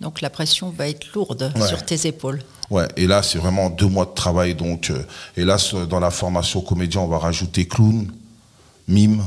Donc 0.00 0.22
la 0.22 0.30
pression 0.30 0.70
va 0.70 0.88
être 0.88 1.12
lourde 1.14 1.52
Ouais. 1.54 1.68
sur 1.68 1.84
tes 1.84 2.06
épaules. 2.08 2.40
Ouais, 2.70 2.88
et 2.96 3.06
là, 3.06 3.22
c'est 3.22 3.36
vraiment 3.36 3.68
deux 3.68 3.88
mois 3.88 4.06
de 4.06 4.14
travail. 4.14 4.54
Donc, 4.54 4.88
euh, 4.88 5.02
et 5.36 5.44
là, 5.44 5.58
dans 5.90 6.00
la 6.00 6.10
formation 6.10 6.62
comédien, 6.62 7.02
on 7.02 7.08
va 7.08 7.18
rajouter 7.18 7.68
clown, 7.68 8.10
mime 8.88 9.22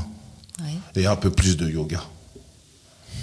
et 0.96 1.06
un 1.06 1.16
peu 1.16 1.30
plus 1.30 1.56
de 1.56 1.68
yoga. 1.68 2.00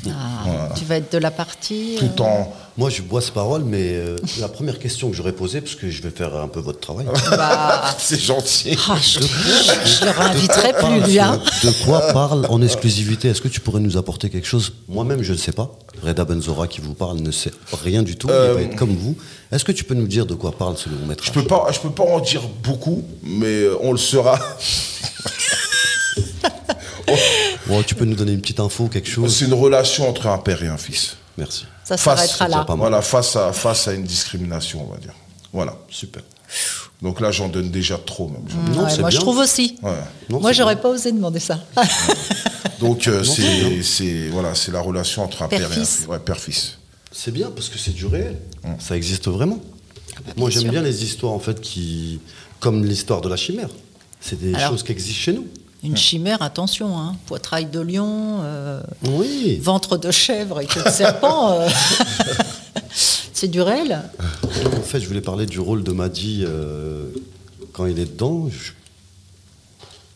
Ah, 0.08 0.70
Tu 0.76 0.84
vas 0.86 0.96
être 0.98 1.12
de 1.14 1.20
la 1.20 1.30
partie. 1.30 1.98
euh, 2.02 2.08
Tout 2.08 2.24
en. 2.24 2.52
Moi, 2.78 2.90
je 2.90 3.02
bois 3.04 3.22
ces 3.22 3.32
paroles, 3.32 3.64
mais 3.64 3.94
euh, 3.94 4.18
la 4.40 4.48
première 4.48 4.80
question 4.80 5.10
que 5.12 5.16
j'aurais 5.16 5.34
posée, 5.34 5.62
parce 5.62 5.76
que 5.76 5.92
je 5.92 6.02
vais 6.02 6.10
faire 6.10 6.34
un 6.36 6.48
peu 6.48 6.60
votre 6.60 6.80
travail. 6.80 7.06
bah, 7.32 7.84
C'est 8.00 8.20
gentil. 8.20 8.76
ah, 8.90 8.98
je, 9.00 9.20
je 9.20 10.06
le 10.06 10.10
réinviterai 10.12 10.74
plus, 10.74 11.02
lui. 11.12 11.20
hein. 11.20 11.40
De 11.64 11.70
quoi 11.86 12.02
parle 12.14 12.48
en 12.50 12.62
exclusivité? 12.64 13.28
Est-ce 13.28 13.42
que 13.42 13.48
tu 13.50 13.60
pourrais 13.60 13.82
nous 13.82 13.96
apporter 13.98 14.30
quelque 14.32 14.48
chose? 14.48 14.74
Moi-même, 14.90 15.22
je 15.22 15.34
ne 15.34 15.38
sais 15.38 15.52
pas. 15.52 15.70
Reda 16.02 16.26
Benzora 16.26 16.68
qui 16.68 16.82
vous 16.82 16.96
parle 16.96 17.20
ne 17.20 17.30
sait 17.32 17.52
rien 17.84 18.02
du 18.02 18.16
tout. 18.16 18.28
Il 18.28 18.34
Euh, 18.34 18.54
va 18.56 18.62
être 18.64 18.76
comme 18.78 18.96
vous. 18.96 19.16
Est-ce 19.52 19.64
que 19.66 19.72
tu 19.74 19.84
peux 19.84 19.94
nous 19.94 20.08
dire 20.08 20.26
de 20.26 20.34
quoi 20.34 20.52
parle 20.52 20.78
ce 20.78 20.90
long 20.90 21.06
métrage? 21.08 21.28
Je 21.28 21.32
peux 21.40 21.46
pas, 21.46 21.68
je 21.72 21.80
peux 21.80 21.92
pas 21.92 22.04
en 22.06 22.20
dire 22.22 22.42
beaucoup, 22.64 23.04
mais 23.22 23.46
euh, 23.64 23.78
on 23.82 23.92
le 23.92 24.00
saura. 24.00 24.40
Bon, 27.68 27.84
tu 27.84 27.96
peux 27.96 28.06
nous 28.06 28.16
donner 28.16 28.32
une 28.34 28.42
petite 28.42 28.60
info, 28.60 28.88
quelque 28.88 29.10
chose 29.10 29.36
C'est 29.36 29.46
une 29.46 29.54
relation 29.54 30.08
entre 30.10 30.28
un 30.28 30.38
père 30.38 30.64
et 30.64 30.68
un 30.68 30.78
fils. 30.78 31.18
Merci. 31.38 31.66
Ça 31.84 31.98
s'arrêtera 31.98 32.48
là. 32.48 32.58
pas 32.66 32.74
mal. 32.76 32.80
Voilà, 32.80 33.02
face 33.02 33.36
à, 33.36 33.54
face 33.54 33.88
à 33.88 33.94
une 33.94 34.04
discrimination, 34.04 34.86
on 34.88 34.92
va 34.94 34.98
dire. 35.00 35.14
Voilà. 35.54 35.78
Super. 35.90 36.24
Donc 37.02 37.20
là, 37.22 37.32
j'en 37.32 37.48
donne 37.48 37.70
déjà 37.72 37.98
trop, 37.98 38.28
même. 38.30 38.42
J'en- 38.48 38.74
Non, 38.74 38.84
Ouais, 38.86 38.90
c'est 38.92 39.00
moi, 39.02 39.10
je 39.10 39.18
trouve 39.18 39.38
aussi. 39.38 39.78
Ouais. 39.82 39.92
Non, 40.30 40.40
moi, 40.40 40.52
j'aurais 40.52 40.80
pas 40.80 40.90
osé 40.90 41.12
demander 41.12 41.40
ça. 41.40 41.60
Donc 42.80 43.08
euh, 43.08 43.24
c'est 43.84 44.28
voilà, 44.30 44.56
c'est 44.56 44.72
la 44.72 44.82
relation 44.82 45.24
entre 45.24 45.44
un 45.44 45.48
père, 45.48 45.62
et 45.62 45.66
un 45.66 45.70
fils. 45.70 46.06
Ouais, 46.10 46.18
père-fils. 46.20 46.78
C'est 47.12 47.32
bien 47.32 47.52
parce 47.52 47.70
que 47.70 47.78
c'est 47.78 47.92
du 47.94 48.06
réel. 48.06 48.38
Ça 48.80 48.96
existe 48.98 49.28
vraiment. 49.28 49.60
Moi, 50.38 50.50
j'aime 50.50 50.70
bien 50.70 50.82
les 50.82 51.04
histoires 51.04 51.34
en 51.34 51.40
fait 51.40 51.62
qui, 51.62 52.20
comme 52.60 52.84
l'histoire 52.86 53.22
de 53.22 53.30
la 53.30 53.36
chimère. 53.38 53.70
C'est 54.20 54.40
des 54.40 54.54
Alors- 54.56 54.72
choses 54.72 54.84
qui 54.84 54.92
existent 54.92 55.20
chez 55.22 55.34
nous. 55.34 55.48
Une 55.84 55.98
chimère, 55.98 56.42
attention, 56.44 56.98
hein. 57.00 57.16
poitrail 57.26 57.66
de 57.66 57.80
lion, 57.80 58.40
euh, 58.42 58.82
Oui. 59.10 59.58
ventre 59.62 59.98
de 59.98 60.12
chèvre 60.12 60.60
et 60.62 60.68
queue 60.68 60.84
de 60.84 60.90
serpent. 60.90 61.60
euh. 61.60 61.68
C'est 63.34 63.48
du 63.48 63.62
réel. 63.62 64.00
En 64.78 64.82
fait, 64.84 65.00
je 65.00 65.08
voulais 65.08 65.22
parler 65.22 65.48
du 65.48 65.60
rôle 65.60 65.84
de 65.84 65.92
Madi 65.92 66.44
euh, 66.46 67.08
quand 67.74 67.88
il 67.88 67.98
est 67.98 68.06
dedans. 68.06 68.48
Je- 68.50 68.74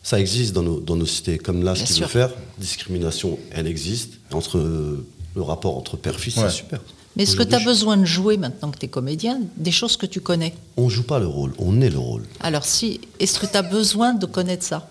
Ça 0.04 0.20
existe 0.20 0.52
dans 0.52 0.62
nos, 0.62 0.78
dans 0.78 0.94
nos 0.94 1.06
cités. 1.06 1.36
Comme 1.38 1.64
là, 1.64 1.74
ce 1.74 1.82
qu'il 1.82 2.00
veut 2.02 2.08
faire, 2.08 2.30
discrimination, 2.58 3.36
elle 3.50 3.66
existe. 3.66 4.12
Entre 4.32 4.58
euh, 4.58 5.04
le 5.34 5.42
rapport 5.42 5.76
entre 5.76 5.96
père-fils, 5.96 6.36
Ouais. 6.36 6.44
c'est 6.48 6.54
super. 6.58 6.80
Mais 7.16 7.24
est-ce 7.24 7.34
que 7.34 7.42
tu 7.42 7.54
as 7.56 7.64
besoin 7.64 7.96
de 7.96 8.04
jouer 8.04 8.36
maintenant 8.36 8.70
que 8.70 8.78
tu 8.78 8.86
es 8.86 8.88
comédien 8.88 9.40
Des 9.56 9.72
choses 9.72 9.96
que 9.96 10.06
tu 10.06 10.20
connais? 10.20 10.54
On 10.76 10.88
joue 10.88 11.02
pas 11.02 11.18
le 11.18 11.26
rôle, 11.26 11.52
on 11.58 11.80
est 11.80 11.90
le 11.90 11.98
rôle. 11.98 12.22
Alors, 12.40 12.64
si, 12.64 13.00
est-ce 13.18 13.40
que 13.40 13.46
tu 13.46 13.56
as 13.56 13.62
besoin 13.62 14.12
de 14.14 14.26
connaître 14.26 14.62
ça? 14.64 14.88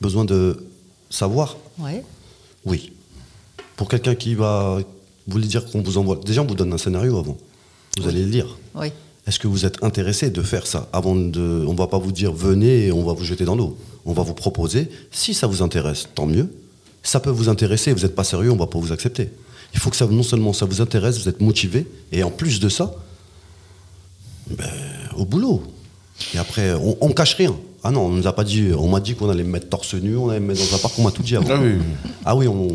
Besoin 0.00 0.24
de 0.24 0.64
savoir 1.10 1.56
Ouais. 1.78 2.02
Oui. 2.64 2.92
Pour 3.76 3.88
quelqu'un 3.88 4.14
qui 4.14 4.34
va. 4.34 4.78
Vous 5.26 5.38
dire 5.38 5.64
qu'on 5.70 5.82
vous 5.82 5.98
envoie. 5.98 6.16
Déjà, 6.24 6.42
on 6.42 6.46
vous 6.46 6.54
donne 6.54 6.72
un 6.72 6.78
scénario 6.78 7.18
avant. 7.18 7.36
Vous 7.98 8.08
allez 8.08 8.24
le 8.24 8.30
lire. 8.30 8.58
Oui. 8.74 8.88
Est-ce 9.26 9.38
que 9.38 9.46
vous 9.46 9.64
êtes 9.64 9.82
intéressé 9.84 10.30
de 10.30 10.42
faire 10.42 10.66
ça 10.66 10.88
avant 10.92 11.14
de, 11.14 11.64
On 11.68 11.74
va 11.74 11.86
pas 11.86 11.98
vous 11.98 12.10
dire 12.10 12.32
venez 12.32 12.86
et 12.86 12.92
on 12.92 13.04
va 13.04 13.12
vous 13.12 13.24
jeter 13.24 13.44
dans 13.44 13.54
l'eau. 13.54 13.78
On 14.04 14.12
va 14.12 14.22
vous 14.22 14.34
proposer. 14.34 14.88
Si 15.12 15.34
ça 15.34 15.46
vous 15.46 15.62
intéresse, 15.62 16.08
tant 16.14 16.26
mieux. 16.26 16.48
Ça 17.02 17.20
peut 17.20 17.30
vous 17.30 17.48
intéresser. 17.48 17.92
Vous 17.92 18.00
n'êtes 18.02 18.14
pas 18.14 18.24
sérieux, 18.24 18.50
on 18.50 18.56
va 18.56 18.66
pas 18.66 18.78
vous 18.78 18.92
accepter. 18.92 19.30
Il 19.72 19.78
faut 19.78 19.90
que 19.90 19.96
ça, 19.96 20.06
non 20.06 20.22
seulement 20.22 20.52
ça 20.52 20.66
vous 20.66 20.80
intéresse, 20.80 21.18
vous 21.18 21.28
êtes 21.28 21.40
motivé, 21.40 21.86
et 22.10 22.22
en 22.22 22.30
plus 22.30 22.58
de 22.58 22.68
ça, 22.68 22.92
ben, 24.48 24.68
au 25.16 25.24
boulot. 25.24 25.62
Et 26.34 26.38
après, 26.38 26.74
on, 26.74 26.96
on 27.00 27.12
cache 27.12 27.34
rien. 27.34 27.54
Ah 27.82 27.90
non, 27.90 28.02
on 28.06 28.08
nous 28.10 28.26
a 28.26 28.32
pas 28.34 28.44
dit. 28.44 28.70
On 28.76 28.88
m'a 28.88 29.00
dit 29.00 29.14
qu'on 29.14 29.30
allait 29.30 29.42
me 29.44 29.50
mettre 29.50 29.68
torse 29.68 29.94
nu, 29.94 30.16
on 30.16 30.28
allait 30.28 30.40
me 30.40 30.48
mettre 30.48 30.68
dans 30.68 30.76
un 30.76 30.78
parc. 30.78 30.98
On 30.98 31.02
m'a 31.02 31.10
tout 31.10 31.22
dit 31.22 31.36
avant. 31.36 31.48
Ah 31.50 31.58
oui. 31.60 31.78
Ah 32.24 32.36
oui, 32.36 32.46
on, 32.46 32.68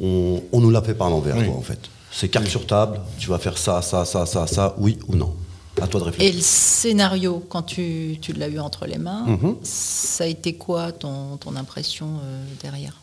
on, 0.00 0.42
on 0.52 0.60
nous 0.60 0.70
l'a 0.70 0.82
fait 0.82 0.94
par 0.94 1.08
l'envers, 1.10 1.36
Oui. 1.36 1.46
quoi, 1.46 1.54
en 1.56 1.62
fait. 1.62 1.78
C'est 2.12 2.28
carte 2.28 2.48
sur 2.48 2.66
table, 2.66 3.00
tu 3.18 3.28
vas 3.30 3.38
faire 3.38 3.56
ça, 3.56 3.80
ça, 3.82 4.04
ça, 4.04 4.26
ça, 4.26 4.46
ça, 4.46 4.74
oui 4.78 4.98
ou 5.08 5.14
non. 5.14 5.32
À 5.80 5.86
toi 5.86 6.00
de 6.00 6.06
Et 6.06 6.10
réfléchir. 6.10 6.34
le 6.34 6.40
scénario, 6.42 7.42
quand 7.48 7.62
tu, 7.62 8.18
tu 8.20 8.32
l'as 8.32 8.48
eu 8.48 8.58
entre 8.58 8.84
les 8.86 8.98
mains, 8.98 9.24
Mhm. 9.26 9.56
ça 9.62 10.24
a 10.24 10.26
été 10.26 10.54
quoi 10.54 10.92
ton, 10.92 11.36
ton 11.38 11.56
impression 11.56 12.06
euh, 12.22 12.44
derrière? 12.62 13.00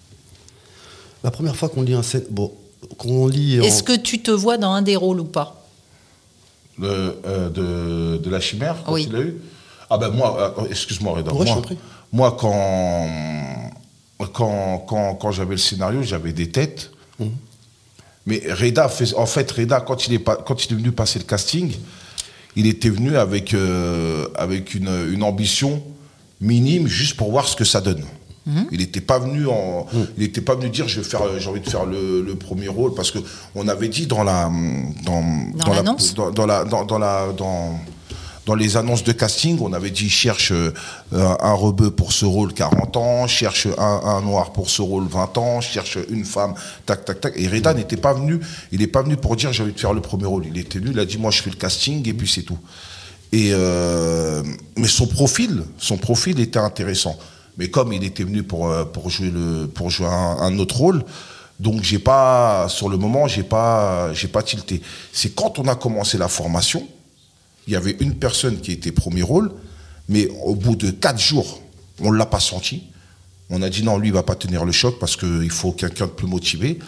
La 1.23 1.31
première 1.31 1.55
fois 1.55 1.69
qu'on 1.69 1.81
lit 1.81 1.93
un 1.95 2.01
scén- 2.01 2.25
bon, 2.29 2.51
qu'on 2.97 3.27
lit 3.27 3.59
en- 3.59 3.63
Est-ce 3.63 3.81
que 3.81 3.95
tu 3.95 4.21
te 4.21 4.29
vois 4.29 4.57
dans 4.57 4.71
un 4.73 4.81
des 4.83 4.95
rôles 4.97 5.21
ou 5.21 5.25
pas? 5.25 5.65
Le, 6.77 7.15
euh, 7.25 7.49
de, 7.49 8.17
de 8.17 8.29
la 8.29 8.39
chimère 8.39 8.75
quand 8.85 8.93
Oui. 8.93 9.07
il 9.09 9.15
a 9.15 9.19
eu? 9.21 9.37
Ah 9.89 9.97
ben 9.97 10.09
moi, 10.09 10.53
euh, 10.59 10.65
excuse-moi 10.69 11.13
Reda. 11.17 11.31
Moi, 12.11 12.35
quand, 12.39 13.07
quand, 14.33 14.79
quand, 14.87 15.15
quand 15.15 15.31
j'avais 15.31 15.51
le 15.51 15.57
scénario, 15.57 16.01
j'avais 16.03 16.33
des 16.33 16.49
têtes. 16.49 16.91
Mhm. 17.19 17.31
Mais 18.25 18.41
Reda, 18.51 18.89
fais- 18.89 19.15
en 19.15 19.25
fait, 19.25 19.49
Reda, 19.51 19.79
quand 19.79 20.07
il, 20.07 20.13
est 20.13 20.19
pas, 20.19 20.35
quand 20.35 20.65
il 20.65 20.73
est 20.73 20.75
venu 20.75 20.91
passer 20.91 21.19
le 21.19 21.25
casting, 21.25 21.73
il 22.55 22.67
était 22.67 22.89
venu 22.89 23.15
avec, 23.15 23.53
euh, 23.53 24.27
avec 24.35 24.73
une, 24.75 24.89
une 25.13 25.23
ambition 25.23 25.81
minime 26.41 26.87
juste 26.87 27.15
pour 27.15 27.31
voir 27.31 27.47
ce 27.47 27.55
que 27.55 27.63
ça 27.65 27.81
donne. 27.81 28.03
Il 28.71 28.77
n'était 28.79 29.01
pas 29.01 29.19
venu 29.19 29.45
en, 29.47 29.85
il 30.17 30.23
était 30.23 30.39
pas 30.39 30.55
venu 30.55 30.69
dire 30.69 30.87
je 30.87 31.01
vais 31.01 31.05
faire, 31.09 31.21
euh, 31.23 31.37
j'ai 31.37 31.49
envie 31.49 31.59
de 31.59 31.69
faire 31.69 31.85
le, 31.85 32.21
le 32.21 32.35
premier 32.35 32.69
rôle 32.69 32.93
parce 32.95 33.11
que 33.11 33.19
on 33.55 33.67
avait 33.67 33.89
dit 33.89 34.07
dans 34.07 34.23
la, 34.23 34.49
dans, 35.03 35.21
Dans 35.57 35.69
la, 35.71 35.75
l'annonce 35.75 36.13
dans, 36.13 36.31
dans 36.31 36.45
la, 36.45 36.63
dans, 36.63 36.85
dans 36.85 36.97
la, 36.97 37.33
dans, 37.37 37.77
dans 38.47 38.55
les 38.55 38.77
annonces 38.77 39.03
de 39.03 39.11
casting, 39.11 39.59
on 39.61 39.73
avait 39.73 39.89
dit 39.91 40.09
cherche 40.09 40.53
euh, 40.53 40.71
un 41.11 41.53
rebeu 41.53 41.91
pour 41.91 42.13
ce 42.13 42.23
rôle 42.23 42.53
40 42.53 42.95
ans, 42.95 43.27
cherche 43.27 43.67
un, 43.77 44.01
un 44.05 44.21
noir 44.21 44.53
pour 44.53 44.69
ce 44.69 44.81
rôle 44.81 45.05
20 45.05 45.37
ans, 45.37 45.59
cherche 45.59 45.97
une 46.09 46.23
femme, 46.23 46.55
tac, 46.85 47.03
tac, 47.03 47.19
tac. 47.19 47.33
Et 47.35 47.49
Reda 47.49 47.73
n'était 47.73 47.97
pas 47.97 48.13
venu, 48.13 48.39
il 48.71 48.79
n'est 48.79 48.87
pas 48.87 49.03
venu 49.03 49.17
pour 49.17 49.35
dire 49.35 49.51
j'ai 49.51 49.63
envie 49.63 49.73
de 49.73 49.79
faire 49.79 49.93
le 49.93 49.99
premier 49.99 50.25
rôle. 50.25 50.45
Il 50.47 50.57
était 50.57 50.79
venu, 50.79 50.91
il 50.91 50.99
a 50.99 51.05
dit 51.05 51.17
moi 51.17 51.29
je 51.29 51.41
fais 51.41 51.49
le 51.49 51.57
casting 51.57 52.07
et 52.07 52.13
puis 52.13 52.27
c'est 52.27 52.43
tout. 52.43 52.57
Et 53.33 53.49
euh, 53.51 54.41
mais 54.77 54.87
son 54.87 55.07
profil, 55.07 55.65
son 55.77 55.97
profil 55.97 56.39
était 56.39 56.59
intéressant. 56.59 57.17
Mais 57.57 57.69
comme 57.69 57.91
il 57.91 58.05
était 58.05 58.23
venu 58.23 58.43
pour, 58.43 58.71
euh, 58.71 58.85
pour 58.85 59.09
jouer, 59.09 59.29
le, 59.29 59.67
pour 59.67 59.89
jouer 59.89 60.07
un, 60.07 60.37
un 60.39 60.57
autre 60.57 60.77
rôle, 60.77 61.03
donc 61.59 61.83
j'ai 61.83 61.99
pas, 61.99 62.67
sur 62.69 62.87
le 62.87 62.95
moment, 62.95 63.27
j'ai 63.27 63.43
pas, 63.43 64.13
j'ai 64.13 64.29
pas 64.29 64.41
tilté. 64.41 64.81
C'est 65.11 65.35
quand 65.35 65.59
on 65.59 65.67
a 65.67 65.75
commencé 65.75 66.17
la 66.17 66.29
formation, 66.29 66.87
il 67.67 67.73
y 67.73 67.75
avait 67.75 67.97
une 67.99 68.15
personne 68.15 68.59
qui 68.59 68.71
était 68.71 68.91
premier 68.91 69.21
rôle, 69.21 69.51
mais 70.09 70.27
au 70.45 70.55
bout 70.55 70.75
de 70.75 70.89
quatre 70.89 71.19
jours, 71.19 71.61
on 71.99 72.11
ne 72.11 72.17
l'a 72.17 72.25
pas 72.25 72.39
senti. 72.39 72.83
On 73.49 73.61
a 73.61 73.69
dit 73.69 73.83
non, 73.83 73.97
lui, 73.97 74.07
il 74.09 74.13
va 74.13 74.23
pas 74.23 74.35
tenir 74.35 74.65
le 74.65 74.71
choc 74.71 74.97
parce 74.99 75.15
qu'il 75.15 75.49
faut 75.49 75.71
quelqu'un 75.71 76.05
de 76.05 76.11
plus 76.11 76.27
motivé. 76.27 76.79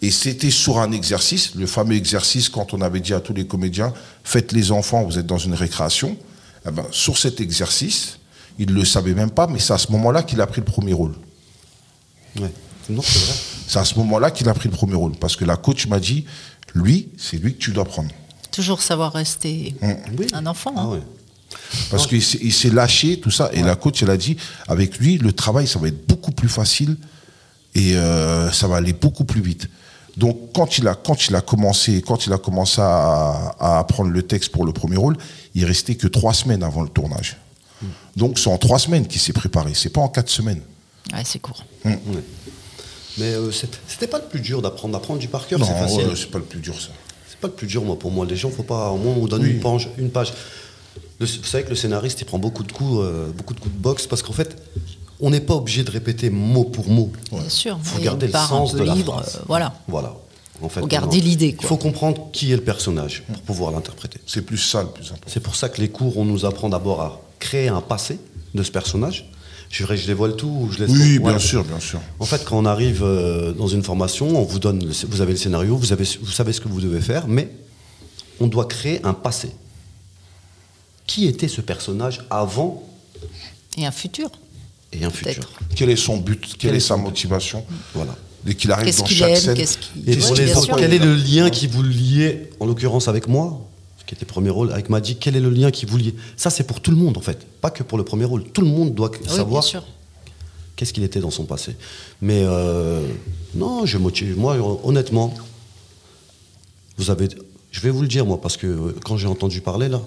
Et 0.00 0.10
c'était 0.10 0.50
sur 0.50 0.78
un 0.78 0.92
exercice, 0.92 1.54
le 1.54 1.66
fameux 1.66 1.96
exercice 1.96 2.48
quand 2.48 2.72
on 2.72 2.80
avait 2.80 3.00
dit 3.00 3.14
à 3.14 3.20
tous 3.20 3.34
les 3.34 3.46
comédiens, 3.46 3.92
faites 4.22 4.52
les 4.52 4.70
enfants, 4.70 5.02
vous 5.02 5.18
êtes 5.18 5.26
dans 5.26 5.38
une 5.38 5.54
récréation. 5.54 6.16
Eh 6.66 6.70
ben, 6.70 6.84
sur 6.92 7.18
cet 7.18 7.40
exercice, 7.40 8.18
il 8.58 8.68
ne 8.68 8.74
le 8.74 8.84
savait 8.84 9.14
même 9.14 9.30
pas, 9.30 9.46
mais 9.46 9.58
c'est 9.58 9.72
à 9.72 9.78
ce 9.78 9.90
moment-là 9.92 10.22
qu'il 10.22 10.40
a 10.40 10.46
pris 10.46 10.60
le 10.60 10.66
premier 10.66 10.92
rôle. 10.92 11.14
Ouais. 12.38 12.52
Non, 12.90 13.02
c'est 13.02 13.18
vrai. 13.18 13.34
C'est 13.66 13.78
à 13.78 13.84
ce 13.84 13.96
moment-là 13.96 14.30
qu'il 14.30 14.48
a 14.48 14.54
pris 14.54 14.68
le 14.68 14.74
premier 14.74 14.94
rôle. 14.94 15.12
Parce 15.12 15.36
que 15.36 15.44
la 15.44 15.56
coach 15.56 15.86
m'a 15.88 16.00
dit, 16.00 16.24
lui, 16.74 17.08
c'est 17.18 17.36
lui 17.36 17.54
que 17.54 17.58
tu 17.58 17.72
dois 17.72 17.84
prendre. 17.84 18.10
Toujours 18.50 18.82
savoir 18.82 19.12
rester 19.12 19.74
Oui. 20.18 20.26
un 20.32 20.46
enfant. 20.46 20.72
Ah 20.76 20.80
hein. 20.82 20.88
ouais. 20.88 21.02
Parce 21.90 22.06
qu'il 22.06 22.22
s'est- 22.22 22.38
il 22.42 22.52
s'est 22.52 22.70
lâché, 22.70 23.20
tout 23.20 23.30
ça. 23.30 23.50
Et 23.52 23.62
la 23.62 23.76
coach, 23.76 24.02
elle 24.02 24.10
a 24.10 24.16
dit, 24.16 24.36
avec 24.68 24.98
lui, 24.98 25.18
le 25.18 25.32
travail, 25.32 25.66
ça 25.66 25.78
va 25.78 25.88
être 25.88 26.06
beaucoup 26.06 26.30
plus 26.32 26.48
facile 26.48 26.96
et 27.74 27.94
euh, 27.96 28.50
ça 28.52 28.66
va 28.68 28.76
aller 28.76 28.92
beaucoup 28.92 29.24
plus 29.24 29.40
vite. 29.40 29.68
Donc, 30.16 30.36
quand 30.52 30.78
il 30.78 30.88
a, 30.88 30.94
quand 30.94 31.28
il 31.28 31.36
a 31.36 31.40
commencé, 31.40 32.02
quand 32.02 32.26
il 32.26 32.32
a 32.32 32.38
commencé 32.38 32.80
à, 32.80 33.54
à 33.60 33.78
apprendre 33.78 34.10
le 34.10 34.22
texte 34.22 34.50
pour 34.50 34.64
le 34.64 34.72
premier 34.72 34.96
rôle, 34.96 35.16
il 35.54 35.64
restait 35.64 35.94
que 35.94 36.06
trois 36.08 36.34
semaines 36.34 36.62
avant 36.62 36.82
le 36.82 36.88
tournage. 36.88 37.36
Donc, 38.16 38.38
c'est 38.38 38.50
en 38.50 38.58
trois 38.58 38.80
semaines 38.80 39.06
qu'il 39.06 39.20
s'est 39.20 39.32
préparé. 39.32 39.72
C'est 39.74 39.90
pas 39.90 40.00
en 40.00 40.08
quatre 40.08 40.28
semaines. 40.30 40.60
Ouais, 41.12 41.22
c'est 41.24 41.38
court. 41.38 41.64
Ouais. 41.84 41.98
Mais 43.18 43.26
euh, 43.34 43.50
c'était 43.52 44.08
pas 44.08 44.18
le 44.18 44.24
plus 44.24 44.40
dur 44.40 44.60
d'apprendre. 44.60 44.92
D'apprendre 44.94 45.20
du 45.20 45.28
par 45.28 45.46
cœur, 45.46 45.60
Non, 45.60 45.66
c'est 45.66 45.72
facile. 45.78 46.08
ouais, 46.08 46.16
c'est 46.16 46.30
pas 46.30 46.38
le 46.38 46.44
plus 46.44 46.60
dur, 46.60 46.74
ça. 46.80 46.88
C'est 47.38 47.42
pas 47.42 47.48
le 47.48 47.54
plus 47.54 47.68
dur, 47.68 47.84
moi, 47.84 47.96
pour 47.96 48.10
moi. 48.10 48.26
Les 48.26 48.34
gens, 48.36 48.50
faut 48.50 48.64
pas. 48.64 48.90
Au 48.90 48.96
moins, 48.96 49.14
on 49.14 49.26
donne 49.26 49.44
une 49.46 49.60
page. 49.60 49.88
Une 49.96 50.10
page. 50.10 50.32
Le- 51.20 51.26
vous 51.26 51.44
savez 51.44 51.62
que 51.62 51.70
le 51.70 51.76
scénariste, 51.76 52.20
il 52.20 52.24
prend 52.24 52.38
beaucoup 52.40 52.64
de 52.64 52.72
coups, 52.72 52.98
euh, 53.00 53.30
beaucoup 53.30 53.54
de 53.54 53.60
coups 53.60 53.74
de 53.74 53.80
boxe, 53.80 54.06
parce 54.08 54.22
qu'en 54.22 54.32
fait, 54.32 54.56
on 55.20 55.30
n'est 55.30 55.40
pas 55.40 55.54
obligé 55.54 55.84
de 55.84 55.90
répéter 55.90 56.30
mot 56.30 56.64
pour 56.64 56.88
mot. 56.88 57.12
Bien 57.30 57.48
sûr. 57.48 57.78
Il 57.80 57.88
faut 57.88 58.00
garder 58.02 58.26
le 58.26 58.32
sens 58.32 58.74
de 58.74 58.82
la 58.82 58.94
libre, 58.94 59.12
phrase. 59.14 59.36
euh, 59.36 59.44
voilà. 59.46 59.74
Voilà. 59.86 60.16
En 60.60 60.68
fait, 60.68 60.80
Faut 60.80 60.88
garder 60.88 61.20
l'idée, 61.20 61.56
Il 61.60 61.66
faut 61.66 61.76
comprendre 61.76 62.28
qui 62.32 62.50
est 62.52 62.56
le 62.56 62.62
personnage 62.62 63.22
pour 63.28 63.40
pouvoir 63.42 63.70
l'interpréter. 63.70 64.18
C'est 64.26 64.42
plus 64.42 64.58
ça 64.58 64.82
le 64.82 64.88
plus 64.88 65.06
important. 65.06 65.28
C'est 65.28 65.38
pour 65.40 65.54
ça 65.54 65.68
que 65.68 65.80
les 65.80 65.88
cours, 65.88 66.18
on 66.18 66.24
nous 66.24 66.44
apprend 66.44 66.68
d'abord 66.68 67.00
à 67.00 67.20
créer 67.38 67.68
un 67.68 67.80
passé 67.80 68.18
de 68.54 68.62
ce 68.64 68.72
personnage. 68.72 69.30
Je, 69.70 69.84
je 69.84 70.06
dévoile 70.06 70.34
tout 70.36 70.48
ou 70.48 70.72
je 70.72 70.78
laisse 70.78 70.90
Oui, 70.90 71.18
Ouais. 71.18 71.30
bien 71.30 71.38
sûr, 71.38 71.62
bien 71.64 71.78
sûr. 71.80 72.00
En 72.18 72.24
fait, 72.24 72.44
quand 72.44 72.56
on 72.58 72.64
arrive 72.64 73.02
euh, 73.02 73.52
dans 73.52 73.68
une 73.68 73.82
formation, 73.82 74.26
on 74.40 74.42
vous 74.44 74.58
donne, 74.58 74.82
le- 74.84 74.92
vous 75.08 75.20
avez 75.20 75.32
le 75.32 75.38
scénario, 75.38 75.76
vous, 75.76 75.92
avez, 75.92 76.04
vous 76.22 76.30
savez 76.30 76.52
ce 76.52 76.60
que 76.60 76.68
vous 76.68 76.80
devez 76.80 77.00
faire, 77.00 77.28
mais 77.28 77.50
on 78.40 78.46
doit 78.46 78.64
créer 78.66 79.04
un 79.04 79.12
passé. 79.14 79.50
Qui 81.06 81.26
était 81.26 81.48
ce 81.48 81.60
personnage 81.60 82.20
avant 82.30 82.82
Et 83.76 83.84
un 83.86 83.90
futur, 83.90 84.30
et 84.92 85.04
un 85.04 85.10
futur. 85.10 85.48
Quel 85.74 85.90
est 85.90 85.96
son 85.96 86.16
but? 86.18 86.40
Quelle 86.40 86.56
Quel 86.70 86.74
est 86.74 86.80
sa 86.80 86.96
motivation? 86.96 87.64
Voilà. 87.94 88.16
Dès 88.44 88.54
qu'il 88.54 88.70
arrive 88.72 88.86
Qu'est-ce 88.86 88.98
dans 89.00 89.04
qu'il 89.04 89.16
chaque 89.16 89.30
aime? 89.32 89.56
scène. 89.66 89.66
Et 90.06 90.16
pour 90.16 90.34
les 90.34 90.54
autres, 90.56 90.76
quel 90.78 90.94
est 90.94 90.98
le 90.98 91.14
lien 91.14 91.50
qui 91.50 91.66
vous 91.66 91.82
liait, 91.82 92.50
en 92.60 92.66
l'occurrence 92.66 93.08
avec 93.08 93.26
moi, 93.28 93.67
qui 94.08 94.14
était 94.14 94.24
premier 94.24 94.48
rôle, 94.48 94.72
avec 94.72 94.88
Maddy, 94.88 95.16
quel 95.16 95.36
est 95.36 95.40
le 95.40 95.50
lien 95.50 95.70
qui 95.70 95.84
vous 95.84 95.98
liait 95.98 96.14
Ça, 96.34 96.48
c'est 96.48 96.64
pour 96.64 96.80
tout 96.80 96.90
le 96.90 96.96
monde, 96.96 97.18
en 97.18 97.20
fait. 97.20 97.46
Pas 97.60 97.68
que 97.68 97.82
pour 97.82 97.98
le 97.98 98.04
premier 98.04 98.24
rôle. 98.24 98.42
Tout 98.42 98.62
le 98.62 98.66
monde 98.66 98.94
doit 98.94 99.10
Oui, 99.10 99.28
savoir 99.28 99.62
qu'est-ce 100.74 100.94
qu'il 100.94 101.02
était 101.02 101.20
dans 101.20 101.30
son 101.30 101.44
passé. 101.44 101.76
Mais 102.22 102.42
euh, 102.42 103.06
non, 103.54 103.84
je 103.84 103.98
motive. 103.98 104.38
Moi, 104.38 104.56
honnêtement, 104.82 105.34
vous 106.96 107.10
avez. 107.10 107.28
Je 107.70 107.80
vais 107.80 107.90
vous 107.90 108.00
le 108.00 108.08
dire, 108.08 108.24
moi, 108.24 108.40
parce 108.40 108.56
que 108.56 108.66
euh, 108.66 108.94
quand 109.04 109.18
j'ai 109.18 109.28
entendu 109.28 109.60
parler, 109.60 109.90
là, 109.90 110.00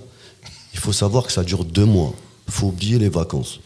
il 0.73 0.79
faut 0.79 0.93
savoir 0.93 1.27
que 1.27 1.31
ça 1.31 1.43
dure 1.43 1.63
deux 1.63 1.85
mois. 1.85 2.15
Il 2.47 2.53
faut 2.53 2.67
oublier 2.67 2.97
les 2.97 3.09
vacances. 3.09 3.59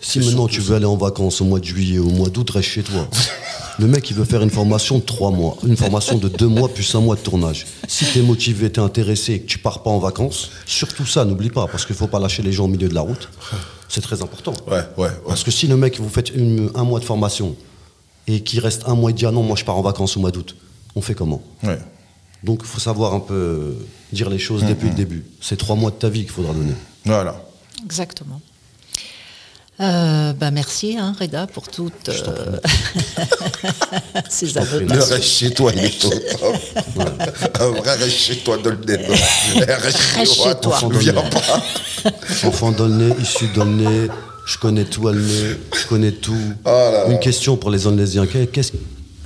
Si 0.00 0.18
maintenant 0.20 0.46
tu 0.46 0.60
veux 0.60 0.76
aller 0.76 0.84
en 0.84 0.96
vacances 0.96 1.40
au 1.40 1.44
mois 1.44 1.58
de 1.58 1.64
juillet 1.64 1.98
ou 1.98 2.08
au 2.08 2.12
mois 2.12 2.28
d'août, 2.28 2.48
reste 2.50 2.68
chez 2.68 2.82
toi. 2.82 3.08
Le 3.78 3.86
mec, 3.86 4.08
il 4.08 4.16
veut 4.16 4.24
faire 4.24 4.40
une 4.42 4.50
formation 4.50 4.96
de 4.98 5.02
trois 5.02 5.30
mois, 5.30 5.56
une 5.66 5.76
formation 5.76 6.16
de 6.16 6.28
deux 6.28 6.46
mois 6.48 6.68
plus 6.68 6.94
un 6.94 7.00
mois 7.00 7.14
de 7.14 7.20
tournage. 7.20 7.66
Si 7.88 8.06
tu 8.06 8.20
es 8.20 8.22
motivé, 8.22 8.72
tu 8.72 8.80
es 8.80 8.82
intéressé 8.82 9.34
et 9.34 9.40
que 9.40 9.46
tu 9.46 9.58
pars 9.58 9.82
pas 9.82 9.90
en 9.90 9.98
vacances, 9.98 10.50
surtout 10.64 11.04
ça, 11.04 11.26
n'oublie 11.26 11.50
pas, 11.50 11.66
parce 11.66 11.84
qu'il 11.84 11.94
faut 11.94 12.06
pas 12.06 12.18
lâcher 12.18 12.42
les 12.42 12.52
gens 12.52 12.64
au 12.64 12.68
milieu 12.68 12.88
de 12.88 12.94
la 12.94 13.02
route. 13.02 13.28
C'est 13.90 14.00
très 14.00 14.22
important. 14.22 14.54
Ouais, 14.66 14.78
ouais, 14.96 15.08
ouais. 15.08 15.10
Parce 15.26 15.44
que 15.44 15.50
si 15.50 15.66
le 15.66 15.76
mec, 15.76 16.00
vous 16.00 16.08
faites 16.08 16.30
une- 16.30 16.70
un 16.74 16.84
mois 16.84 17.00
de 17.00 17.04
formation 17.04 17.54
et 18.26 18.40
qu'il 18.42 18.60
reste 18.60 18.84
un 18.86 18.94
mois 18.94 19.10
et 19.10 19.12
dit 19.12 19.26
ah 19.26 19.30
non, 19.30 19.42
moi 19.42 19.56
je 19.56 19.64
pars 19.66 19.76
en 19.76 19.82
vacances 19.82 20.16
au 20.16 20.20
mois 20.20 20.30
d'août, 20.30 20.56
on 20.94 21.02
fait 21.02 21.14
comment? 21.14 21.42
Ouais. 21.62 21.78
Donc 22.44 22.60
il 22.62 22.66
faut 22.66 22.80
savoir 22.80 23.12
un 23.12 23.20
peu 23.20 23.76
dire 24.10 24.30
les 24.30 24.38
choses 24.38 24.64
depuis 24.64 24.88
le 24.88 24.94
début. 24.94 25.24
C'est 25.42 25.56
trois 25.56 25.76
mois 25.76 25.90
de 25.90 25.96
ta 25.96 26.08
vie 26.08 26.22
qu'il 26.22 26.30
faudra 26.30 26.54
donner. 26.54 26.74
Voilà. 27.04 27.44
Exactement. 27.84 28.40
Euh, 29.78 30.32
bah 30.32 30.50
merci, 30.50 30.96
hein, 30.98 31.14
Reda, 31.20 31.46
pour 31.46 31.68
toutes 31.68 32.08
euh, 32.08 32.56
ces 34.30 34.56
prie. 34.58 34.86
Le 34.86 35.02
reste 35.02 35.22
chez 35.22 35.50
toi, 35.52 35.70
il 35.76 35.84
est 35.84 36.04
au 36.04 36.08
top. 36.10 36.56
Un 37.60 37.68
vrai 37.68 37.96
reste 37.96 38.16
chez 38.16 38.36
toi. 38.42 38.56
Reste 39.76 39.98
chez 40.28 40.54
toi. 40.62 40.78
Viens 40.92 41.12
pas. 41.12 41.62
Enfant 42.44 42.72
nez, 42.88 43.14
issu 43.20 43.48
nez, 43.66 44.08
je 44.46 44.56
connais 44.58 44.84
tout 44.84 45.08
nez, 45.12 45.56
je 45.78 45.86
connais 45.86 46.12
tout. 46.12 46.34
là 46.64 47.06
Une 47.10 47.18
question 47.18 47.56
pour 47.58 47.70
les 47.70 47.86
Onlésiens. 47.86 48.26
Qu'est- 48.26 48.46
Qu'est-ce 48.46 48.72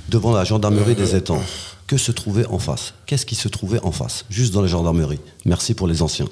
devant 0.09 0.33
la 0.33 0.43
gendarmerie 0.43 0.95
des 0.95 1.15
étangs 1.15 1.41
Que 1.87 1.95
se 1.97 2.11
trouvait 2.11 2.45
en 2.47 2.59
face? 2.59 2.93
Qu'est-ce 3.05 3.25
qui 3.25 3.35
se 3.35 3.47
trouvait 3.47 3.79
en 3.83 3.91
face? 3.93 4.25
Juste 4.29 4.53
dans 4.53 4.61
la 4.61 4.67
gendarmerie. 4.67 5.19
Merci 5.45 5.73
pour 5.75 5.87
les 5.87 6.01
anciens. 6.01 6.27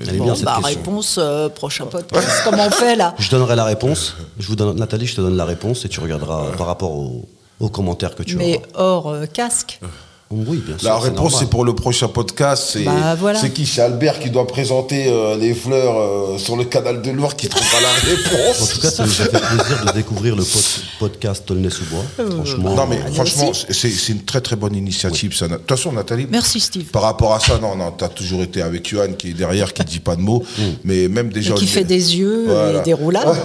Elle 0.00 0.14
est 0.16 0.18
Bon, 0.18 0.24
bien 0.24 0.34
cette 0.34 0.44
bah, 0.44 0.58
question. 0.62 0.80
réponse, 0.80 1.16
euh, 1.18 1.48
prochain 1.48 1.86
podcast. 1.86 2.28
Comment 2.44 2.66
on 2.66 2.70
fait 2.70 2.96
là 2.96 3.14
Je 3.18 3.30
donnerai 3.30 3.54
la 3.56 3.64
réponse. 3.64 4.16
Je 4.38 4.46
vous 4.46 4.56
donne, 4.56 4.76
Nathalie, 4.76 5.06
je 5.06 5.16
te 5.16 5.20
donne 5.20 5.36
la 5.36 5.44
réponse 5.44 5.84
et 5.84 5.88
tu 5.88 6.00
regarderas 6.00 6.52
par 6.56 6.66
rapport 6.66 6.90
aux, 6.92 7.68
commentaires 7.68 8.14
que 8.14 8.22
tu 8.22 8.36
Mais 8.36 8.56
auras. 8.74 8.84
hors 8.84 9.08
euh, 9.08 9.26
casque. 9.26 9.80
Oui, 10.30 10.62
bien 10.66 10.76
sûr. 10.78 10.88
La 10.88 10.98
réponse, 10.98 11.38
c'est 11.38 11.48
pour 11.50 11.64
le 11.64 11.74
prochain 11.74 12.08
podcast. 12.08 12.70
C'est 12.72 12.82
Bah, 12.84 13.14
voilà. 13.14 13.38
c'est 13.38 13.50
qui? 13.50 13.66
C'est 13.66 13.82
Albert 13.82 14.18
qui 14.18 14.30
doit 14.30 14.46
présenter 14.46 15.04
euh, 15.06 15.36
les 15.36 15.54
fleurs 15.54 15.96
euh, 15.96 16.38
sur 16.38 16.56
le 16.56 16.64
canal 16.64 17.02
de 17.02 17.10
Loire 17.10 17.36
qui 17.36 17.48
trouvera 17.48 17.80
la 17.80 17.92
réponse. 18.10 18.62
En 18.62 18.66
tout 18.74 18.80
cas, 18.80 18.90
ça 18.90 19.04
nous 19.04 19.10
a 19.20 19.24
fait 19.26 19.30
plaisir 19.30 19.84
de 19.86 19.92
découvrir 19.92 20.34
le 20.34 20.42
pod- 20.42 20.62
podcast 20.98 21.44
Tolnay-sous-Bois. 21.46 22.02
Franchement, 22.30 22.74
non, 22.74 22.86
mais 22.86 22.98
franchement, 23.12 23.52
c'est 23.54 24.08
une 24.08 24.22
très 24.24 24.40
très 24.40 24.56
bonne 24.56 24.74
initiative. 24.74 25.36
ça. 25.36 25.46
De 25.46 25.54
toute 25.56 25.68
façon, 25.68 25.92
Nathalie, 25.92 26.26
Merci, 26.30 26.58
Steve. 26.58 26.86
par 26.86 27.02
rapport 27.02 27.34
à 27.34 27.38
ça, 27.40 27.58
non, 27.58 27.76
non, 27.76 27.92
t'as 27.92 28.08
toujours 28.08 28.42
été 28.42 28.60
avec 28.62 28.88
Johan 28.88 29.12
qui 29.16 29.30
est 29.30 29.34
derrière, 29.34 29.72
qui 29.72 29.84
dit 29.84 30.00
pas 30.00 30.16
de 30.16 30.22
mots, 30.22 30.42
mais 30.82 31.06
même 31.08 31.28
déjà. 31.30 31.52
Et 31.54 31.58
qui 31.58 31.66
fait 31.66 31.84
des 31.84 32.16
yeux 32.16 32.44
Voilà. 32.48 32.80
et 32.80 32.82
des 32.82 32.94
roulades. 32.94 33.36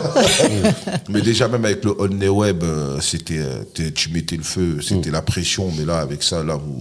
Mais 1.09 1.21
déjà, 1.21 1.47
même 1.47 1.65
avec 1.65 1.83
le 1.83 1.93
Only 1.99 2.29
Web, 2.29 2.63
euh, 2.63 2.97
c'était, 3.01 3.39
euh, 3.39 3.63
tu 3.93 4.09
mettais 4.11 4.37
le 4.37 4.43
feu, 4.43 4.77
c'était 4.81 5.11
la 5.11 5.21
pression, 5.21 5.71
mais 5.77 5.85
là, 5.85 5.99
avec 5.99 6.21
ça, 6.23 6.43
là, 6.43 6.55
vous, 6.55 6.78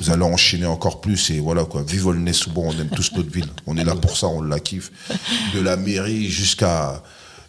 vous, 0.00 0.10
allez 0.10 0.22
enchaîner 0.22 0.66
encore 0.66 1.00
plus 1.00 1.30
et 1.30 1.40
voilà 1.40 1.64
quoi. 1.64 1.82
Vive 1.82 2.06
Aulnay-sous-Bois, 2.06 2.64
on 2.68 2.80
aime 2.80 2.90
tous 2.90 3.12
notre 3.12 3.30
ville. 3.30 3.48
On 3.66 3.76
est 3.76 3.84
là 3.84 3.94
pour 3.94 4.16
ça, 4.16 4.26
on 4.28 4.42
la 4.42 4.60
kiffe. 4.60 4.90
De 5.54 5.60
la 5.60 5.76
mairie 5.76 6.30
jusqu'à 6.30 7.02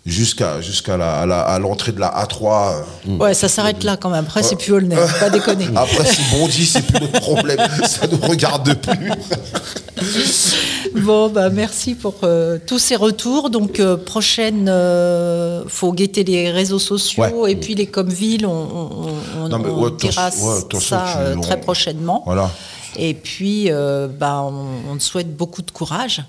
jusqu'à 0.06 0.62
jusqu'à 0.62 0.98
la, 0.98 1.20
à 1.22 1.60
l'entrée 1.60 1.92
de 1.92 2.00
la 2.00 2.08
A3. 2.10 2.74
euh, 3.08 3.18
Ouais, 3.18 3.34
ça 3.34 3.48
s'arrête 3.48 3.84
là 3.84 3.98
quand 3.98 4.10
même. 4.10 4.24
Après, 4.26 4.42
c'est 4.44 4.56
plus 4.56 4.74
Aulnay, 4.74 4.96
pas 5.20 5.30
déconner. 5.30 5.68
Après, 5.76 6.06
si 6.06 6.22
Bondy, 6.32 6.66
c'est 6.66 6.82
plus 6.82 7.00
notre 7.02 7.20
problème. 7.20 7.60
Ça 7.86 8.08
ne 8.08 8.16
nous 8.16 8.22
regarde 8.28 8.74
plus. 8.76 9.12
Bon, 10.96 11.30
bah, 11.30 11.50
merci 11.50 11.96
pour 11.96 12.16
euh, 12.24 12.58
tous 12.66 12.80
ces 12.80 12.96
retours. 12.96 13.50
Donc, 13.50 13.80
euh, 13.80 13.98
prochaine, 13.98 14.68
euh, 14.70 15.64
faut 15.68 15.94
guetter 15.94 16.24
les 16.24 16.50
réseaux 16.52 16.80
sociaux 16.80 17.24
Ouais. 17.24 17.52
et 17.52 17.56
puis 17.56 17.76
les 17.76 17.86
Comvilles, 17.88 18.46
on, 18.46 18.50
on, 18.52 18.90
on, 19.44 19.50
Non, 19.50 19.60
mais 19.60 19.70
on 19.70 19.84
ouais, 19.84 20.12
façon- 20.12 20.62
ouais, 20.74 20.80
ça 20.80 21.06
tu- 21.14 21.20
euh, 21.20 21.36
très 21.42 21.60
prochainement. 21.60 22.24
Voilà. 22.26 22.50
Et 22.98 23.14
puis, 23.14 23.68
euh, 23.72 24.08
bah, 24.08 24.42
on, 24.44 24.92
on 24.94 24.98
te 24.98 25.04
souhaite 25.04 25.36
beaucoup 25.36 25.62
de 25.62 25.72
courage. 25.72 26.24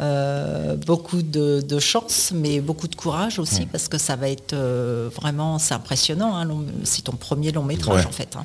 Euh, 0.00 0.76
beaucoup 0.76 1.22
de, 1.22 1.60
de 1.60 1.78
chance, 1.78 2.32
mais 2.34 2.60
beaucoup 2.60 2.88
de 2.88 2.94
courage 2.96 3.38
aussi, 3.38 3.66
parce 3.66 3.88
que 3.88 3.98
ça 3.98 4.16
va 4.16 4.28
être 4.28 4.52
euh, 4.54 5.08
vraiment, 5.14 5.58
c'est 5.58 5.74
impressionnant. 5.74 6.36
hein, 6.36 6.48
c'est 6.84 7.02
ton 7.02 7.12
premier 7.12 7.52
long 7.52 7.64
métrage 7.64 8.00
Ouais. 8.02 8.06
en 8.06 8.12
fait. 8.12 8.36
hein. 8.36 8.44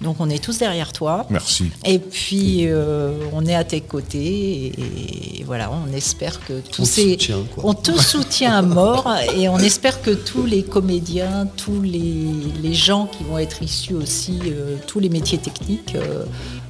Donc 0.00 0.16
on 0.20 0.30
est 0.30 0.42
tous 0.42 0.58
derrière 0.58 0.92
toi. 0.92 1.26
Merci. 1.28 1.70
Et 1.84 1.98
puis, 1.98 2.66
euh, 2.68 3.12
on 3.32 3.44
est 3.46 3.54
à 3.54 3.64
tes 3.64 3.80
côtés 3.80 4.66
et, 4.66 5.40
et 5.40 5.44
voilà, 5.44 5.70
on 5.72 5.92
espère 5.92 6.38
que 6.46 6.60
tous 6.60 6.82
On 6.82 6.84
te 6.84 6.88
ces... 6.88 7.10
soutient, 7.12 7.42
quoi. 7.54 7.64
On 7.66 7.74
te 7.74 7.90
soutient 7.98 8.54
à 8.58 8.62
mort 8.62 9.12
et 9.36 9.48
on 9.48 9.58
espère 9.58 10.00
que 10.00 10.12
tous 10.12 10.46
les 10.46 10.62
comédiens, 10.62 11.48
tous 11.56 11.82
les, 11.82 12.26
les 12.62 12.74
gens 12.74 13.06
qui 13.06 13.24
vont 13.24 13.38
être 13.38 13.60
issus 13.62 13.94
aussi, 13.94 14.38
euh, 14.46 14.76
tous 14.86 15.00
les 15.00 15.08
métiers 15.08 15.38
techniques, 15.38 15.96
euh, 15.96 16.24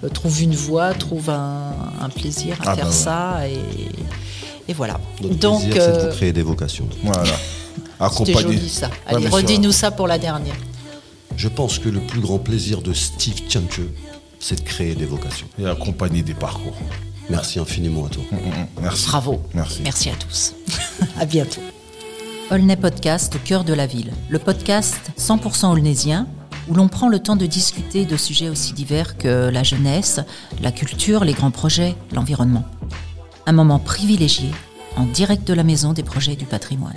euh, 0.04 0.08
trouvent 0.08 0.42
une 0.42 0.54
voie, 0.54 0.94
trouvent 0.94 1.30
un, 1.30 1.72
un 2.00 2.08
plaisir 2.08 2.56
à 2.60 2.70
Ah 2.70 2.74
faire 2.74 2.84
bah 2.84 2.90
ouais. 2.90 2.96
ça 2.96 3.48
et, 3.48 4.70
et 4.70 4.74
voilà. 4.74 5.00
Notre 5.22 5.34
Donc, 5.36 5.62
plaisir, 5.62 5.82
c'est 5.82 5.92
de 5.92 5.96
euh, 5.96 6.10
vous 6.10 6.16
créer 6.16 6.32
des 6.32 6.42
vocations. 6.42 6.88
Voilà. 7.02 7.24
joli 8.40 8.68
ça. 8.68 8.90
Allez, 9.06 9.28
redis-nous 9.28 9.72
ça 9.72 9.90
pour 9.90 10.06
la 10.06 10.18
dernière. 10.18 10.54
Je 11.36 11.48
pense 11.48 11.78
que 11.78 11.88
le 11.88 12.00
plus 12.00 12.20
grand 12.20 12.38
plaisir 12.38 12.82
de 12.82 12.92
Steve 12.92 13.46
Tianke, 13.48 13.80
c'est 14.40 14.56
de 14.56 14.64
créer 14.68 14.94
des 14.94 15.06
vocations. 15.06 15.46
Et 15.58 15.66
accompagner 15.66 16.22
des 16.22 16.34
parcours. 16.34 16.76
Merci 17.30 17.58
infiniment 17.58 18.06
à 18.06 18.08
toi. 18.08 18.22
Mm, 18.30 18.36
mm, 18.36 18.66
Merci. 18.82 19.06
Bravo. 19.06 19.42
Merci. 19.54 20.10
à 20.10 20.14
tous. 20.14 20.54
à 21.20 21.24
bientôt. 21.26 21.60
Aulnay 22.50 22.76
Podcast 22.76 23.36
au 23.36 23.38
cœur 23.38 23.64
de 23.64 23.74
la 23.74 23.86
ville. 23.86 24.12
Le 24.30 24.38
podcast 24.38 25.12
100% 25.18 25.66
aulnaysien 25.66 26.26
où 26.68 26.74
l'on 26.74 26.88
prend 26.88 27.08
le 27.08 27.18
temps 27.18 27.36
de 27.36 27.46
discuter 27.46 28.04
de 28.04 28.16
sujets 28.16 28.48
aussi 28.48 28.72
divers 28.72 29.16
que 29.16 29.48
la 29.48 29.62
jeunesse, 29.62 30.20
la 30.62 30.72
culture, 30.72 31.24
les 31.24 31.32
grands 31.32 31.50
projets, 31.50 31.96
l'environnement. 32.12 32.64
Un 33.46 33.52
moment 33.52 33.78
privilégié 33.78 34.50
en 34.96 35.04
direct 35.04 35.46
de 35.46 35.54
la 35.54 35.64
maison 35.64 35.92
des 35.92 36.02
projets 36.02 36.36
du 36.36 36.44
patrimoine. 36.44 36.96